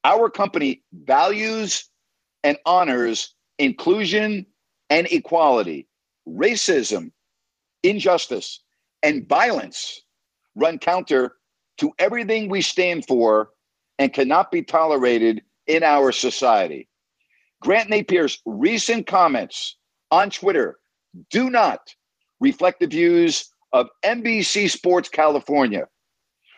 our 0.04 0.30
company 0.30 0.82
values 0.92 1.88
and 2.44 2.56
honors 2.66 3.34
inclusion 3.58 4.46
and 4.90 5.08
equality, 5.10 5.88
racism, 6.28 7.10
injustice, 7.82 8.60
and 9.02 9.28
violence 9.28 10.02
run 10.54 10.78
counter 10.78 11.36
to 11.78 11.92
everything 11.98 12.48
we 12.48 12.60
stand 12.60 13.04
for 13.06 13.50
and 13.98 14.12
cannot 14.12 14.50
be 14.50 14.62
tolerated 14.62 15.42
in 15.66 15.82
our 15.82 16.12
society. 16.12 16.88
Grant 17.62 17.90
Napier's 17.90 18.40
recent 18.46 19.06
comments 19.06 19.76
on 20.16 20.30
Twitter 20.30 20.78
do 21.30 21.50
not 21.50 21.80
reflect 22.40 22.80
the 22.80 22.86
views 22.86 23.50
of 23.72 23.88
NBC 24.02 24.70
Sports 24.70 25.10
California. 25.10 25.86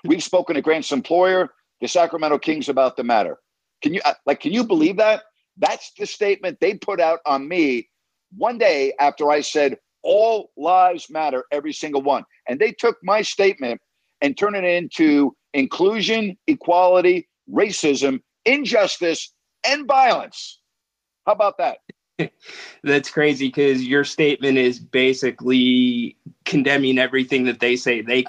We've 0.04 0.22
spoken 0.22 0.54
to 0.54 0.62
Grant's 0.62 0.92
employer, 0.92 1.50
the 1.80 1.88
Sacramento 1.88 2.38
Kings 2.38 2.68
about 2.68 2.96
the 2.96 3.02
matter. 3.02 3.38
Can 3.82 3.94
you 3.94 4.00
uh, 4.04 4.14
like? 4.26 4.40
Can 4.40 4.52
you 4.52 4.62
believe 4.62 4.96
that? 4.98 5.22
That's 5.56 5.92
the 5.98 6.06
statement 6.06 6.58
they 6.60 6.74
put 6.74 7.00
out 7.00 7.18
on 7.26 7.48
me 7.48 7.88
one 8.36 8.58
day 8.58 8.92
after 9.00 9.30
I 9.30 9.40
said 9.40 9.76
all 10.04 10.50
lives 10.56 11.10
matter, 11.10 11.44
every 11.50 11.72
single 11.72 12.02
one, 12.02 12.24
and 12.48 12.60
they 12.60 12.70
took 12.70 12.96
my 13.02 13.22
statement 13.22 13.80
and 14.20 14.38
turned 14.38 14.56
it 14.56 14.64
into 14.64 15.34
inclusion, 15.52 16.36
equality, 16.46 17.28
racism, 17.52 18.20
injustice, 18.44 19.32
and 19.66 19.86
violence. 19.88 20.60
How 21.26 21.32
about 21.32 21.58
that? 21.58 21.78
That's 22.82 23.10
crazy 23.10 23.48
because 23.48 23.84
your 23.84 24.04
statement 24.04 24.58
is 24.58 24.78
basically 24.78 26.16
condemning 26.44 26.98
everything 26.98 27.44
that 27.44 27.60
they 27.60 27.76
say 27.76 28.00
they. 28.00 28.24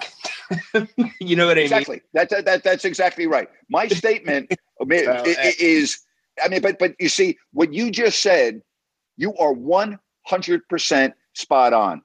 you 1.20 1.36
know 1.36 1.46
what 1.46 1.58
I 1.58 1.62
exactly. 1.62 1.96
mean? 1.96 2.02
That, 2.14 2.30
that, 2.30 2.44
that 2.44 2.64
that's 2.64 2.84
exactly 2.84 3.26
right. 3.26 3.48
My 3.68 3.88
statement 3.88 4.52
eh. 4.90 5.52
is, 5.58 6.00
I 6.42 6.48
mean, 6.48 6.62
but 6.62 6.78
but 6.78 6.94
you 6.98 7.08
see 7.08 7.38
what 7.52 7.72
you 7.72 7.90
just 7.90 8.20
said. 8.20 8.62
You 9.16 9.34
are 9.36 9.52
one 9.52 9.98
hundred 10.26 10.66
percent 10.68 11.14
spot 11.34 11.72
on. 11.72 12.02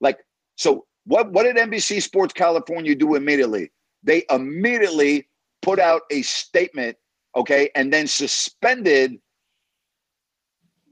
Like 0.00 0.18
so, 0.56 0.86
what 1.04 1.30
what 1.32 1.44
did 1.44 1.56
NBC 1.56 2.02
Sports 2.02 2.32
California 2.32 2.94
do 2.94 3.14
immediately? 3.14 3.70
They 4.02 4.24
immediately 4.30 5.28
put 5.62 5.78
out 5.78 6.02
a 6.10 6.22
statement, 6.22 6.96
okay, 7.36 7.70
and 7.74 7.92
then 7.92 8.06
suspended 8.06 9.18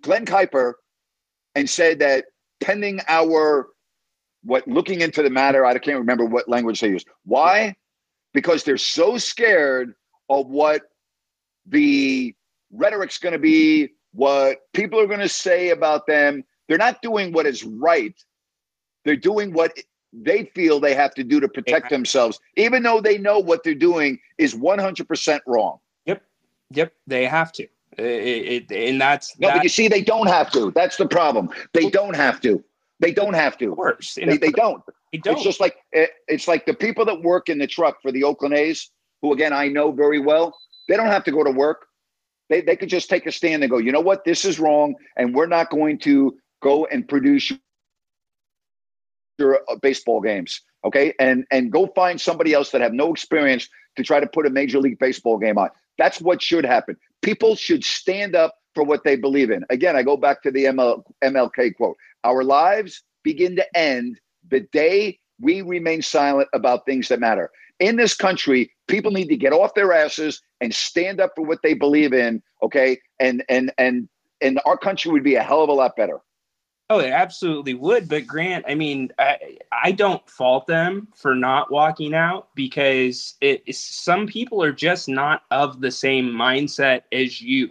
Glen 0.03 0.27
Kuiper 0.27 0.75
and 1.55 1.69
said 1.69 1.99
that 2.01 2.27
pending 2.61 3.01
our 3.09 3.69
what 4.45 4.67
looking 4.67 5.01
into 5.01 5.23
the 5.23 5.31
matter, 5.31 5.65
I 5.65 5.79
can't 5.79 5.99
remember 5.99 6.25
what 6.25 6.49
language 6.49 6.81
they 6.81 6.89
used. 6.89 7.09
Why? 7.25 7.77
Because 8.35 8.65
they're 8.65 8.77
so 8.77 9.19
scared 9.19 9.95
of 10.29 10.49
what 10.49 10.83
the 11.67 12.35
rhetoric's 12.73 13.19
going 13.19 13.35
to 13.35 13.39
be, 13.39 13.91
what 14.13 14.59
people 14.73 14.99
are 14.99 15.07
going 15.07 15.21
to 15.21 15.29
say 15.29 15.71
about 15.71 16.07
them. 16.07 16.45
They're 16.69 16.79
not 16.79 17.03
doing 17.03 17.33
what 17.33 17.47
is 17.47 17.65
right. 17.65 18.15
They're 19.05 19.17
doing 19.17 19.53
what 19.53 19.77
they 20.13 20.45
feel 20.55 20.81
they 20.81 20.95
have 20.95 21.15
to 21.15 21.25
do 21.25 21.41
to 21.41 21.49
protect 21.49 21.91
themselves, 21.91 22.39
even 22.57 22.83
though 22.83 23.01
they 23.01 23.19
know 23.19 23.39
what 23.39 23.65
they're 23.65 23.75
doing 23.75 24.19
is 24.39 24.55
100% 24.55 25.41
wrong. 25.47 25.79
Yep. 26.07 26.23
Yep. 26.71 26.93
They 27.07 27.27
have 27.27 27.53
to. 27.53 27.67
It, 27.99 28.71
it, 28.71 28.91
and 28.91 29.01
that's 29.01 29.39
no, 29.39 29.51
but 29.51 29.63
you 29.63 29.69
see, 29.69 29.89
they 29.89 30.01
don't 30.01 30.29
have 30.29 30.51
to. 30.53 30.71
That's 30.71 30.97
the 30.97 31.07
problem. 31.07 31.51
They 31.75 31.91
don't 31.91 32.17
have 32.17 32.41
to. 32.41 32.63
They 33.01 33.13
don't 33.13 33.35
have 33.35 33.59
to. 33.59 33.73
Of 33.73 33.77
course, 33.77 34.15
they, 34.15 34.39
they 34.39 34.51
don't. 34.51 34.83
They 35.13 35.19
don't. 35.19 35.35
It's 35.35 35.43
just 35.43 35.61
like 35.61 35.77
it's 35.93 36.49
like 36.49 36.65
the 36.65 36.75
people 36.75 37.05
that 37.05 37.23
work 37.23 37.49
in 37.49 37.59
the 37.59 37.67
truck 37.67 38.01
for 38.01 38.11
the 38.11 38.25
Oakland 38.25 38.55
A's, 38.55 38.91
who 39.21 39.33
again 39.33 39.53
I 39.53 39.69
know 39.69 39.93
very 39.93 40.19
well. 40.19 40.57
They 40.89 40.97
don't 40.97 41.09
have 41.09 41.25
to 41.25 41.33
go 41.33 41.45
to 41.45 41.51
work. 41.51 41.87
They 42.49 42.63
they 42.63 42.77
could 42.77 42.89
just 42.89 43.11
take 43.11 43.27
a 43.27 43.33
stand 43.33 43.63
and 43.63 43.71
go. 43.71 43.79
You 43.79 43.93
know 43.93 44.01
what? 44.01 44.25
This 44.25 44.45
is 44.45 44.59
wrong, 44.59 44.95
and 45.17 45.35
we're 45.35 45.47
not 45.47 45.71
going 45.71 45.99
to 46.01 46.37
go 46.63 46.87
and 46.87 47.07
produce 47.07 47.53
your 49.39 49.61
uh, 49.69 49.77
baseball 49.83 50.21
games. 50.21 50.61
Okay, 50.85 51.13
and 51.19 51.45
and 51.51 51.71
go 51.71 51.89
find 51.89 52.21
somebody 52.21 52.55
else 52.55 52.71
that 52.71 52.81
have 52.81 52.93
no 52.93 53.13
experience 53.13 53.69
to 53.97 54.03
try 54.03 54.19
to 54.21 54.27
put 54.27 54.47
a 54.47 54.51
major 54.51 54.81
league 54.81 54.99
baseball 54.99 55.39
game 55.39 55.59
on. 55.59 55.69
That's 55.99 56.21
what 56.21 56.41
should 56.41 56.65
happen. 56.65 56.97
People 57.23 57.57
should 57.57 57.85
stand 57.85 58.35
up 58.35 58.57
for 58.75 58.85
what 58.85 59.05
they 59.05 59.17
believe 59.17 59.51
in. 59.51 59.65
Again, 59.71 59.97
I 59.97 60.03
go 60.03 60.17
back 60.17 60.43
to 60.43 60.51
the 60.51 60.65
ML, 60.65 61.03
MLK 61.23 61.75
quote 61.75 61.97
Our 62.25 62.45
lives 62.45 63.03
begin 63.23 63.57
to 63.57 63.79
end 63.79 64.19
the 64.49 64.61
day 64.61 65.19
we 65.41 65.63
remain 65.63 66.03
silent 66.03 66.49
about 66.53 66.87
things 66.87 67.09
that 67.09 67.21
matter. 67.21 67.51
In 67.81 67.97
this 67.97 68.15
country, 68.15 68.71
people 68.87 69.11
need 69.11 69.29
to 69.29 69.37
get 69.37 69.53
off 69.53 69.75
their 69.75 69.93
asses 69.93 70.41
and 70.61 70.73
stand 70.73 71.21
up 71.21 71.33
for 71.35 71.43
what 71.45 71.59
they 71.63 71.75
believe 71.75 72.13
in, 72.13 72.43
okay? 72.63 72.99
And 73.19 73.45
and 73.49 73.73
and 73.79 74.09
and 74.41 74.61
our 74.65 74.77
country 74.77 75.11
would 75.11 75.25
be 75.25 75.35
a 75.35 75.43
hell 75.43 75.63
of 75.63 75.69
a 75.69 75.73
lot 75.73 75.97
better. 75.97 76.21
Oh, 76.93 76.99
it 76.99 77.09
absolutely 77.09 77.73
would. 77.73 78.07
But 78.07 78.27
Grant, 78.27 78.67
I 78.69 78.75
mean, 78.75 79.13
I, 79.19 79.57
I 79.83 79.93
don't 79.93 80.29
fault 80.29 80.67
them 80.67 81.09
for 81.15 81.35
not 81.35 81.71
walking 81.71 82.13
out 82.13 82.49
because 82.55 83.37
it, 83.41 83.75
some 83.75 84.27
people 84.27 84.63
are 84.63 84.73
just 84.73 85.09
not 85.09 85.45
of 85.51 85.81
the 85.81 85.91
same 85.91 86.27
mindset 86.31 87.05
as 87.11 87.41
you. 87.41 87.71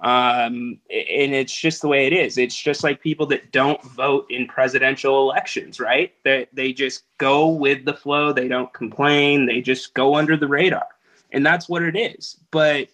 Um, 0.00 0.80
and 0.90 1.34
it's 1.34 1.54
just 1.54 1.82
the 1.82 1.88
way 1.88 2.08
it 2.08 2.12
is. 2.12 2.36
It's 2.36 2.60
just 2.60 2.82
like 2.82 3.00
people 3.00 3.26
that 3.26 3.52
don't 3.52 3.80
vote 3.84 4.26
in 4.28 4.48
presidential 4.48 5.30
elections, 5.30 5.78
right? 5.78 6.12
That 6.24 6.48
they, 6.52 6.68
they 6.68 6.72
just 6.72 7.04
go 7.18 7.46
with 7.46 7.84
the 7.84 7.94
flow. 7.94 8.32
They 8.32 8.48
don't 8.48 8.72
complain. 8.72 9.46
They 9.46 9.60
just 9.60 9.94
go 9.94 10.16
under 10.16 10.36
the 10.36 10.48
radar. 10.48 10.86
And 11.30 11.46
that's 11.46 11.68
what 11.68 11.84
it 11.84 11.96
is. 11.96 12.38
But 12.50 12.88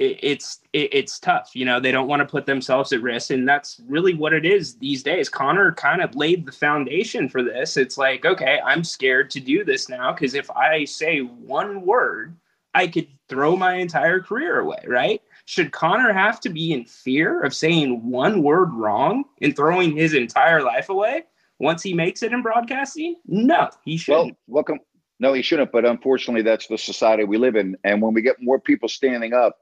it, 0.00 0.18
it's 0.22 0.60
it, 0.72 0.92
it's 0.92 1.20
tough. 1.20 1.50
You 1.54 1.66
know, 1.66 1.78
they 1.78 1.92
don't 1.92 2.08
want 2.08 2.20
to 2.20 2.26
put 2.26 2.46
themselves 2.46 2.92
at 2.92 3.02
risk, 3.02 3.30
and 3.30 3.46
that's 3.46 3.80
really 3.86 4.14
what 4.14 4.32
it 4.32 4.44
is 4.44 4.76
these 4.76 5.02
days. 5.02 5.28
Connor 5.28 5.72
kind 5.72 6.02
of 6.02 6.16
laid 6.16 6.46
the 6.46 6.52
foundation 6.52 7.28
for 7.28 7.42
this. 7.42 7.76
It's 7.76 7.98
like, 7.98 8.24
okay, 8.24 8.58
I'm 8.64 8.82
scared 8.82 9.30
to 9.30 9.40
do 9.40 9.62
this 9.62 9.88
now 9.88 10.12
because 10.12 10.34
if 10.34 10.50
I 10.50 10.86
say 10.86 11.20
one 11.20 11.82
word, 11.82 12.34
I 12.74 12.86
could 12.86 13.08
throw 13.28 13.56
my 13.56 13.74
entire 13.74 14.20
career 14.20 14.60
away, 14.60 14.82
right? 14.86 15.20
Should 15.44 15.72
Connor 15.72 16.12
have 16.12 16.40
to 16.40 16.48
be 16.48 16.72
in 16.72 16.84
fear 16.86 17.42
of 17.42 17.54
saying 17.54 18.08
one 18.08 18.42
word 18.42 18.72
wrong 18.72 19.24
and 19.42 19.54
throwing 19.54 19.96
his 19.96 20.14
entire 20.14 20.62
life 20.62 20.88
away 20.88 21.24
once 21.58 21.82
he 21.82 21.92
makes 21.92 22.22
it 22.22 22.32
in 22.32 22.42
broadcasting? 22.42 23.16
No, 23.26 23.68
he 23.84 23.96
shouldn't. 23.98 24.24
Well, 24.24 24.36
welcome. 24.46 24.78
No, 25.18 25.34
he 25.34 25.42
shouldn't. 25.42 25.72
But 25.72 25.84
unfortunately, 25.84 26.42
that's 26.42 26.68
the 26.68 26.78
society 26.78 27.24
we 27.24 27.36
live 27.36 27.56
in. 27.56 27.76
And 27.84 28.00
when 28.00 28.14
we 28.14 28.22
get 28.22 28.36
more 28.40 28.58
people 28.58 28.88
standing 28.88 29.34
up 29.34 29.58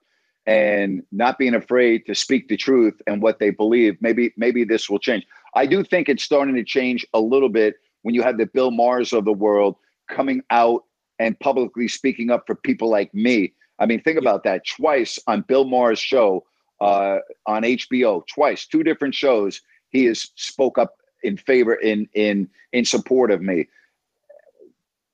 and 0.48 1.02
not 1.12 1.36
being 1.36 1.54
afraid 1.54 2.06
to 2.06 2.14
speak 2.14 2.48
the 2.48 2.56
truth 2.56 2.94
and 3.06 3.20
what 3.20 3.38
they 3.38 3.50
believe, 3.50 3.98
maybe 4.00 4.32
maybe 4.38 4.64
this 4.64 4.88
will 4.88 4.98
change. 4.98 5.26
I 5.54 5.66
do 5.66 5.84
think 5.84 6.08
it's 6.08 6.24
starting 6.24 6.54
to 6.54 6.64
change 6.64 7.06
a 7.12 7.20
little 7.20 7.50
bit 7.50 7.74
when 8.00 8.14
you 8.14 8.22
have 8.22 8.38
the 8.38 8.46
Bill 8.46 8.70
Maher's 8.70 9.12
of 9.12 9.26
the 9.26 9.32
world 9.32 9.76
coming 10.08 10.40
out 10.48 10.84
and 11.18 11.38
publicly 11.38 11.86
speaking 11.86 12.30
up 12.30 12.44
for 12.46 12.54
people 12.54 12.88
like 12.88 13.12
me. 13.12 13.52
I 13.78 13.84
mean, 13.84 14.00
think 14.00 14.18
about 14.18 14.42
that. 14.44 14.66
Twice 14.66 15.18
on 15.26 15.42
Bill 15.42 15.66
Maher's 15.66 15.98
show 15.98 16.46
uh, 16.80 17.18
on 17.44 17.62
HBO, 17.62 18.26
twice, 18.26 18.66
two 18.66 18.82
different 18.82 19.14
shows, 19.14 19.60
he 19.90 20.06
has 20.06 20.30
spoke 20.36 20.78
up 20.78 20.94
in 21.22 21.36
favor 21.36 21.74
in 21.74 22.08
in 22.14 22.48
in 22.72 22.86
support 22.86 23.30
of 23.30 23.42
me 23.42 23.68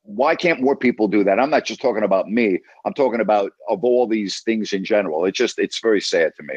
why 0.05 0.37
can't 0.37 0.61
more 0.61 0.77
people 0.77 1.09
do 1.09 1.25
that? 1.25 1.41
I'm 1.41 1.51
not 1.51 1.65
just 1.65 1.81
talking 1.81 2.05
about 2.05 2.31
me. 2.31 2.61
I'm 2.85 2.95
talking 2.95 3.21
about 3.21 3.53
of 3.69 3.83
all 3.83 4.07
these 4.07 4.41
things 4.41 4.73
in 4.73 4.85
general. 4.85 5.25
It's 5.25 5.39
just 5.39 5.59
it's 5.59 5.81
very 5.81 6.01
sad 6.01 6.33
to 6.37 6.43
me. 6.43 6.55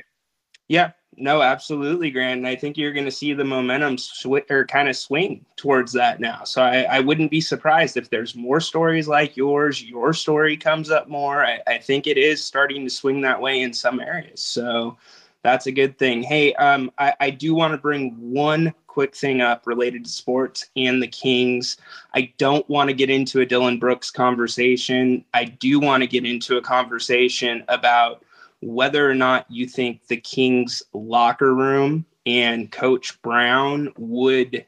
Yeah, 0.67 0.91
no, 1.15 1.41
absolutely, 1.41 2.11
Grant. 2.11 2.39
And 2.39 2.47
I 2.47 2.55
think 2.55 2.77
you're 2.77 2.91
going 2.91 3.05
to 3.05 3.11
see 3.11 3.33
the 3.33 3.45
momentum 3.45 3.97
sw- 3.97 4.49
or 4.49 4.65
kind 4.65 4.89
of 4.89 4.97
swing 4.97 5.45
towards 5.55 5.93
that 5.93 6.19
now. 6.19 6.43
So 6.43 6.61
I, 6.61 6.81
I, 6.81 6.99
wouldn't 6.99 7.31
be 7.31 7.39
surprised 7.39 7.95
if 7.95 8.09
there's 8.09 8.35
more 8.35 8.59
stories 8.59 9.07
like 9.07 9.37
yours. 9.37 9.81
Your 9.81 10.13
story 10.13 10.57
comes 10.57 10.91
up 10.91 11.07
more. 11.07 11.45
I, 11.45 11.61
I 11.65 11.77
think 11.77 12.05
it 12.05 12.17
is 12.17 12.43
starting 12.43 12.83
to 12.83 12.89
swing 12.89 13.21
that 13.21 13.41
way 13.41 13.61
in 13.61 13.73
some 13.73 14.01
areas. 14.01 14.43
So 14.43 14.97
that's 15.41 15.67
a 15.67 15.71
good 15.71 15.97
thing. 15.97 16.21
Hey, 16.21 16.53
um, 16.55 16.91
I, 16.97 17.13
I 17.21 17.29
do 17.29 17.55
want 17.55 17.71
to 17.73 17.77
bring 17.77 18.13
one 18.19 18.73
quick 18.97 19.15
thing 19.15 19.41
up 19.41 19.67
related 19.67 20.03
to 20.03 20.09
sports 20.09 20.65
and 20.75 21.03
the 21.03 21.07
Kings. 21.07 21.77
I 22.15 22.33
don't 22.39 22.67
want 22.67 22.89
to 22.89 22.95
get 22.95 23.11
into 23.11 23.41
a 23.41 23.45
Dillon 23.45 23.77
Brooks 23.77 24.09
conversation. 24.09 25.23
I 25.35 25.45
do 25.45 25.79
want 25.79 26.01
to 26.01 26.07
get 26.07 26.25
into 26.25 26.57
a 26.57 26.63
conversation 26.63 27.63
about 27.67 28.25
whether 28.63 29.07
or 29.07 29.13
not 29.13 29.45
you 29.51 29.67
think 29.67 30.07
the 30.07 30.17
Kings 30.17 30.81
locker 30.93 31.53
room 31.53 32.07
and 32.25 32.71
Coach 32.71 33.21
Brown 33.21 33.93
would 33.99 34.65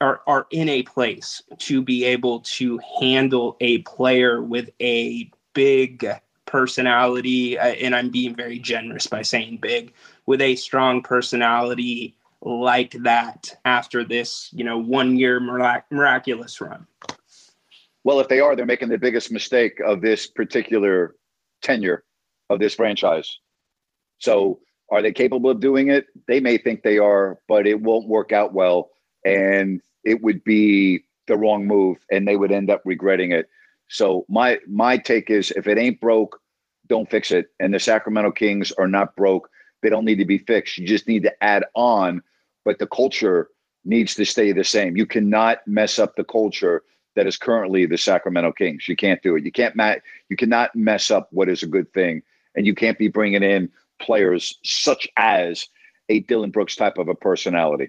are, 0.00 0.22
are 0.26 0.46
in 0.50 0.70
a 0.70 0.82
place 0.84 1.42
to 1.58 1.82
be 1.82 2.04
able 2.04 2.40
to 2.40 2.80
handle 3.02 3.58
a 3.60 3.82
player 3.82 4.42
with 4.42 4.70
a 4.80 5.30
big 5.52 6.08
personality, 6.46 7.58
uh, 7.58 7.66
and 7.66 7.94
I'm 7.94 8.08
being 8.08 8.34
very 8.34 8.58
generous 8.58 9.06
by 9.06 9.20
saying 9.20 9.58
big, 9.60 9.92
with 10.24 10.40
a 10.40 10.56
strong 10.56 11.02
personality 11.02 12.14
like 12.42 12.92
that 13.02 13.56
after 13.64 14.04
this, 14.04 14.50
you 14.52 14.64
know, 14.64 14.78
one 14.78 15.16
year 15.16 15.40
mirac- 15.40 15.90
miraculous 15.90 16.60
run? 16.60 16.86
Well, 18.04 18.20
if 18.20 18.28
they 18.28 18.40
are, 18.40 18.54
they're 18.54 18.66
making 18.66 18.88
the 18.88 18.98
biggest 18.98 19.30
mistake 19.30 19.80
of 19.84 20.00
this 20.00 20.26
particular 20.26 21.16
tenure 21.62 22.04
of 22.48 22.58
this 22.58 22.74
franchise. 22.74 23.38
So, 24.18 24.60
are 24.90 25.02
they 25.02 25.12
capable 25.12 25.50
of 25.50 25.60
doing 25.60 25.88
it? 25.88 26.06
They 26.26 26.40
may 26.40 26.56
think 26.56 26.82
they 26.82 26.98
are, 26.98 27.38
but 27.46 27.66
it 27.66 27.80
won't 27.80 28.08
work 28.08 28.32
out 28.32 28.54
well. 28.54 28.90
And 29.24 29.82
it 30.04 30.22
would 30.22 30.42
be 30.44 31.04
the 31.26 31.36
wrong 31.36 31.66
move, 31.66 31.98
and 32.10 32.26
they 32.26 32.36
would 32.36 32.52
end 32.52 32.70
up 32.70 32.80
regretting 32.84 33.32
it. 33.32 33.48
So, 33.88 34.24
my 34.28 34.58
my 34.66 34.96
take 34.96 35.28
is 35.30 35.50
if 35.50 35.66
it 35.66 35.78
ain't 35.78 36.00
broke, 36.00 36.40
don't 36.86 37.10
fix 37.10 37.30
it. 37.30 37.48
And 37.60 37.74
the 37.74 37.78
Sacramento 37.78 38.32
Kings 38.32 38.72
are 38.72 38.88
not 38.88 39.14
broke. 39.16 39.50
They 39.82 39.90
don't 39.90 40.04
need 40.04 40.18
to 40.18 40.24
be 40.24 40.38
fixed. 40.38 40.78
You 40.78 40.86
just 40.86 41.08
need 41.08 41.22
to 41.22 41.44
add 41.44 41.64
on, 41.74 42.22
but 42.64 42.78
the 42.78 42.86
culture 42.86 43.48
needs 43.84 44.14
to 44.16 44.24
stay 44.24 44.52
the 44.52 44.64
same. 44.64 44.96
You 44.96 45.06
cannot 45.06 45.66
mess 45.66 45.98
up 45.98 46.16
the 46.16 46.24
culture 46.24 46.82
that 47.16 47.26
is 47.26 47.36
currently 47.36 47.86
the 47.86 47.98
Sacramento 47.98 48.52
Kings. 48.52 48.88
You 48.88 48.96
can't 48.96 49.22
do 49.22 49.36
it. 49.36 49.44
You 49.44 49.52
can't 49.52 49.74
ma- 49.74 49.96
you 50.28 50.36
cannot 50.36 50.74
mess 50.74 51.10
up 51.10 51.28
what 51.32 51.48
is 51.48 51.62
a 51.62 51.66
good 51.66 51.92
thing, 51.92 52.22
and 52.54 52.66
you 52.66 52.74
can't 52.74 52.98
be 52.98 53.08
bringing 53.08 53.42
in 53.42 53.70
players 54.00 54.58
such 54.62 55.08
as 55.16 55.66
a 56.08 56.20
Dillon 56.20 56.50
Brooks 56.50 56.76
type 56.76 56.98
of 56.98 57.08
a 57.08 57.14
personality. 57.14 57.88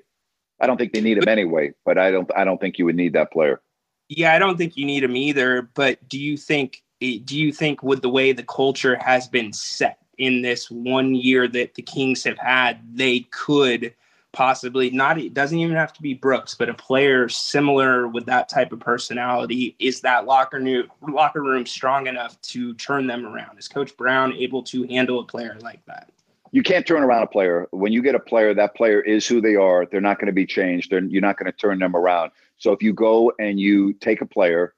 I 0.59 0.67
don't 0.67 0.77
think 0.77 0.93
they 0.93 1.01
need 1.01 1.17
him 1.17 1.27
anyway, 1.27 1.73
but 1.85 1.97
I 1.97 2.11
don't 2.11 2.29
I 2.35 2.43
don't 2.43 2.59
think 2.59 2.77
you 2.77 2.85
would 2.85 2.95
need 2.95 3.13
that 3.13 3.31
player. 3.31 3.61
Yeah, 4.09 4.33
I 4.33 4.39
don't 4.39 4.57
think 4.57 4.75
you 4.75 4.85
need 4.85 5.03
him 5.03 5.15
either. 5.15 5.69
But 5.73 6.07
do 6.07 6.19
you 6.19 6.35
think 6.35 6.83
do 6.99 7.37
you 7.37 7.53
think 7.53 7.81
with 7.81 8.01
the 8.01 8.09
way 8.09 8.31
the 8.31 8.43
culture 8.43 8.97
has 8.97 9.27
been 9.27 9.53
set 9.53 9.99
in 10.19 10.41
this 10.41 10.69
one 10.69 11.15
year 11.15 11.47
that 11.47 11.73
the 11.73 11.81
Kings 11.81 12.23
have 12.23 12.37
had, 12.37 12.79
they 12.93 13.21
could 13.31 13.95
possibly 14.31 14.91
not 14.91 15.17
it 15.17 15.33
doesn't 15.33 15.57
even 15.57 15.75
have 15.75 15.93
to 15.93 16.01
be 16.01 16.13
Brooks, 16.13 16.53
but 16.53 16.69
a 16.69 16.73
player 16.73 17.27
similar 17.29 18.07
with 18.07 18.25
that 18.27 18.47
type 18.47 18.71
of 18.71 18.79
personality. 18.79 19.75
Is 19.79 20.01
that 20.01 20.25
locker 20.25 20.59
new 20.59 20.83
locker 21.07 21.41
room 21.41 21.65
strong 21.65 22.07
enough 22.07 22.39
to 22.41 22.73
turn 22.75 23.07
them 23.07 23.25
around? 23.25 23.57
Is 23.57 23.67
Coach 23.67 23.97
Brown 23.97 24.33
able 24.33 24.61
to 24.63 24.83
handle 24.83 25.19
a 25.19 25.25
player 25.25 25.57
like 25.61 25.83
that? 25.85 26.11
You 26.51 26.63
can't 26.63 26.85
turn 26.85 27.03
around 27.03 27.23
a 27.23 27.27
player. 27.27 27.67
When 27.71 27.91
you 27.91 28.01
get 28.01 28.15
a 28.15 28.19
player, 28.19 28.53
that 28.53 28.75
player 28.75 29.01
is 29.01 29.27
who 29.27 29.39
they 29.39 29.55
are. 29.55 29.85
They're 29.85 30.01
not 30.01 30.17
going 30.17 30.27
to 30.27 30.33
be 30.33 30.47
changed. 30.47 30.89
They're, 30.89 31.03
you're 31.03 31.21
not 31.21 31.37
going 31.37 31.51
to 31.51 31.57
turn 31.57 31.79
them 31.79 31.95
around. 31.95 32.31
So 32.57 32.71
if 32.71 32.81
you 32.81 32.91
go 32.91 33.31
and 33.39 33.59
you 33.59 33.93
take 33.93 34.21
a 34.21 34.25
player 34.25 34.73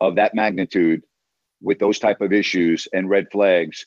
of 0.00 0.16
that 0.16 0.34
magnitude 0.34 1.02
with 1.60 1.78
those 1.78 1.98
type 1.98 2.22
of 2.22 2.32
issues 2.32 2.88
and 2.94 3.10
red 3.10 3.30
flags, 3.30 3.86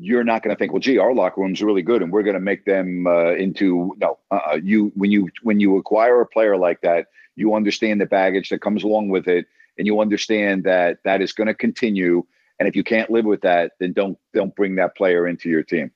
you're 0.00 0.24
not 0.24 0.42
going 0.42 0.54
to 0.54 0.58
think, 0.58 0.72
well, 0.72 0.80
gee, 0.80 0.98
our 0.98 1.14
locker 1.14 1.40
room's 1.40 1.62
really 1.62 1.82
good, 1.82 2.02
and 2.02 2.10
we're 2.10 2.22
going 2.22 2.34
to 2.34 2.40
make 2.40 2.64
them 2.64 3.06
uh, 3.06 3.32
into 3.32 3.94
no. 3.98 4.18
Uh, 4.30 4.58
you 4.62 4.90
when 4.94 5.10
you 5.10 5.28
when 5.42 5.60
you 5.60 5.76
acquire 5.76 6.20
a 6.20 6.26
player 6.26 6.56
like 6.56 6.80
that, 6.80 7.06
you 7.36 7.54
understand 7.54 8.00
the 8.00 8.06
baggage 8.06 8.48
that 8.48 8.62
comes 8.62 8.82
along 8.82 9.10
with 9.10 9.28
it, 9.28 9.46
and 9.76 9.86
you 9.86 10.00
understand 10.00 10.64
that 10.64 10.98
that 11.04 11.20
is 11.20 11.32
going 11.32 11.48
to 11.48 11.54
continue. 11.54 12.24
And 12.58 12.68
if 12.68 12.76
you 12.76 12.82
can't 12.82 13.10
live 13.10 13.24
with 13.24 13.42
that, 13.42 13.72
then 13.78 13.92
don't 13.92 14.18
don't 14.32 14.54
bring 14.56 14.76
that 14.76 14.96
player 14.96 15.28
into 15.28 15.48
your 15.48 15.62
team. 15.62 15.90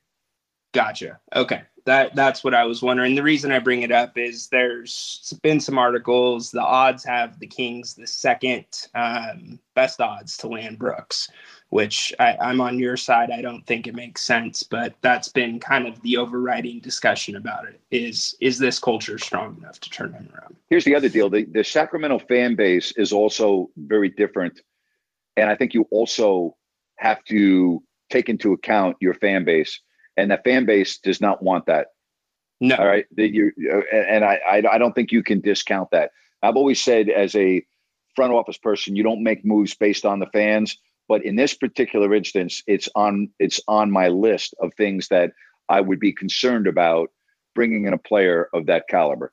Gotcha. 0.72 1.18
Okay 1.34 1.62
that 1.84 2.14
that's 2.14 2.42
what 2.42 2.54
I 2.54 2.64
was 2.64 2.82
wondering. 2.82 3.14
The 3.14 3.22
reason 3.22 3.52
I 3.52 3.58
bring 3.58 3.82
it 3.82 3.92
up 3.92 4.16
is 4.16 4.48
there's 4.48 5.34
been 5.42 5.60
some 5.60 5.78
articles. 5.78 6.50
The 6.50 6.62
odds 6.62 7.04
have 7.04 7.38
the 7.38 7.46
Kings 7.46 7.94
the 7.94 8.06
second 8.06 8.64
um, 8.94 9.58
best 9.74 10.00
odds 10.00 10.36
to 10.38 10.48
land 10.48 10.78
Brooks, 10.78 11.30
which 11.74 12.14
I, 12.20 12.36
I'm 12.40 12.60
on 12.60 12.78
your 12.78 12.96
side. 12.96 13.32
I 13.32 13.42
don't 13.42 13.66
think 13.66 13.88
it 13.88 13.96
makes 13.96 14.22
sense, 14.22 14.62
but 14.62 14.94
that's 15.00 15.28
been 15.28 15.58
kind 15.58 15.88
of 15.88 16.00
the 16.02 16.16
overriding 16.16 16.78
discussion 16.78 17.34
about 17.34 17.66
it. 17.66 17.80
Is 17.90 18.36
is 18.40 18.60
this 18.60 18.78
culture 18.78 19.18
strong 19.18 19.56
enough 19.58 19.80
to 19.80 19.90
turn 19.90 20.12
him 20.12 20.28
around? 20.32 20.54
Here's 20.70 20.84
the 20.84 20.94
other 20.94 21.08
deal: 21.08 21.28
the, 21.28 21.44
the 21.44 21.64
Sacramento 21.64 22.20
fan 22.20 22.54
base 22.54 22.92
is 22.96 23.12
also 23.12 23.70
very 23.76 24.08
different, 24.08 24.60
and 25.36 25.50
I 25.50 25.56
think 25.56 25.74
you 25.74 25.88
also 25.90 26.56
have 26.98 27.24
to 27.24 27.82
take 28.08 28.28
into 28.28 28.52
account 28.52 28.96
your 29.00 29.14
fan 29.14 29.44
base 29.44 29.80
and 30.16 30.30
the 30.30 30.40
fan 30.44 30.66
base 30.66 30.98
does 30.98 31.20
not 31.20 31.42
want 31.42 31.66
that. 31.66 31.88
No. 32.60 32.76
All 32.76 32.86
right. 32.86 33.06
That 33.16 33.30
you 33.30 33.50
and 33.92 34.24
I, 34.24 34.38
I 34.70 34.78
don't 34.78 34.94
think 34.94 35.10
you 35.10 35.24
can 35.24 35.40
discount 35.40 35.90
that. 35.90 36.12
I've 36.40 36.56
always 36.56 36.80
said 36.80 37.08
as 37.08 37.34
a 37.34 37.66
front 38.14 38.32
office 38.32 38.58
person, 38.58 38.94
you 38.94 39.02
don't 39.02 39.24
make 39.24 39.44
moves 39.44 39.74
based 39.74 40.06
on 40.06 40.20
the 40.20 40.26
fans. 40.26 40.78
But 41.08 41.24
in 41.24 41.36
this 41.36 41.54
particular 41.54 42.14
instance, 42.14 42.62
it's 42.66 42.88
on 42.94 43.28
it's 43.38 43.60
on 43.68 43.90
my 43.90 44.08
list 44.08 44.54
of 44.60 44.72
things 44.74 45.08
that 45.08 45.32
I 45.68 45.80
would 45.80 46.00
be 46.00 46.12
concerned 46.12 46.66
about 46.66 47.10
bringing 47.54 47.86
in 47.86 47.92
a 47.92 47.98
player 47.98 48.48
of 48.52 48.66
that 48.66 48.88
caliber. 48.88 49.32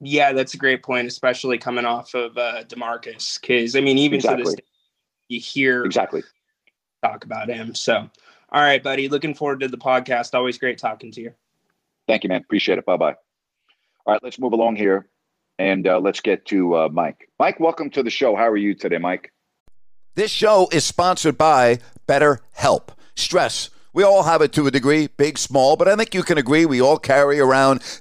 Yeah, 0.00 0.32
that's 0.32 0.54
a 0.54 0.56
great 0.56 0.82
point, 0.82 1.06
especially 1.06 1.58
coming 1.58 1.84
off 1.84 2.14
of 2.14 2.36
uh, 2.36 2.64
Demarcus. 2.64 3.40
Because 3.40 3.76
I 3.76 3.80
mean, 3.80 3.98
even 3.98 4.16
exactly. 4.16 4.44
to 4.44 4.50
this 4.50 4.54
day, 4.56 4.64
you 5.28 5.40
hear 5.40 5.84
exactly 5.84 6.22
talk 7.02 7.24
about 7.24 7.48
him. 7.48 7.74
So 7.74 8.10
all 8.52 8.62
right, 8.62 8.82
buddy. 8.82 9.08
Looking 9.08 9.34
forward 9.34 9.60
to 9.60 9.68
the 9.68 9.78
podcast. 9.78 10.34
Always 10.34 10.58
great 10.58 10.78
talking 10.78 11.12
to 11.12 11.20
you. 11.20 11.32
Thank 12.08 12.24
you, 12.24 12.28
man. 12.28 12.40
Appreciate 12.40 12.78
it. 12.78 12.84
Bye 12.84 12.96
bye. 12.96 13.14
All 14.06 14.14
right, 14.14 14.22
let's 14.24 14.38
move 14.38 14.52
along 14.52 14.76
here 14.76 15.08
and 15.60 15.86
uh, 15.86 16.00
let's 16.00 16.20
get 16.20 16.46
to 16.46 16.74
uh, 16.74 16.88
Mike. 16.90 17.28
Mike, 17.38 17.60
welcome 17.60 17.90
to 17.90 18.02
the 18.02 18.10
show. 18.10 18.34
How 18.34 18.48
are 18.48 18.56
you 18.56 18.74
today, 18.74 18.98
Mike? 18.98 19.32
This 20.14 20.30
show 20.30 20.68
is 20.72 20.84
sponsored 20.84 21.38
by 21.38 21.78
BetterHelp. 22.08 22.88
Stress 23.14 23.70
we 23.92 24.04
all 24.04 24.22
have 24.22 24.40
it 24.40 24.52
to 24.52 24.66
a 24.66 24.70
degree, 24.70 25.08
big, 25.08 25.36
small, 25.36 25.76
but 25.76 25.88
I 25.88 25.96
think 25.96 26.14
you 26.14 26.22
can 26.22 26.38
agree 26.38 26.64
we 26.64 26.80
all 26.80 26.98
carry 26.98 27.40
around 27.40 27.82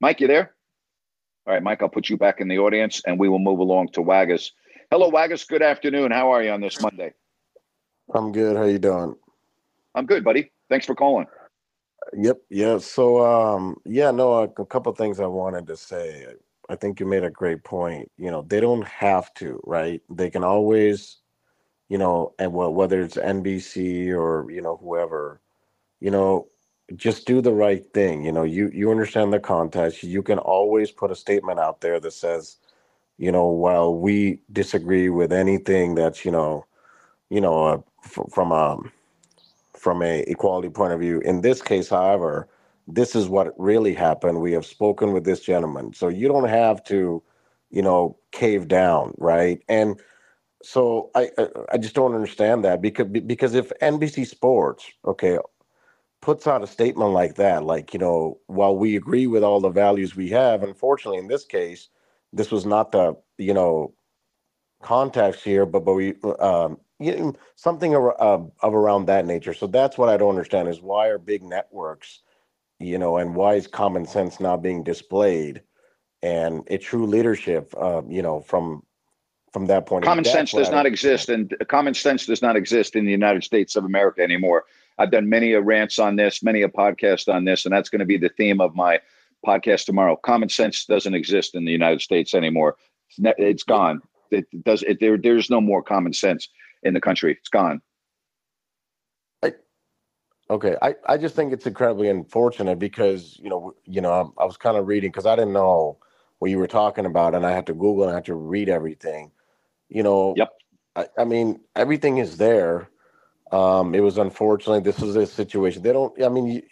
Mike, 0.00 0.20
you 0.20 0.28
there? 0.28 0.54
All 1.46 1.54
right, 1.54 1.62
Mike, 1.62 1.82
I'll 1.82 1.88
put 1.88 2.10
you 2.10 2.16
back 2.16 2.40
in 2.40 2.48
the 2.48 2.58
audience 2.58 3.00
and 3.06 3.18
we 3.18 3.28
will 3.28 3.38
move 3.38 3.60
along 3.60 3.88
to 3.92 4.02
Waggis. 4.02 4.52
Hello, 4.90 5.08
Waggis. 5.08 5.44
Good 5.44 5.62
afternoon. 5.62 6.10
How 6.10 6.30
are 6.32 6.42
you 6.42 6.50
on 6.50 6.60
this 6.60 6.80
Monday? 6.80 7.14
I'm 8.12 8.32
good. 8.32 8.56
How 8.56 8.64
you 8.64 8.78
doing? 8.78 9.14
I'm 9.94 10.06
good, 10.06 10.22
buddy. 10.22 10.52
Thanks 10.68 10.86
for 10.86 10.94
calling. 10.94 11.26
Yep, 12.12 12.38
yeah. 12.50 12.78
So, 12.78 13.24
um, 13.24 13.76
yeah, 13.84 14.10
no, 14.10 14.34
a, 14.34 14.42
a 14.42 14.66
couple 14.66 14.92
things 14.92 15.18
I 15.18 15.26
wanted 15.26 15.66
to 15.68 15.76
say. 15.76 16.26
I 16.68 16.76
think 16.76 17.00
you 17.00 17.06
made 17.06 17.24
a 17.24 17.30
great 17.30 17.64
point. 17.64 18.10
You 18.18 18.30
know, 18.30 18.42
they 18.42 18.60
don't 18.60 18.86
have 18.86 19.32
to, 19.34 19.60
right? 19.64 20.02
They 20.10 20.30
can 20.30 20.44
always, 20.44 21.18
you 21.88 21.98
know, 21.98 22.34
and 22.38 22.52
whether 22.52 23.00
it's 23.00 23.16
NBC 23.16 24.08
or 24.08 24.50
you 24.50 24.62
know 24.62 24.76
whoever, 24.76 25.40
you 26.00 26.10
know, 26.10 26.48
just 26.94 27.26
do 27.26 27.40
the 27.40 27.52
right 27.52 27.84
thing. 27.92 28.24
You 28.24 28.32
know, 28.32 28.44
you 28.44 28.70
you 28.72 28.90
understand 28.90 29.32
the 29.32 29.40
context. 29.40 30.02
You 30.02 30.22
can 30.22 30.38
always 30.38 30.90
put 30.90 31.10
a 31.10 31.16
statement 31.16 31.58
out 31.58 31.80
there 31.80 31.98
that 32.00 32.12
says, 32.12 32.58
you 33.18 33.32
know, 33.32 33.46
while 33.48 33.94
we 33.94 34.42
disagree 34.52 35.08
with 35.10 35.32
anything 35.32 35.94
that's 35.96 36.24
you 36.24 36.30
know, 36.30 36.66
you 37.30 37.40
know, 37.40 37.66
uh, 37.66 37.78
f- 38.04 38.32
from 38.32 38.52
a 38.52 38.78
from 39.74 40.02
a 40.02 40.20
equality 40.22 40.68
point 40.70 40.92
of 40.92 41.00
view. 41.00 41.20
In 41.20 41.42
this 41.42 41.62
case, 41.62 41.88
however, 41.90 42.48
this 42.88 43.16
is 43.16 43.28
what 43.28 43.58
really 43.58 43.94
happened. 43.94 44.40
We 44.40 44.52
have 44.52 44.66
spoken 44.66 45.12
with 45.12 45.24
this 45.24 45.40
gentleman, 45.40 45.92
so 45.94 46.08
you 46.08 46.28
don't 46.28 46.48
have 46.48 46.84
to, 46.84 47.22
you 47.70 47.82
know, 47.82 48.18
cave 48.32 48.68
down, 48.68 49.14
right? 49.18 49.62
And 49.68 50.00
so 50.62 51.10
I, 51.14 51.30
I 51.38 51.48
I 51.72 51.78
just 51.78 51.94
don't 51.94 52.14
understand 52.14 52.64
that 52.64 52.82
because 52.82 53.08
because 53.08 53.54
if 53.54 53.70
NBC 53.82 54.26
Sports, 54.26 54.86
okay, 55.04 55.38
puts 56.26 56.48
out 56.48 56.60
a 56.60 56.66
statement 56.66 57.12
like 57.12 57.36
that, 57.36 57.62
like 57.62 57.94
you 57.94 58.00
know, 58.00 58.40
while 58.48 58.76
we 58.76 58.96
agree 58.96 59.28
with 59.28 59.44
all 59.44 59.60
the 59.60 59.68
values 59.68 60.16
we 60.16 60.28
have, 60.28 60.64
unfortunately 60.64 61.20
in 61.20 61.28
this 61.28 61.44
case, 61.44 61.88
this 62.32 62.50
was 62.50 62.66
not 62.66 62.90
the 62.90 63.16
you 63.38 63.54
know 63.54 63.94
context 64.82 65.44
here, 65.44 65.64
but 65.64 65.84
but 65.84 65.94
we 65.94 66.16
um 66.40 66.80
you 66.98 67.14
know, 67.14 67.34
something 67.54 67.94
ar- 67.94 68.20
uh, 68.20 68.42
of 68.60 68.74
around 68.74 69.06
that 69.06 69.24
nature. 69.24 69.54
So 69.54 69.68
that's 69.68 69.96
what 69.96 70.08
I 70.08 70.16
don't 70.16 70.30
understand 70.30 70.68
is 70.68 70.80
why 70.80 71.06
are 71.06 71.18
big 71.18 71.44
networks, 71.44 72.22
you 72.80 72.98
know, 72.98 73.18
and 73.18 73.36
why 73.36 73.54
is 73.54 73.68
common 73.68 74.04
sense 74.04 74.40
not 74.40 74.62
being 74.62 74.82
displayed, 74.82 75.62
and 76.22 76.64
a 76.66 76.78
true 76.78 77.06
leadership, 77.06 77.72
uh, 77.80 78.02
you 78.08 78.22
know, 78.22 78.40
from 78.40 78.82
from 79.52 79.66
that 79.66 79.86
point. 79.86 80.02
of. 80.04 80.08
Common 80.08 80.24
sense 80.24 80.50
does 80.50 80.72
not 80.72 80.86
exist, 80.86 81.28
and 81.28 81.54
common 81.68 81.94
sense 81.94 82.26
does 82.26 82.42
not 82.42 82.56
exist 82.56 82.96
in 82.96 83.04
the 83.04 83.12
United 83.12 83.44
States 83.44 83.76
of 83.76 83.84
America 83.84 84.22
anymore. 84.22 84.64
I've 84.98 85.10
done 85.10 85.28
many 85.28 85.52
a 85.52 85.60
rants 85.60 85.98
on 85.98 86.16
this, 86.16 86.42
many 86.42 86.62
a 86.62 86.68
podcast 86.68 87.32
on 87.32 87.44
this, 87.44 87.64
and 87.66 87.74
that's 87.74 87.88
going 87.88 88.00
to 88.00 88.06
be 88.06 88.18
the 88.18 88.30
theme 88.30 88.60
of 88.60 88.74
my 88.74 89.00
podcast 89.44 89.84
tomorrow. 89.84 90.16
Common 90.16 90.48
sense 90.48 90.84
doesn't 90.84 91.14
exist 91.14 91.54
in 91.54 91.64
the 91.64 91.72
United 91.72 92.00
States 92.00 92.34
anymore. 92.34 92.76
It's, 93.10 93.18
ne- 93.18 93.34
it's 93.38 93.62
gone. 93.62 94.00
It 94.30 94.46
does. 94.64 94.82
It, 94.82 95.00
there, 95.00 95.18
there's 95.18 95.50
no 95.50 95.60
more 95.60 95.82
common 95.82 96.12
sense 96.12 96.48
in 96.82 96.94
the 96.94 97.00
country. 97.00 97.32
It's 97.32 97.48
gone. 97.48 97.80
I, 99.42 99.52
Okay, 100.48 100.76
I, 100.80 100.94
I 101.06 101.16
just 101.18 101.34
think 101.34 101.52
it's 101.52 101.66
incredibly 101.66 102.08
unfortunate 102.08 102.78
because 102.78 103.38
you 103.42 103.50
know 103.50 103.74
you 103.84 104.00
know 104.00 104.34
I, 104.38 104.42
I 104.42 104.46
was 104.46 104.56
kind 104.56 104.76
of 104.76 104.86
reading 104.86 105.10
because 105.10 105.26
I 105.26 105.36
didn't 105.36 105.52
know 105.52 105.98
what 106.38 106.50
you 106.50 106.58
were 106.58 106.66
talking 106.66 107.06
about 107.06 107.34
and 107.34 107.46
I 107.46 107.52
had 107.52 107.66
to 107.66 107.72
Google 107.72 108.04
and 108.04 108.12
I 108.12 108.14
had 108.14 108.26
to 108.26 108.34
read 108.34 108.68
everything. 108.68 109.30
You 109.88 110.02
know. 110.02 110.34
Yep. 110.36 110.52
I, 110.96 111.06
I 111.18 111.24
mean 111.24 111.60
everything 111.74 112.18
is 112.18 112.38
there. 112.38 112.88
Um, 113.52 113.94
it 113.94 114.00
was 114.00 114.18
unfortunately 114.18 114.80
This 114.80 114.98
was 115.00 115.16
a 115.16 115.26
situation. 115.26 115.82
They 115.82 115.92
don't. 115.92 116.20
I 116.22 116.28
mean, 116.28 116.46
you, 116.48 116.62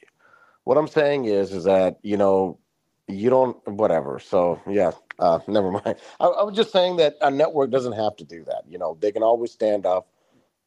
what 0.64 0.76
I'm 0.78 0.88
saying 0.88 1.26
is 1.26 1.52
is 1.52 1.64
that 1.64 1.98
you 2.02 2.16
know 2.16 2.58
you 3.08 3.30
don't 3.30 3.56
whatever. 3.68 4.18
So 4.18 4.60
yeah, 4.68 4.92
uh, 5.18 5.40
never 5.48 5.70
mind. 5.70 5.96
I, 6.20 6.26
I 6.26 6.42
was 6.42 6.56
just 6.56 6.72
saying 6.72 6.96
that 6.96 7.16
a 7.20 7.30
network 7.30 7.70
doesn't 7.70 7.92
have 7.92 8.16
to 8.16 8.24
do 8.24 8.44
that. 8.44 8.62
You 8.68 8.78
know, 8.78 8.96
they 9.00 9.12
can 9.12 9.22
always 9.22 9.52
stand 9.52 9.86
up 9.86 10.08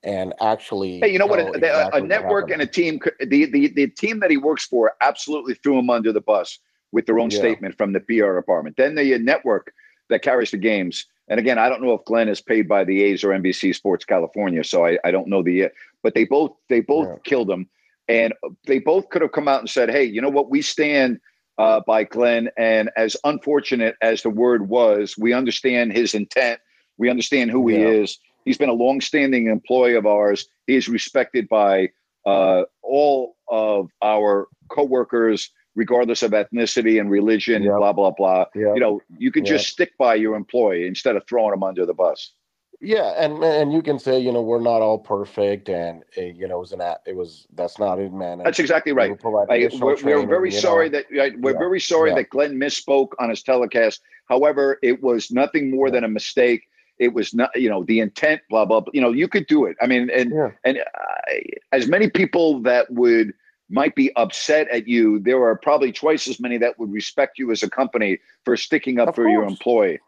and 0.04 0.34
actually. 0.42 1.00
Hey, 1.02 1.12
you 1.12 1.20
know 1.20 1.26
what? 1.28 1.40
A, 1.40 1.48
exactly 1.50 2.02
a 2.02 2.02
network 2.08 2.52
and 2.52 2.62
a 2.62 2.68
team, 2.68 3.00
could- 3.00 3.16
the, 3.20 3.46
the 3.46 3.68
the 3.70 3.88
team 3.88 4.20
that 4.22 4.32
he 4.32 4.38
works 4.38 4.66
for, 4.66 4.94
absolutely 5.02 5.56
threw 5.56 5.78
him 5.80 5.90
under 5.90 6.12
the 6.14 6.22
bus 6.22 6.60
with 6.92 7.06
their 7.06 7.20
own 7.20 7.30
Yeah. 7.30 7.40
statement 7.40 7.78
from 7.78 7.94
the 7.94 8.00
PR 8.00 8.36
department. 8.36 8.78
Then 8.78 8.96
the 8.96 9.18
network 9.20 9.74
that 10.10 10.22
carries 10.22 10.52
the 10.52 10.58
games, 10.58 11.06
and 11.28 11.40
again, 11.40 11.58
I 11.58 11.70
don't 11.70 11.82
know 11.82 11.94
if 11.94 12.06
Glen 12.06 12.30
is 12.30 12.42
paid 12.42 12.68
by 12.68 12.84
the 12.84 13.04
A's 13.04 13.24
or 13.24 13.30
NBC 13.30 13.76
Sports 13.76 14.06
California, 14.06 14.64
so 14.64 14.86
I, 14.86 14.98
I 15.04 15.12
don't 15.12 15.28
know 15.28 15.44
the, 15.44 15.70
but 16.04 16.14
they 16.14 16.26
both 16.26 16.52
they 16.70 16.80
both 16.82 17.08
Yeah. 17.08 17.16
killed 17.24 17.50
him, 17.50 17.70
and 18.08 18.34
they 18.66 18.80
both 18.80 19.10
could 19.10 19.22
have 19.22 19.32
come 19.32 19.48
out 19.48 19.60
and 19.60 19.70
said, 19.70 19.90
hey, 19.90 20.04
you 20.04 20.22
know 20.22 20.30
what? 20.30 20.50
We 20.50 20.62
stand. 20.62 21.20
Uh, 21.60 21.82
by 21.88 22.04
Glen, 22.04 22.52
and 22.56 22.92
as 22.96 23.18
unfortunate 23.24 23.96
as 24.04 24.22
the 24.22 24.30
word 24.30 24.70
was, 24.70 25.18
we 25.18 25.34
understand 25.34 25.92
his 25.92 26.14
intent. 26.14 26.60
We 27.00 27.10
understand 27.10 27.50
who 27.50 27.68
he 27.68 27.82
is. 27.82 28.20
He's 28.46 28.60
been 28.60 28.70
a 28.70 28.74
longstanding 28.74 29.48
employee 29.48 29.96
of 29.96 30.06
ours. 30.06 30.46
He 30.68 30.76
is 30.76 30.88
respected 30.88 31.50
by 31.50 31.90
uh, 32.28 32.66
all 32.84 33.38
of 33.48 33.90
our 34.04 34.48
coworkers, 34.70 35.50
regardless 35.78 36.24
of 36.24 36.32
ethnicity 36.32 37.00
and 37.00 37.10
religion, 37.10 37.64
Yep. 37.64 37.78
blah 37.78 37.94
blah 37.94 38.12
blah. 38.12 38.46
Yep. 38.56 38.76
You 38.76 38.80
know, 38.82 39.02
you 39.18 39.32
could 39.32 39.46
Yep. 39.48 39.54
just 39.56 39.68
stick 39.70 39.92
by 39.98 40.16
your 40.16 40.36
employee 40.36 40.86
instead 40.88 41.16
of 41.16 41.24
throwing 41.30 41.52
them 41.52 41.64
under 41.64 41.86
the 41.86 41.94
bus. 41.94 42.34
Yeah, 42.82 43.14
and 43.24 43.44
and 43.44 43.72
you 43.74 43.82
can 43.82 43.98
say 43.98 44.20
you 44.20 44.32
know 44.32 44.42
we're 44.42 44.60
not 44.62 44.82
all 44.82 45.00
perfect, 45.00 45.70
and 45.70 46.04
uh, 46.18 46.22
you 46.22 46.48
know 46.48 46.58
it 46.58 46.60
was 46.60 46.74
an 46.74 46.82
it 47.06 47.16
was 47.16 47.48
that's 47.56 47.80
not 47.80 48.00
it, 48.00 48.12
man. 48.14 48.40
That's 48.44 48.60
exactly 48.60 48.92
right. 48.92 49.12
will 49.24 49.46
I, 49.50 49.70
we're, 49.80 49.96
we're 50.04 50.28
very 50.28 50.52
sorry 50.52 50.90
know. 50.90 50.98
that 51.00 51.06
right, 51.18 51.40
we're 51.40 51.54
Yeah. 51.54 51.60
very 51.68 51.80
sorry 51.80 52.10
Yeah. 52.10 52.16
that 52.18 52.30
Glen 52.30 52.54
misspoke 52.60 53.12
on 53.20 53.30
his 53.30 53.42
telecast. 53.42 54.02
However, 54.28 54.78
it 54.84 55.02
was 55.02 55.32
nothing 55.32 55.72
more 55.72 55.90
than 55.90 56.04
a 56.04 56.08
mistake. 56.10 56.64
It 57.00 57.14
was 57.14 57.34
not, 57.34 57.50
you 57.56 57.70
know, 57.70 57.84
the 57.84 58.00
intent, 58.00 58.42
blah 58.50 58.66
blah. 58.66 58.82
blah. 58.82 58.92
You 58.94 59.02
know, 59.02 59.12
you 59.12 59.28
could 59.28 59.48
do 59.48 59.66
it. 59.66 59.76
I 59.82 59.88
mean, 59.88 60.10
and 60.12 60.32
Yeah. 60.32 60.50
and 60.64 60.80
I, 60.96 61.42
as 61.72 61.88
many 61.88 62.10
people 62.10 62.60
that 62.62 62.92
would 62.92 63.34
might 63.70 63.96
be 63.96 64.16
upset 64.16 64.70
at 64.70 64.88
you, 64.88 65.20
there 65.20 65.44
are 65.44 65.58
probably 65.58 65.92
twice 65.92 66.28
as 66.28 66.40
many 66.40 66.58
that 66.58 66.80
would 66.80 66.92
respect 66.92 67.38
you 67.38 67.52
as 67.52 67.64
a 67.64 67.70
company 67.70 68.20
for 68.46 68.56
sticking 68.56 69.00
up 69.00 69.10
Of 69.10 69.16
for 69.16 69.30
your 69.30 69.44
employee. 69.44 70.00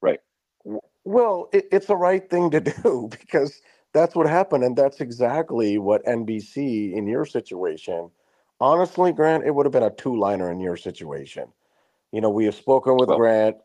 Right. 0.00 0.20
Well, 1.04 1.48
it, 1.52 1.66
it's 1.72 1.86
the 1.86 1.96
right 1.96 2.28
thing 2.28 2.50
to 2.50 2.60
do 2.82 3.08
because 3.10 3.60
that's 3.92 4.14
what 4.14 4.26
happened, 4.26 4.64
and 4.64 4.76
that's 4.76 5.00
exactly 5.00 5.78
what 5.78 6.04
NBC 6.06 6.94
in 6.94 7.06
your 7.06 7.26
situation. 7.26 8.10
Honestly, 8.60 9.12
Grant, 9.12 9.44
it 9.44 9.54
would 9.54 9.66
have 9.66 9.72
been 9.72 9.82
a 9.82 9.90
two-liner 9.90 10.50
in 10.50 10.60
your 10.60 10.76
situation. 10.76 11.52
You 12.12 12.20
know, 12.20 12.30
we 12.30 12.44
have 12.44 12.54
spoken 12.54 12.96
with 12.96 13.08
Well- 13.08 13.18
Grant. 13.18 13.56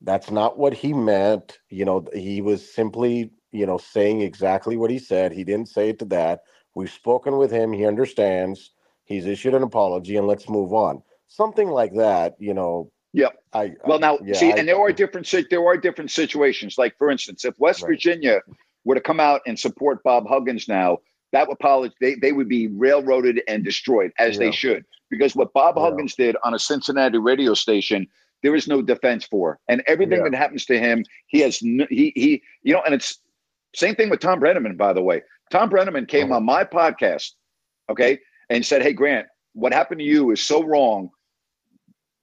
That's 0.00 0.30
not 0.30 0.58
what 0.58 0.74
he 0.74 0.92
meant. 0.92 1.58
You 1.70 1.86
know, 1.86 2.04
he 2.12 2.42
was 2.42 2.72
simply, 2.72 3.30
you 3.52 3.64
know, 3.64 3.78
saying 3.78 4.20
exactly 4.20 4.76
what 4.76 4.90
he 4.90 4.98
said. 4.98 5.32
He 5.32 5.44
didn't 5.44 5.68
say 5.68 5.88
it 5.88 5.98
to 6.00 6.04
that. 6.06 6.42
We've 6.74 6.90
spoken 6.90 7.38
with 7.38 7.50
him. 7.50 7.72
He 7.72 7.86
understands. 7.86 8.72
He's 9.04 9.26
issued 9.26 9.54
an 9.54 9.62
apology, 9.62 10.16
and 10.16 10.26
let's 10.26 10.48
move 10.48 10.72
on. 10.72 11.02
Something 11.28 11.68
like 11.68 11.94
that, 11.94 12.34
you 12.38 12.54
know. 12.54 12.90
Yep. 13.12 13.32
I 13.52 13.72
Well, 13.86 13.98
now 14.00 14.18
yeah, 14.24 14.34
see, 14.34 14.52
I- 14.52 14.56
and 14.56 14.68
there 14.68 14.78
are 14.80 14.92
different 14.92 15.32
there 15.50 15.64
are 15.64 15.76
different 15.76 16.10
situations. 16.10 16.76
Like 16.78 16.96
for 16.98 17.10
instance, 17.10 17.44
if 17.44 17.58
West 17.58 17.82
Right. 17.82 17.90
Virginia 17.90 18.40
were 18.84 18.94
to 18.96 19.00
come 19.00 19.20
out 19.20 19.40
and 19.46 19.58
support 19.58 20.02
Bob 20.02 20.26
Huggins 20.28 20.68
now, 20.68 20.98
that 21.32 21.48
would 21.48 21.58
probably 21.60 21.92
they, 22.00 22.14
they 22.16 22.32
would 22.32 22.48
be 22.48 22.66
railroaded 22.68 23.40
and 23.46 23.64
destroyed 23.64 24.12
as 24.18 24.38
they 24.38 24.50
should. 24.50 24.84
Because 25.10 25.36
what 25.36 25.52
Bob 25.52 25.76
Yeah. 25.76 25.82
Huggins 25.84 26.14
did 26.16 26.36
on 26.42 26.54
a 26.54 26.58
Cincinnati 26.58 27.18
radio 27.18 27.54
station, 27.54 28.06
there 28.42 28.54
is 28.56 28.66
no 28.66 28.82
defense 28.82 29.24
for, 29.24 29.58
and 29.68 29.82
everything 29.86 30.18
Yeah. 30.18 30.30
that 30.30 30.34
happens 30.36 30.64
to 30.66 30.78
him, 30.78 31.04
he 31.26 31.40
has 31.40 31.58
he 31.58 32.12
he 32.16 32.42
you 32.62 32.72
know, 32.74 32.82
and 32.84 32.94
it's 32.94 33.18
same 33.76 33.94
thing 33.94 34.10
with 34.10 34.20
Thom 34.20 34.40
Brennaman, 34.40 34.76
by 34.76 34.92
the 34.92 35.02
way. 35.02 35.22
Thom 35.50 35.70
Brennaman 35.70 36.08
came 36.08 36.26
Uh-huh. 36.26 36.36
on 36.36 36.44
my 36.44 36.64
podcast, 36.64 37.32
okay, 37.88 38.18
and 38.50 38.64
said, 38.64 38.82
"Hey 38.82 38.92
Grant, 38.92 39.26
what 39.54 39.72
happened 39.72 40.00
to 40.00 40.04
you 40.04 40.30
is 40.30 40.42
so 40.42 40.62
wrong. 40.62 41.10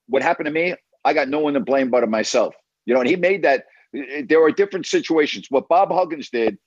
What 0.07 0.22
happened 0.24 0.47
to 0.47 0.51
me, 0.51 0.76
I 1.05 1.13
got 1.13 1.30
no 1.30 1.39
one 1.39 1.53
to 1.53 1.59
blame 1.59 1.89
but 1.89 2.07
myself." 2.09 2.55
You 2.86 2.93
know, 2.93 2.99
and 3.01 3.09
he 3.09 3.15
made 3.15 3.43
that. 3.43 3.65
There 3.93 4.41
are 4.43 4.51
different 4.51 4.86
situations. 4.86 5.47
What 5.49 5.67
Bob 5.67 5.91
Huggins 5.91 6.30
did, 6.30 6.57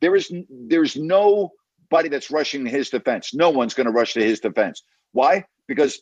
there 0.00 0.14
is 0.16 0.32
there's 0.50 0.96
nobody 0.96 2.08
that's 2.08 2.30
rushing 2.30 2.66
his 2.66 2.90
defense. 2.90 3.32
No 3.32 3.50
one's 3.50 3.74
going 3.74 3.86
to 3.86 3.92
rush 3.92 4.14
to 4.14 4.24
his 4.24 4.40
defense. 4.40 4.82
Why? 5.12 5.44
Because 5.68 6.00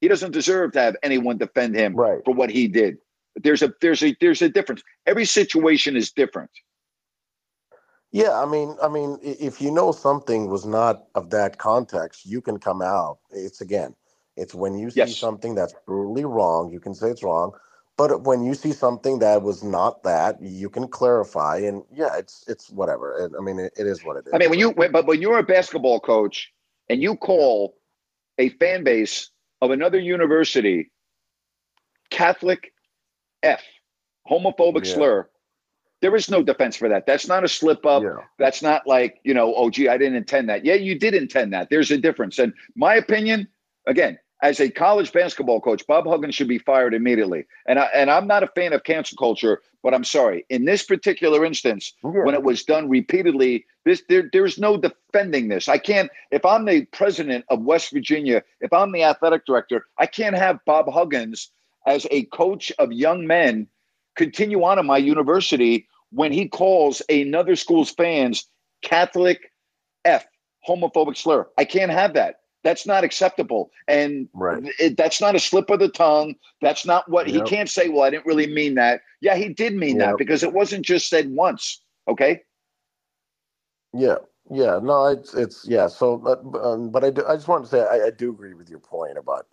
he 0.00 0.08
doesn't 0.08 0.32
deserve 0.32 0.72
to 0.72 0.80
have 0.80 0.96
anyone 1.02 1.38
defend 1.38 1.74
him 1.74 1.94
Right. 1.94 2.20
for 2.24 2.32
what 2.34 2.50
he 2.50 2.68
did. 2.68 2.98
There's 3.36 3.62
a 3.62 3.72
there's 3.80 4.02
a 4.02 4.16
there's 4.20 4.42
a 4.42 4.48
difference. 4.48 4.82
Every 5.06 5.24
situation 5.24 5.96
is 5.96 6.10
different. 6.10 6.50
Yeah, 8.12 8.40
I 8.40 8.46
mean, 8.46 8.76
I 8.82 8.88
mean, 8.88 9.18
if 9.22 9.60
you 9.60 9.70
know 9.70 9.92
something 9.92 10.48
was 10.48 10.64
not 10.64 11.04
of 11.14 11.30
that 11.30 11.58
context, 11.58 12.24
you 12.24 12.40
can 12.40 12.58
come 12.58 12.80
out. 12.80 13.18
It's 13.30 13.60
again, 13.60 13.94
it's 14.36 14.54
when 14.54 14.78
you 14.78 14.90
see 14.90 15.12
Yes. 15.12 15.14
something 15.14 15.54
that's 15.54 15.74
brutally 15.86 16.24
wrong, 16.24 16.72
you 16.72 16.80
can 16.80 16.94
say 16.94 17.10
it's 17.10 17.22
wrong. 17.22 17.52
But 17.98 18.22
when 18.22 18.44
you 18.44 18.54
see 18.54 18.72
something 18.72 19.18
that 19.18 19.42
was 19.42 19.62
not 19.62 20.04
that, 20.04 20.40
you 20.40 20.70
can 20.70 20.88
clarify. 20.88 21.58
And 21.58 21.82
yeah, 21.92 22.16
it's 22.16 22.44
it's 22.48 22.70
whatever. 22.70 23.24
And, 23.24 23.36
I 23.36 23.40
mean, 23.40 23.58
it, 23.58 23.74
it 23.76 23.86
is 23.86 24.02
what 24.02 24.16
it 24.16 24.26
is. 24.26 24.32
I 24.32 24.38
mean, 24.38 24.50
when 24.50 24.58
you 24.58 24.70
when- 24.72 24.92
but 24.92 25.06
when 25.06 25.22
you're 25.22 25.38
a 25.38 25.44
basketball 25.44 26.00
coach 26.00 26.52
and 26.88 27.02
you 27.02 27.16
call 27.16 27.76
a 28.38 28.50
fan 28.50 28.84
base 28.84 29.30
of 29.62 29.70
another 29.72 29.98
university 30.00 30.90
Catholic 32.10 32.72
F 33.42 33.62
homophobic 34.30 34.86
Yeah. 34.86 34.86
slur, 34.86 35.28
there 36.00 36.14
is 36.14 36.30
no 36.30 36.42
defense 36.42 36.76
for 36.76 36.88
that. 36.88 37.06
That's 37.06 37.26
not 37.26 37.44
a 37.44 37.48
slip 37.48 37.84
up. 37.84 38.02
Yeah. 38.02 38.16
That's 38.38 38.62
not 38.62 38.86
like 38.86 39.20
you 39.24 39.34
know, 39.34 39.54
oh 39.54 39.70
gee, 39.70 39.88
I 39.88 39.98
didn't 39.98 40.16
intend 40.16 40.48
that. 40.48 40.64
Yeah, 40.64 40.74
you 40.74 40.98
did 40.98 41.14
intend 41.14 41.52
that. 41.52 41.68
There's 41.70 41.90
a 41.90 41.98
difference. 41.98 42.38
And 42.38 42.52
my 42.76 42.94
opinion, 42.94 43.48
again, 43.86 44.18
as 44.42 44.60
a 44.60 44.70
college 44.70 45.12
basketball 45.12 45.60
coach, 45.60 45.84
Bob 45.86 46.06
Huggins 46.06 46.34
should 46.34 46.46
be 46.48 46.58
fired 46.58 46.94
immediately. 46.94 47.46
And 47.66 47.78
I 47.78 47.86
and 47.94 48.10
I'm 48.10 48.26
not 48.26 48.42
a 48.42 48.48
fan 48.48 48.72
of 48.72 48.84
cancel 48.84 49.16
culture, 49.18 49.60
but 49.82 49.94
I'm 49.94 50.04
sorry. 50.04 50.46
In 50.48 50.64
this 50.64 50.84
particular 50.84 51.44
instance, 51.44 51.92
Yeah. 52.04 52.22
when 52.24 52.34
it 52.34 52.44
was 52.44 52.62
done 52.62 52.88
repeatedly, 52.88 53.66
this 53.84 54.02
there 54.08 54.30
there's 54.32 54.58
no 54.58 54.76
defending 54.76 55.48
this. 55.48 55.68
I 55.68 55.78
can't 55.78 56.10
if 56.30 56.44
I'm 56.44 56.64
the 56.64 56.84
president 56.86 57.44
of 57.48 57.62
West 57.62 57.92
Virginia, 57.92 58.44
if 58.60 58.72
I'm 58.72 58.92
the 58.92 59.02
athletic 59.02 59.44
director, 59.46 59.86
I 59.98 60.06
can't 60.06 60.36
have 60.36 60.64
Bob 60.64 60.88
Huggins 60.88 61.50
as 61.86 62.06
a 62.10 62.24
coach 62.26 62.70
of 62.78 62.92
young 62.92 63.26
men 63.26 63.66
continue 64.18 64.62
on 64.64 64.78
in 64.78 64.84
my 64.84 64.98
university 64.98 65.88
when 66.10 66.32
he 66.32 66.46
calls 66.46 67.00
another 67.08 67.56
school's 67.56 67.90
fans 67.90 68.46
Catholic 68.82 69.52
F 70.04 70.26
homophobic 70.68 71.16
slur. 71.16 71.48
I 71.56 71.64
can't 71.64 71.90
have 71.90 72.12
that. 72.14 72.40
That's 72.64 72.86
not 72.86 73.04
acceptable. 73.04 73.70
And 73.86 74.28
Right. 74.34 74.62
it, 74.78 74.96
that's 74.96 75.20
not 75.20 75.36
a 75.36 75.40
slip 75.40 75.70
of 75.70 75.78
the 75.78 75.88
tongue. 75.88 76.34
That's 76.60 76.84
not 76.84 77.08
what 77.08 77.28
he 77.28 77.40
can't 77.42 77.70
say. 77.70 77.88
Well, 77.88 78.02
I 78.02 78.10
didn't 78.10 78.26
really 78.26 78.52
mean 78.52 78.74
that. 78.74 79.00
Yeah, 79.20 79.36
he 79.36 79.48
did 79.48 79.74
mean 79.74 79.98
that 79.98 80.18
because 80.18 80.42
it 80.42 80.52
wasn't 80.52 80.84
just 80.84 81.08
said 81.08 81.30
once. 81.30 81.80
Okay. 82.08 82.42
Yeah, 83.94 84.16
yeah, 84.50 84.80
no, 84.82 85.06
it's 85.06 85.34
it's 85.34 85.66
yeah. 85.66 85.86
So, 85.86 86.18
but, 86.18 86.40
um, 86.62 86.90
but 86.90 87.04
I 87.04 87.10
do, 87.10 87.24
I 87.26 87.36
just 87.36 87.48
wanted 87.48 87.64
to 87.64 87.70
say 87.70 87.80
I, 87.80 88.06
I 88.06 88.10
do 88.10 88.30
agree 88.30 88.54
with 88.54 88.68
your 88.68 88.80
point 88.80 89.16
about 89.16 89.46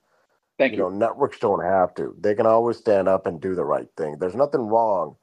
Thank 0.59 0.73
you 0.73 0.79
know 0.79 0.89
networks 0.89 1.39
don't 1.39 1.63
have 1.63 1.93
to. 1.95 2.15
They 2.19 2.35
can 2.35 2.45
always 2.45 2.77
stand 2.77 3.07
up 3.07 3.27
and 3.27 3.41
do 3.41 3.55
the 3.55 3.65
right 3.65 3.87
thing. 3.97 4.17
There's 4.19 4.35
nothing 4.35 4.61
wrong. 4.61 5.15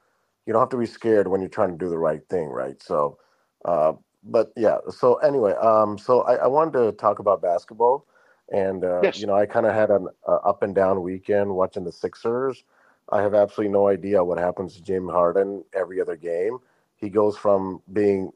You 0.47 0.53
don't 0.53 0.63
have 0.63 0.71
to 0.71 0.79
be 0.79 0.87
scared 0.87 1.29
when 1.29 1.41
you're 1.41 1.51
trying 1.51 1.73
to 1.73 1.79
do 1.79 1.91
the 1.91 1.99
right 1.99 2.23
thing, 2.31 2.49
right? 2.49 2.83
So, 2.83 3.19
uh, 3.65 3.95
but 4.25 4.53
yeah. 4.57 4.79
So 4.91 5.17
anyway, 5.17 5.53
um, 5.55 5.99
so 5.99 6.23
I, 6.23 6.37
I 6.37 6.47
wanted 6.49 6.73
to 6.75 6.93
talk 6.93 7.19
about 7.21 7.43
basketball, 7.43 8.07
and 8.53 8.85
uh, 8.85 9.05
Yes. 9.05 9.15
you 9.15 9.27
know 9.27 9.35
I 9.35 9.47
kind 9.47 9.67
of 9.67 9.75
had 9.75 9.91
an 9.91 10.09
uh, 10.29 10.37
up 10.37 10.63
and 10.63 10.75
down 10.75 11.03
weekend 11.03 11.55
watching 11.55 11.85
the 11.85 11.93
Sixers. 11.93 12.65
I 13.11 13.23
have 13.23 13.35
absolutely 13.35 13.73
no 13.73 13.89
idea 13.89 14.25
what 14.25 14.39
happens 14.39 14.77
to 14.77 14.83
James 14.83 15.11
Harden 15.13 15.65
every 15.75 16.01
other 16.01 16.17
game. 16.17 16.59
He 16.97 17.11
goes 17.11 17.37
from 17.37 17.83
being 17.93 18.33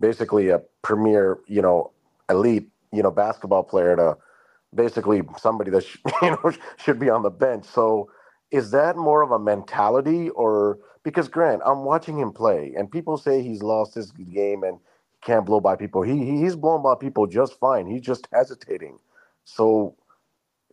basically 0.00 0.50
a 0.50 0.60
premier, 0.82 1.38
you 1.48 1.62
know, 1.62 1.92
elite, 2.30 2.68
you 2.92 3.02
know, 3.02 3.10
basketball 3.12 3.64
player 3.64 3.96
to 3.96 4.16
basically 4.74 5.22
somebody 5.38 5.70
that 5.70 5.84
sh- 5.84 5.98
you 6.22 6.30
know 6.30 6.52
should 6.78 6.98
be 6.98 7.10
on 7.10 7.22
the 7.22 7.30
bench. 7.30 7.64
So, 7.66 8.10
is 8.50 8.70
that 8.72 8.96
more 8.96 9.22
of 9.22 9.30
a 9.30 9.38
mentality, 9.38 10.30
or 10.30 10.78
because 11.02 11.28
Grant, 11.28 11.62
I'm 11.64 11.84
watching 11.84 12.18
him 12.18 12.32
play, 12.32 12.74
and 12.76 12.90
people 12.90 13.16
say 13.16 13.42
he's 13.42 13.62
lost 13.62 13.94
his 13.94 14.10
game 14.12 14.62
and 14.62 14.78
can't 15.22 15.46
blow 15.46 15.60
by 15.60 15.76
people. 15.76 16.02
He 16.02 16.18
he- 16.24 16.40
he's 16.42 16.56
blown 16.56 16.82
by 16.82 16.94
people 16.94 17.26
just 17.26 17.58
fine. 17.58 17.86
He's 17.86 18.02
just 18.02 18.28
hesitating. 18.32 18.98
So, 19.44 19.96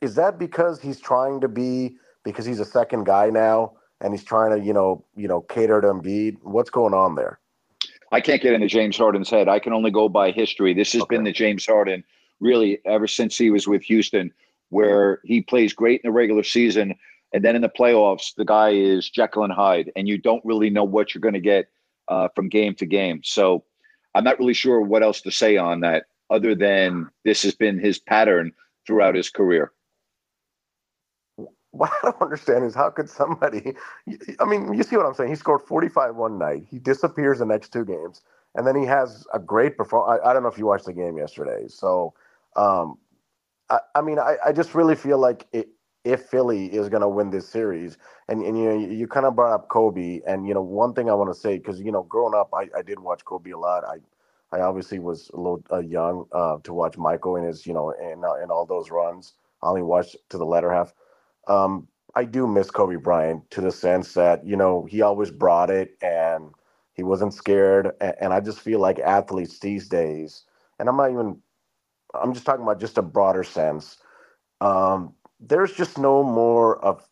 is 0.02 0.16
that 0.16 0.38
because 0.40 0.82
he's 0.82 1.00
trying 1.00 1.42
to 1.42 1.48
be 1.48 1.98
because 2.24 2.46
he's 2.46 2.60
a 2.60 2.66
second 2.66 3.06
guy 3.06 3.30
now 3.30 3.74
and 4.02 4.14
he's 4.14 4.24
trying 4.24 4.58
to 4.58 4.66
you 4.66 4.74
know 4.74 5.04
you 5.16 5.28
know 5.28 5.42
cater 5.42 5.82
to 5.82 5.88
Embiid? 5.88 6.38
What's 6.44 6.70
going 6.70 6.94
on 6.94 7.16
there? 7.16 7.40
I 8.12 8.22
can't 8.22 8.42
get 8.42 8.54
into 8.54 8.68
James 8.68 8.98
Harden's 8.98 9.30
head. 9.30 9.50
I 9.50 9.60
can 9.60 9.74
only 9.74 9.92
go 9.92 10.08
by 10.10 10.32
history. 10.32 10.74
This 10.74 10.94
has 10.94 11.06
been 11.06 11.24
the 11.24 11.32
James 11.34 11.66
Harden 11.66 12.04
really 12.40 12.80
ever 12.86 13.08
since 13.08 13.38
he 13.38 13.50
was 13.50 13.68
with 13.68 13.84
Houston, 13.84 14.32
where 14.70 15.20
he 15.24 15.42
plays 15.42 15.74
great 15.74 16.02
in 16.04 16.10
the 16.10 16.14
regular 16.14 16.44
season. 16.44 16.96
And 17.34 17.44
then 17.44 17.56
in 17.56 17.62
the 17.62 17.70
playoffs, 17.70 18.34
the 18.36 18.46
guy 18.46 18.70
is 18.70 19.10
Jekyll 19.10 19.44
and 19.44 19.54
Hyde, 19.54 19.92
and 19.96 20.08
you 20.08 20.18
don't 20.18 20.44
really 20.46 20.70
know 20.70 20.84
what 20.84 21.14
you're 21.14 21.22
going 21.22 21.34
to 21.34 21.40
get 21.40 21.68
uh, 22.08 22.30
from 22.36 22.50
game 22.50 22.76
to 22.76 22.86
game. 22.86 23.22
So 23.24 23.64
I'm 24.14 24.24
not 24.24 24.40
really 24.40 24.54
sure 24.54 24.82
what 24.82 25.04
else 25.04 25.22
to 25.22 25.32
say 25.32 25.58
on 25.58 25.82
that 25.82 26.06
other 26.30 26.56
than 26.56 27.10
this 27.24 27.44
has 27.44 27.56
been 27.56 27.80
his 27.80 28.00
pattern 28.00 28.54
throughout 28.88 29.16
his 29.16 29.30
career. 29.30 29.72
what 31.72 31.92
I 31.92 32.06
don't 32.06 32.22
understand 32.22 32.64
is 32.64 32.74
how 32.74 32.90
could 32.90 33.10
somebody, 33.10 33.76
I 34.40 34.46
mean, 34.46 34.74
you 34.74 34.84
see 34.84 34.96
what 34.96 35.06
I'm 35.06 35.14
saying? 35.14 35.30
He 35.30 35.36
scored 35.36 35.62
45 35.62 36.16
one 36.16 36.40
night. 36.40 36.64
He 36.70 36.80
disappears 36.80 37.40
the 37.40 37.46
next 37.46 37.74
two 37.74 37.86
games. 37.86 38.22
And 38.56 38.66
then 38.66 38.76
he 38.76 38.86
has 38.86 39.28
a 39.34 39.40
great 39.40 39.76
performance. 39.76 40.22
I, 40.24 40.30
I 40.30 40.34
don't 40.34 40.44
know 40.44 40.50
if 40.50 40.58
you 40.58 40.66
watched 40.66 40.86
the 40.86 40.94
game 40.94 41.18
yesterday. 41.18 41.68
So, 41.68 42.14
um, 42.58 42.98
I, 43.70 43.80
I 43.96 44.02
mean, 44.02 44.20
I, 44.20 44.38
I 44.48 44.54
just 44.54 44.76
really 44.76 44.96
feel 44.96 45.20
like 45.20 45.48
it, 45.54 45.70
if 46.06 46.24
Philly 46.28 46.68
is 46.74 46.90
going 46.90 47.02
to 47.04 47.10
win 47.10 47.32
this 47.32 47.50
series, 47.50 48.00
and, 48.30 48.44
and 48.44 48.58
you 48.58 48.66
know, 48.66 48.80
you, 48.80 48.90
kind 49.10 49.28
of 49.28 49.36
brought 49.36 49.54
up 49.56 49.70
Kobe, 49.70 50.22
and 50.28 50.48
you 50.48 50.56
know, 50.56 50.64
one 50.64 50.96
thing 50.96 51.12
I 51.12 51.16
want 51.16 51.34
to 51.36 51.40
say 51.40 51.60
because 51.60 51.82
you 51.82 51.92
know, 51.92 52.06
growing 52.06 52.36
up, 52.36 52.50
I, 52.56 52.70
I 52.78 52.84
did 52.84 53.00
watch 53.02 53.26
Kobe 53.26 53.52
a 53.52 53.60
lot. 53.60 53.84
I 53.86 53.98
I 54.58 54.62
obviously 54.62 55.02
was 55.02 55.30
a 55.36 55.38
little 55.38 55.64
uh, 55.74 55.82
young 55.82 56.28
uh, 56.34 56.60
to 56.64 56.74
watch 56.74 56.98
Michael 56.98 57.36
in 57.38 57.46
his, 57.46 57.68
you 57.68 57.76
know, 57.76 57.92
in 57.92 58.24
uh, 58.26 58.36
in 58.36 58.52
all 58.52 58.66
those 58.68 58.92
runs. 58.92 59.34
I 59.64 59.68
only 59.68 59.84
watched 59.84 60.18
to 60.32 60.40
the 60.40 60.46
latter 60.48 60.74
half. 60.74 60.94
Um, 61.50 61.90
I 62.16 62.26
do 62.26 62.48
miss 62.48 62.72
Kobe 62.72 62.98
Bryant 62.98 63.52
to 63.52 63.62
the 63.62 63.74
sense 63.74 64.14
that 64.16 64.48
you 64.48 64.58
know 64.58 64.86
he 64.90 65.04
always 65.04 65.32
brought 65.32 65.72
it 65.72 65.98
and 66.02 66.52
he 66.96 67.04
wasn't 67.04 67.36
scared. 67.36 67.92
And, 68.02 68.16
and 68.22 68.34
I 68.34 68.40
just 68.40 68.62
feel 68.62 68.80
like 68.80 69.00
athletes 69.02 69.60
these 69.60 69.90
days, 69.90 70.46
and 70.80 70.90
I'm 70.90 70.98
not 70.98 71.12
even, 71.12 71.42
I'm 72.22 72.34
just 72.34 72.46
talking 72.46 72.64
about 72.64 72.80
just 72.80 72.98
a 72.98 73.04
broader 73.04 73.44
sense. 73.44 73.98
Um, 74.62 75.14
there's 75.40 75.74
just 75.74 75.98
no 75.98 76.24
more 76.24 76.84
of, 76.84 77.08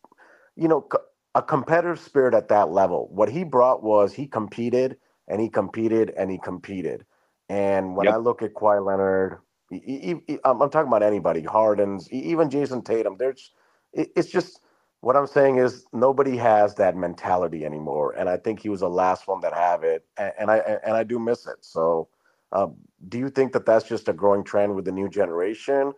you 0.56 0.68
know, 0.68 0.82
co- 0.82 1.04
a 1.34 1.42
competitive 1.42 2.00
spirit 2.00 2.34
at 2.34 2.48
that 2.48 2.70
level. 2.70 3.08
What 3.12 3.30
he 3.30 3.44
brought 3.44 3.82
was 3.82 4.12
he 4.14 4.26
competed 4.26 4.96
and 5.28 5.40
he 5.40 5.48
competed 5.48 6.10
and 6.16 6.30
he 6.30 6.38
competed. 6.38 7.04
And 7.48 7.96
when 7.96 8.08
Yep. 8.08 8.08
I 8.08 8.16
look 8.16 8.42
at 8.42 8.54
Kawhi 8.54 8.84
Leonard, 8.84 9.38
e- 9.72 9.76
e- 9.76 10.34
e- 10.34 10.38
I'm 10.44 10.62
I'm 10.62 10.70
talking 10.70 10.88
about 10.88 11.02
anybody, 11.02 11.42
Harden's, 11.42 12.10
even 12.12 12.50
Jayson 12.50 12.82
Tatum. 12.84 13.16
There's, 13.18 13.52
it- 13.92 14.10
it's 14.16 14.30
just 14.30 14.60
what 15.02 15.16
I'm 15.16 15.26
saying 15.28 15.58
is 15.58 15.86
nobody 15.92 16.36
has 16.38 16.74
that 16.76 16.96
mentality 16.96 17.64
anymore, 17.64 18.14
and 18.18 18.28
I 18.28 18.38
think 18.38 18.60
he 18.60 18.68
was 18.70 18.80
the 18.80 18.90
last 18.90 19.28
one 19.28 19.40
that 19.42 19.54
have 19.54 19.84
it, 19.84 20.04
and, 20.18 20.32
and 20.40 20.50
I 20.50 20.58
and 20.58 20.96
I 20.96 21.04
do 21.04 21.18
miss 21.20 21.46
it. 21.46 21.58
So, 21.62 22.08
um, 22.54 22.76
do 23.08 23.18
you 23.18 23.28
think 23.28 23.52
that 23.52 23.66
that's 23.66 23.86
just 23.86 24.08
a 24.08 24.12
growing 24.12 24.44
trend 24.44 24.74
with 24.74 24.84
the 24.86 24.92
new 24.92 25.08
generation, 25.08 25.92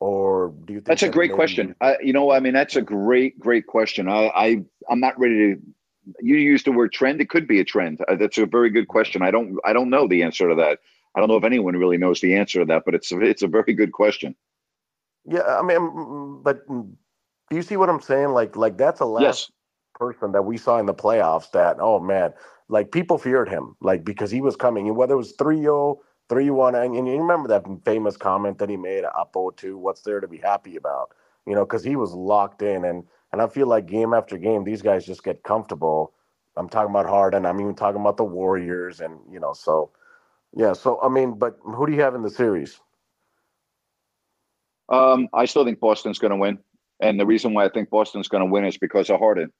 or 0.00 0.52
do 0.66 0.72
you 0.74 0.78
think 0.80 0.86
That's 0.86 1.02
a 1.02 1.06
that 1.06 1.12
great 1.12 1.30
maybe- 1.30 1.36
question. 1.36 1.74
I, 1.80 1.96
you 2.02 2.12
know, 2.12 2.30
I 2.30 2.40
mean, 2.40 2.52
that's 2.52 2.76
a 2.76 2.82
great, 2.82 3.38
great 3.40 3.66
question. 3.66 4.08
I, 4.08 4.26
I, 4.28 4.64
I'm 4.88 5.00
not 5.00 5.18
ready 5.18 5.54
to. 5.54 5.60
You 6.20 6.36
used 6.36 6.66
the 6.66 6.72
word 6.72 6.92
trend. 6.92 7.20
It 7.22 7.30
could 7.30 7.48
be 7.48 7.60
a 7.60 7.64
trend. 7.64 8.02
Uh, 8.06 8.16
that's 8.16 8.36
a 8.36 8.44
very 8.44 8.68
good 8.68 8.88
question. 8.88 9.22
I 9.22 9.30
don't, 9.30 9.56
I 9.64 9.72
don't 9.72 9.88
know 9.88 10.06
the 10.06 10.22
answer 10.22 10.46
to 10.50 10.54
that. 10.56 10.80
I 11.16 11.20
don't 11.20 11.28
know 11.30 11.36
if 11.36 11.44
anyone 11.44 11.76
really 11.76 11.96
knows 11.96 12.20
the 12.20 12.34
answer 12.36 12.58
to 12.60 12.66
that, 12.66 12.82
but 12.84 12.94
it's, 12.94 13.10
a, 13.10 13.20
it's 13.20 13.42
a 13.42 13.48
very 13.48 13.72
good 13.72 13.92
question. 13.92 14.36
Yeah, 15.24 15.40
I 15.42 15.62
mean, 15.62 15.78
mm, 15.78 16.42
but 16.42 16.68
mm, 16.68 16.92
do 17.48 17.56
you 17.56 17.62
see 17.62 17.78
what 17.78 17.88
I'm 17.88 18.02
saying? 18.02 18.30
Like, 18.30 18.54
like 18.56 18.76
that's 18.76 19.00
a 19.00 19.06
last 19.06 19.22
Yes. 19.22 19.50
person 19.94 20.32
that 20.32 20.42
we 20.42 20.58
saw 20.58 20.78
in 20.78 20.84
the 20.84 20.92
playoffs. 20.92 21.50
That 21.52 21.78
oh 21.80 21.98
man, 22.00 22.34
like 22.68 22.92
people 22.92 23.18
feared 23.18 23.48
him, 23.48 23.76
like 23.80 24.04
because 24.04 24.30
he 24.30 24.40
was 24.40 24.56
coming. 24.56 24.88
And 24.88 24.96
whether 24.96 25.14
it 25.14 25.18
was 25.18 25.36
3-0, 25.36 25.98
3-1, 26.28 26.84
and, 26.84 26.96
and 26.96 27.06
you 27.06 27.18
remember 27.18 27.48
that 27.48 27.64
famous 27.84 28.16
comment 28.16 28.58
that 28.58 28.70
he 28.70 28.76
made 28.76 29.04
up 29.04 29.32
0-2. 29.34 29.76
What's 29.76 30.02
there 30.02 30.20
to 30.20 30.28
be 30.28 30.38
happy 30.38 30.76
about? 30.76 31.10
You 31.46 31.54
know, 31.54 31.64
because 31.64 31.84
he 31.84 31.96
was 31.96 32.12
locked 32.12 32.62
in, 32.62 32.84
and 32.84 33.04
and 33.32 33.42
I 33.42 33.48
feel 33.48 33.66
like 33.66 33.86
game 33.86 34.14
after 34.14 34.38
game, 34.38 34.64
these 34.64 34.80
guys 34.80 35.04
just 35.04 35.24
get 35.24 35.42
comfortable. 35.42 36.14
I'm 36.56 36.68
talking 36.68 36.90
about 36.90 37.06
Harden. 37.06 37.44
I'm 37.44 37.60
even 37.60 37.74
talking 37.74 38.00
about 38.00 38.16
the 38.16 38.24
Warriors, 38.24 39.00
and 39.00 39.18
you 39.30 39.40
know, 39.40 39.52
so 39.52 39.90
yeah. 40.54 40.72
So 40.72 41.00
I 41.02 41.08
mean, 41.08 41.38
but 41.38 41.58
who 41.62 41.86
do 41.86 41.92
you 41.92 42.00
have 42.00 42.14
in 42.14 42.22
the 42.22 42.30
series? 42.30 42.80
Um, 44.88 45.28
I 45.34 45.46
still 45.46 45.64
think 45.64 45.80
Boston's 45.80 46.18
going 46.18 46.30
to 46.30 46.36
win, 46.36 46.58
and 47.00 47.18
the 47.20 47.26
reason 47.26 47.52
why 47.52 47.64
I 47.64 47.68
think 47.68 47.90
Boston's 47.90 48.28
going 48.28 48.42
to 48.42 48.50
win 48.50 48.64
is 48.64 48.78
because 48.78 49.10
of 49.10 49.18
Harden. 49.18 49.52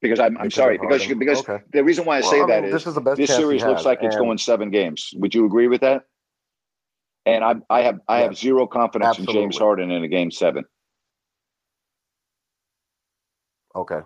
Because 0.00 0.18
I'm, 0.20 0.36
I'm 0.38 0.44
Because 0.44 0.54
sorry, 0.54 0.78
because 0.78 1.02
Harden. 1.02 1.18
because 1.18 1.40
Okay. 1.40 1.58
the 1.72 1.84
reason 1.84 2.04
why 2.04 2.18
I 2.18 2.20
Well, 2.20 2.30
say 2.30 2.42
I 2.42 2.46
that 2.46 2.62
mean, 2.62 2.64
is 2.64 2.72
this 2.72 2.86
is 2.86 2.94
the 2.94 3.00
best 3.00 3.18
this 3.18 3.34
series 3.34 3.64
looks 3.66 3.84
like 3.84 4.02
it's 4.02 4.16
going 4.16 4.38
seven 4.38 4.70
games. 4.70 5.12
Would 5.16 5.34
you 5.34 5.44
agree 5.46 5.68
with 5.68 5.80
that? 5.82 6.04
And 7.26 7.44
I, 7.44 7.54
I 7.68 7.82
have 7.82 8.00
I 8.08 8.20
have 8.20 8.36
zero 8.36 8.66
confidence 8.66 9.18
in 9.18 9.26
James 9.26 9.58
Harden 9.58 9.90
in 9.90 10.02
a 10.04 10.08
game 10.08 10.30
seven. 10.30 10.64
Okay. 13.74 14.00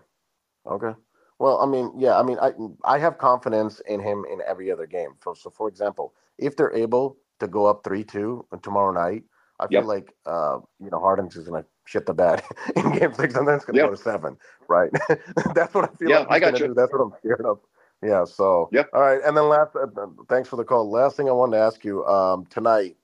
Okay. 0.67 0.93
Well, 1.39 1.61
I 1.61 1.67
mean, 1.67 1.93
yeah, 1.99 2.19
I 2.19 2.23
mean, 2.23 2.39
I 2.41 2.53
I 2.85 2.99
have 2.99 3.19
confidence 3.19 3.81
in 3.81 4.01
him 4.01 4.25
in 4.31 4.41
every 4.47 4.71
other 4.71 4.87
game. 4.87 5.15
For 5.19 5.35
so, 5.35 5.51
for 5.51 5.69
example, 5.69 6.15
if 6.39 6.57
they're 6.57 6.75
able 6.75 7.19
to 7.41 7.49
go 7.49 7.67
up 7.67 7.83
three 7.85 8.05
two 8.05 8.47
tomorrow 8.63 8.93
night, 8.93 9.25
I 9.61 9.67
feel 9.69 9.85
Yep. 9.85 9.87
like 9.87 10.15
uh, 10.27 10.59
you 10.81 10.91
know 10.91 11.01
Harden's 11.01 11.37
is 11.37 11.49
gonna 11.49 11.65
shit 11.87 12.07
the 12.07 12.15
bed 12.15 12.43
in 12.77 12.93
game 12.99 13.15
six, 13.15 13.35
and 13.37 13.49
then 13.49 13.57
it's 13.57 13.65
gonna 13.67 13.79
Yep. 13.79 13.81
go 13.81 13.91
to 13.91 13.97
seven, 13.99 14.39
right? 14.69 14.91
That's 15.55 15.75
what 15.75 15.85
I 15.91 15.95
feel 15.97 16.13
Yeah, 16.13 16.25
like 16.25 16.31
I 16.31 16.41
got 16.41 16.61
you. 16.61 16.69
do. 16.69 16.75
That's 16.75 16.93
what 16.93 17.01
I'm 17.03 17.13
scared 17.21 17.47
of. 17.47 17.61
Yeah. 18.03 18.25
So. 18.25 18.71
Yep. 18.73 18.91
All 18.93 19.03
right, 19.03 19.21
and 19.25 19.39
then 19.39 19.49
last, 19.49 19.77
uh, 19.77 19.87
thanks 20.29 20.51
for 20.51 20.57
the 20.57 20.65
call. 20.65 20.91
Last 20.91 21.17
thing 21.17 21.29
I 21.31 21.33
wanted 21.33 21.59
to 21.59 21.63
ask 21.65 21.87
you 21.87 22.05
um, 22.07 22.45
tonight, 22.49 22.97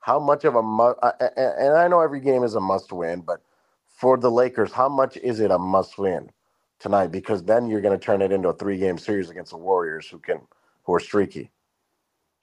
how 0.00 0.20
much 0.20 0.44
of 0.46 0.54
a 0.54 0.62
must? 0.62 1.00
And 1.36 1.76
I 1.76 1.88
know 1.88 2.00
every 2.00 2.20
game 2.20 2.44
is 2.44 2.54
a 2.54 2.60
must 2.60 2.92
win, 2.92 3.22
but 3.22 3.42
for 3.88 4.18
the 4.18 4.30
Lakers, 4.30 4.72
how 4.72 4.88
much 4.88 5.18
is 5.18 5.40
it 5.40 5.50
a 5.50 5.58
must 5.58 5.98
win 5.98 6.30
tonight? 6.78 7.08
Because 7.08 7.42
then 7.44 7.68
you're 7.68 7.82
going 7.82 7.98
to 7.98 8.04
turn 8.06 8.22
it 8.22 8.32
into 8.32 8.50
a 8.50 8.54
three 8.54 8.78
game 8.78 9.00
series 9.00 9.32
against 9.32 9.50
the 9.52 9.58
Warriors, 9.58 10.08
who 10.08 10.20
can 10.20 10.42
who 10.84 10.94
are 10.94 11.00
streaky. 11.00 11.50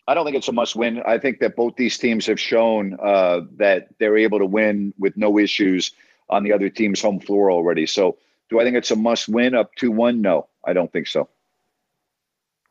I 0.08 0.14
don't 0.14 0.26
think 0.26 0.36
it's 0.36 0.48
a 0.48 0.54
must 0.54 0.76
win. 0.76 1.02
I 1.06 1.18
think 1.18 1.40
that 1.40 1.56
both 1.56 1.76
these 1.76 1.98
teams 1.98 2.26
have 2.26 2.40
shown 2.40 2.98
uh, 3.02 3.42
that 3.58 3.88
they're 4.00 4.18
able 4.18 4.40
to 4.40 4.46
win 4.46 4.94
with 4.98 5.16
no 5.16 5.40
issues 5.40 5.92
on 6.30 6.44
the 6.44 6.52
other 6.52 6.70
team's 6.70 7.02
home 7.02 7.20
floor 7.20 7.52
already. 7.52 7.86
So, 7.86 8.18
do 8.50 8.60
I 8.60 8.64
think 8.64 8.76
it's 8.76 8.92
a 8.92 8.96
must 8.96 9.30
win 9.30 9.56
up 9.56 9.74
2 9.76 9.92
1? 9.92 10.22
No, 10.22 10.48
I 10.66 10.74
don't 10.74 10.92
think 10.92 11.08
so. 11.08 11.30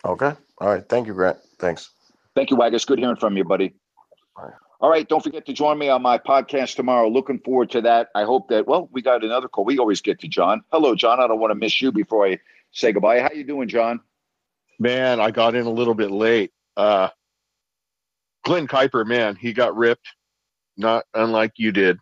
Okay. 0.04 0.32
All 0.58 0.68
right. 0.68 0.86
Thank 0.88 1.06
you, 1.06 1.14
Grant. 1.14 1.38
Thanks. 1.58 1.90
Thank 2.34 2.50
you, 2.50 2.56
Waggis. 2.56 2.84
Good 2.84 2.98
hearing 2.98 3.16
from 3.16 3.36
you, 3.36 3.44
buddy. 3.44 3.74
All 4.36 4.44
right. 4.44 4.54
All 4.80 4.90
right. 4.90 5.08
Don't 5.08 5.22
forget 5.22 5.46
to 5.46 5.52
join 5.52 5.78
me 5.78 5.88
on 5.88 6.02
my 6.02 6.18
podcast 6.18 6.76
tomorrow. 6.76 7.08
Looking 7.08 7.38
forward 7.38 7.70
to 7.70 7.80
that. 7.82 8.08
I 8.14 8.24
hope 8.24 8.48
that, 8.48 8.66
well, 8.66 8.88
we 8.92 9.00
got 9.00 9.24
another 9.24 9.48
call. 9.48 9.64
We 9.64 9.78
always 9.78 10.00
get 10.00 10.20
to 10.20 10.28
John. 10.28 10.62
Hello, 10.72 10.94
John. 10.94 11.20
I 11.20 11.26
don't 11.26 11.40
want 11.40 11.52
to 11.52 11.54
miss 11.54 11.80
you 11.80 11.92
before 11.92 12.26
I 12.26 12.38
say 12.72 12.92
goodbye. 12.92 13.20
How 13.20 13.30
you 13.32 13.44
doing, 13.44 13.68
John? 13.68 14.00
Man, 14.78 15.20
I 15.20 15.30
got 15.30 15.54
in 15.54 15.66
a 15.66 15.70
little 15.70 15.94
bit 15.94 16.10
late. 16.10 16.52
Uh, 16.76 17.08
Glen 18.44 18.66
Kuiper, 18.66 19.06
man, 19.06 19.36
he 19.36 19.52
got 19.52 19.76
ripped, 19.76 20.08
not 20.76 21.04
unlike 21.14 21.52
you 21.56 21.72
did. 21.72 21.98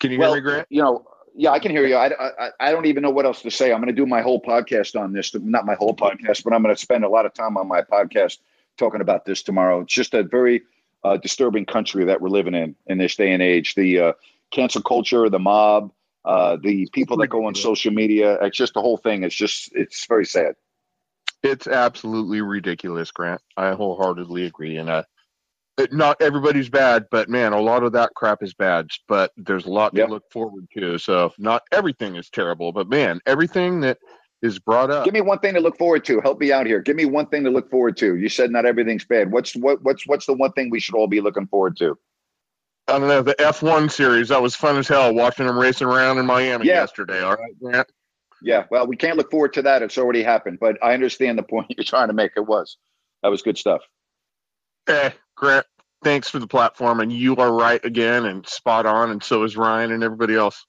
Can 0.00 0.12
you 0.12 0.18
well, 0.18 0.34
hear 0.34 0.42
me, 0.42 0.48
Grant? 0.48 0.66
you 0.70 0.82
know, 0.82 1.04
Yeah, 1.34 1.50
I 1.50 1.58
can 1.58 1.70
hear 1.70 1.86
you. 1.86 1.94
I, 1.94 2.10
I, 2.18 2.50
I 2.60 2.72
don't 2.72 2.86
even 2.86 3.02
know 3.02 3.10
what 3.10 3.24
else 3.24 3.42
to 3.42 3.50
say. 3.50 3.72
I'm 3.72 3.78
going 3.78 3.88
to 3.88 3.92
do 3.92 4.06
my 4.06 4.22
whole 4.22 4.40
podcast 4.40 4.98
on 4.98 5.12
this. 5.12 5.34
Not 5.34 5.66
my 5.66 5.74
whole 5.74 5.94
podcast, 5.94 6.44
but 6.44 6.52
I'm 6.52 6.62
going 6.62 6.74
to 6.74 6.80
spend 6.80 7.04
a 7.04 7.08
lot 7.08 7.26
of 7.26 7.34
time 7.34 7.56
on 7.56 7.68
my 7.68 7.82
podcast 7.82 8.38
talking 8.76 9.00
about 9.00 9.24
this 9.24 9.42
tomorrow. 9.42 9.80
It's 9.80 9.94
just 9.94 10.14
a 10.14 10.22
very 10.22 10.62
uh, 11.04 11.16
disturbing 11.16 11.66
country 11.66 12.04
that 12.06 12.20
we're 12.20 12.28
living 12.28 12.54
in 12.54 12.74
in 12.86 12.98
this 12.98 13.16
day 13.16 13.32
and 13.32 13.42
age. 13.42 13.74
The 13.74 14.00
uh, 14.00 14.12
cancel 14.50 14.82
culture, 14.82 15.28
the 15.28 15.38
mob, 15.38 15.92
uh, 16.24 16.56
the 16.60 16.88
people 16.92 17.16
that 17.18 17.28
go 17.28 17.46
on 17.46 17.54
social 17.54 17.92
media. 17.92 18.38
It's 18.42 18.56
just 18.56 18.74
the 18.74 18.80
whole 18.80 18.96
thing. 18.96 19.22
It's 19.22 19.34
just 19.34 19.70
it's 19.74 20.06
very 20.06 20.26
sad. 20.26 20.54
It's 21.42 21.66
absolutely 21.66 22.40
ridiculous, 22.40 23.10
Grant. 23.10 23.40
I 23.56 23.72
wholeheartedly 23.72 24.44
agree. 24.46 24.76
And 24.78 24.90
uh, 24.90 25.04
it- 25.78 25.92
not 25.92 26.20
everybody's 26.20 26.68
bad, 26.68 27.06
but 27.10 27.28
man, 27.28 27.52
a 27.52 27.60
lot 27.60 27.84
of 27.84 27.92
that 27.92 28.10
crap 28.16 28.42
is 28.42 28.54
bad. 28.54 28.88
But 29.06 29.32
there's 29.36 29.66
a 29.66 29.70
lot 29.70 29.94
to 29.94 30.06
look 30.06 30.24
forward 30.32 30.66
to. 30.76 30.98
So 30.98 31.32
not 31.38 31.62
everything 31.72 32.16
is 32.16 32.28
terrible, 32.28 32.72
but 32.72 32.88
man, 32.88 33.20
everything 33.26 33.80
that 33.80 33.98
is 34.42 34.58
brought 34.58 34.90
up. 34.90 35.04
Give 35.04 35.14
me 35.14 35.20
one 35.20 35.38
thing 35.40 35.54
to 35.54 35.60
look 35.60 35.76
forward 35.78 36.04
to. 36.06 36.20
Help 36.20 36.40
me 36.40 36.52
out 36.52 36.66
here. 36.66 36.80
Give 36.80 36.96
me 36.96 37.04
one 37.04 37.26
thing 37.26 37.44
to 37.44 37.50
look 37.50 37.70
forward 37.70 37.96
to. 37.98 38.16
You 38.16 38.28
said 38.28 38.50
not 38.50 38.66
everything's 38.66 39.04
bad. 39.04 39.30
What's 39.32 39.54
what 39.56 39.82
what's 39.82 40.06
what's 40.06 40.26
the 40.26 40.32
one 40.34 40.52
thing 40.52 40.70
we 40.70 40.80
should 40.80 40.94
all 40.94 41.08
be 41.08 41.20
looking 41.20 41.46
forward 41.46 41.76
to? 41.78 41.96
I 42.88 42.98
don't 42.98 43.08
know 43.08 43.20
the 43.22 43.34
F1 43.34 43.90
series. 43.90 44.28
That 44.28 44.40
was 44.40 44.54
fun 44.56 44.76
as 44.78 44.88
hell 44.88 45.12
watching 45.14 45.46
them 45.46 45.58
racing 45.58 45.88
around 45.88 46.18
in 46.18 46.24
Miami 46.26 46.66
Yeah. 46.66 46.80
yesterday. 46.80 47.20
All 47.22 47.34
right, 47.36 47.58
Grant. 47.60 47.90
Yeah, 48.42 48.64
well, 48.70 48.86
we 48.86 48.96
can't 48.96 49.16
look 49.16 49.30
forward 49.30 49.52
to 49.54 49.62
that. 49.62 49.82
It's 49.82 49.98
already 49.98 50.22
happened, 50.22 50.58
but 50.60 50.76
I 50.82 50.94
understand 50.94 51.38
the 51.38 51.42
point 51.42 51.66
you're 51.76 51.84
trying 51.84 52.08
to 52.08 52.14
make. 52.14 52.32
It 52.36 52.46
was 52.46 52.76
that 53.22 53.28
was 53.28 53.42
good 53.42 53.58
stuff. 53.58 53.82
Eh, 54.86 55.10
Grant, 55.36 55.66
thanks 56.02 56.28
for 56.28 56.38
the 56.38 56.46
platform, 56.46 57.00
and 57.00 57.12
you 57.12 57.36
are 57.36 57.52
right 57.52 57.84
again 57.84 58.24
and 58.26 58.46
spot 58.46 58.86
on, 58.86 59.10
and 59.10 59.22
so 59.22 59.42
is 59.42 59.56
Ryan 59.56 59.92
and 59.92 60.02
everybody 60.02 60.34
else. 60.34 60.64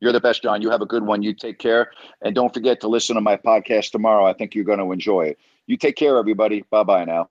You're 0.00 0.12
the 0.12 0.20
best, 0.20 0.42
John. 0.42 0.60
You 0.60 0.70
have 0.70 0.82
a 0.82 0.86
good 0.86 1.04
one. 1.04 1.22
You 1.22 1.34
take 1.34 1.58
care, 1.58 1.90
and 2.22 2.34
don't 2.34 2.52
forget 2.52 2.80
to 2.82 2.88
listen 2.88 3.16
to 3.16 3.22
my 3.22 3.36
podcast 3.36 3.90
tomorrow. 3.90 4.26
I 4.26 4.34
think 4.34 4.54
you're 4.54 4.64
going 4.64 4.78
to 4.78 4.92
enjoy 4.92 5.22
it. 5.22 5.38
You 5.66 5.76
take 5.76 5.96
care, 5.96 6.18
everybody. 6.18 6.64
Bye 6.70 6.84
bye 6.84 7.04
now. 7.04 7.30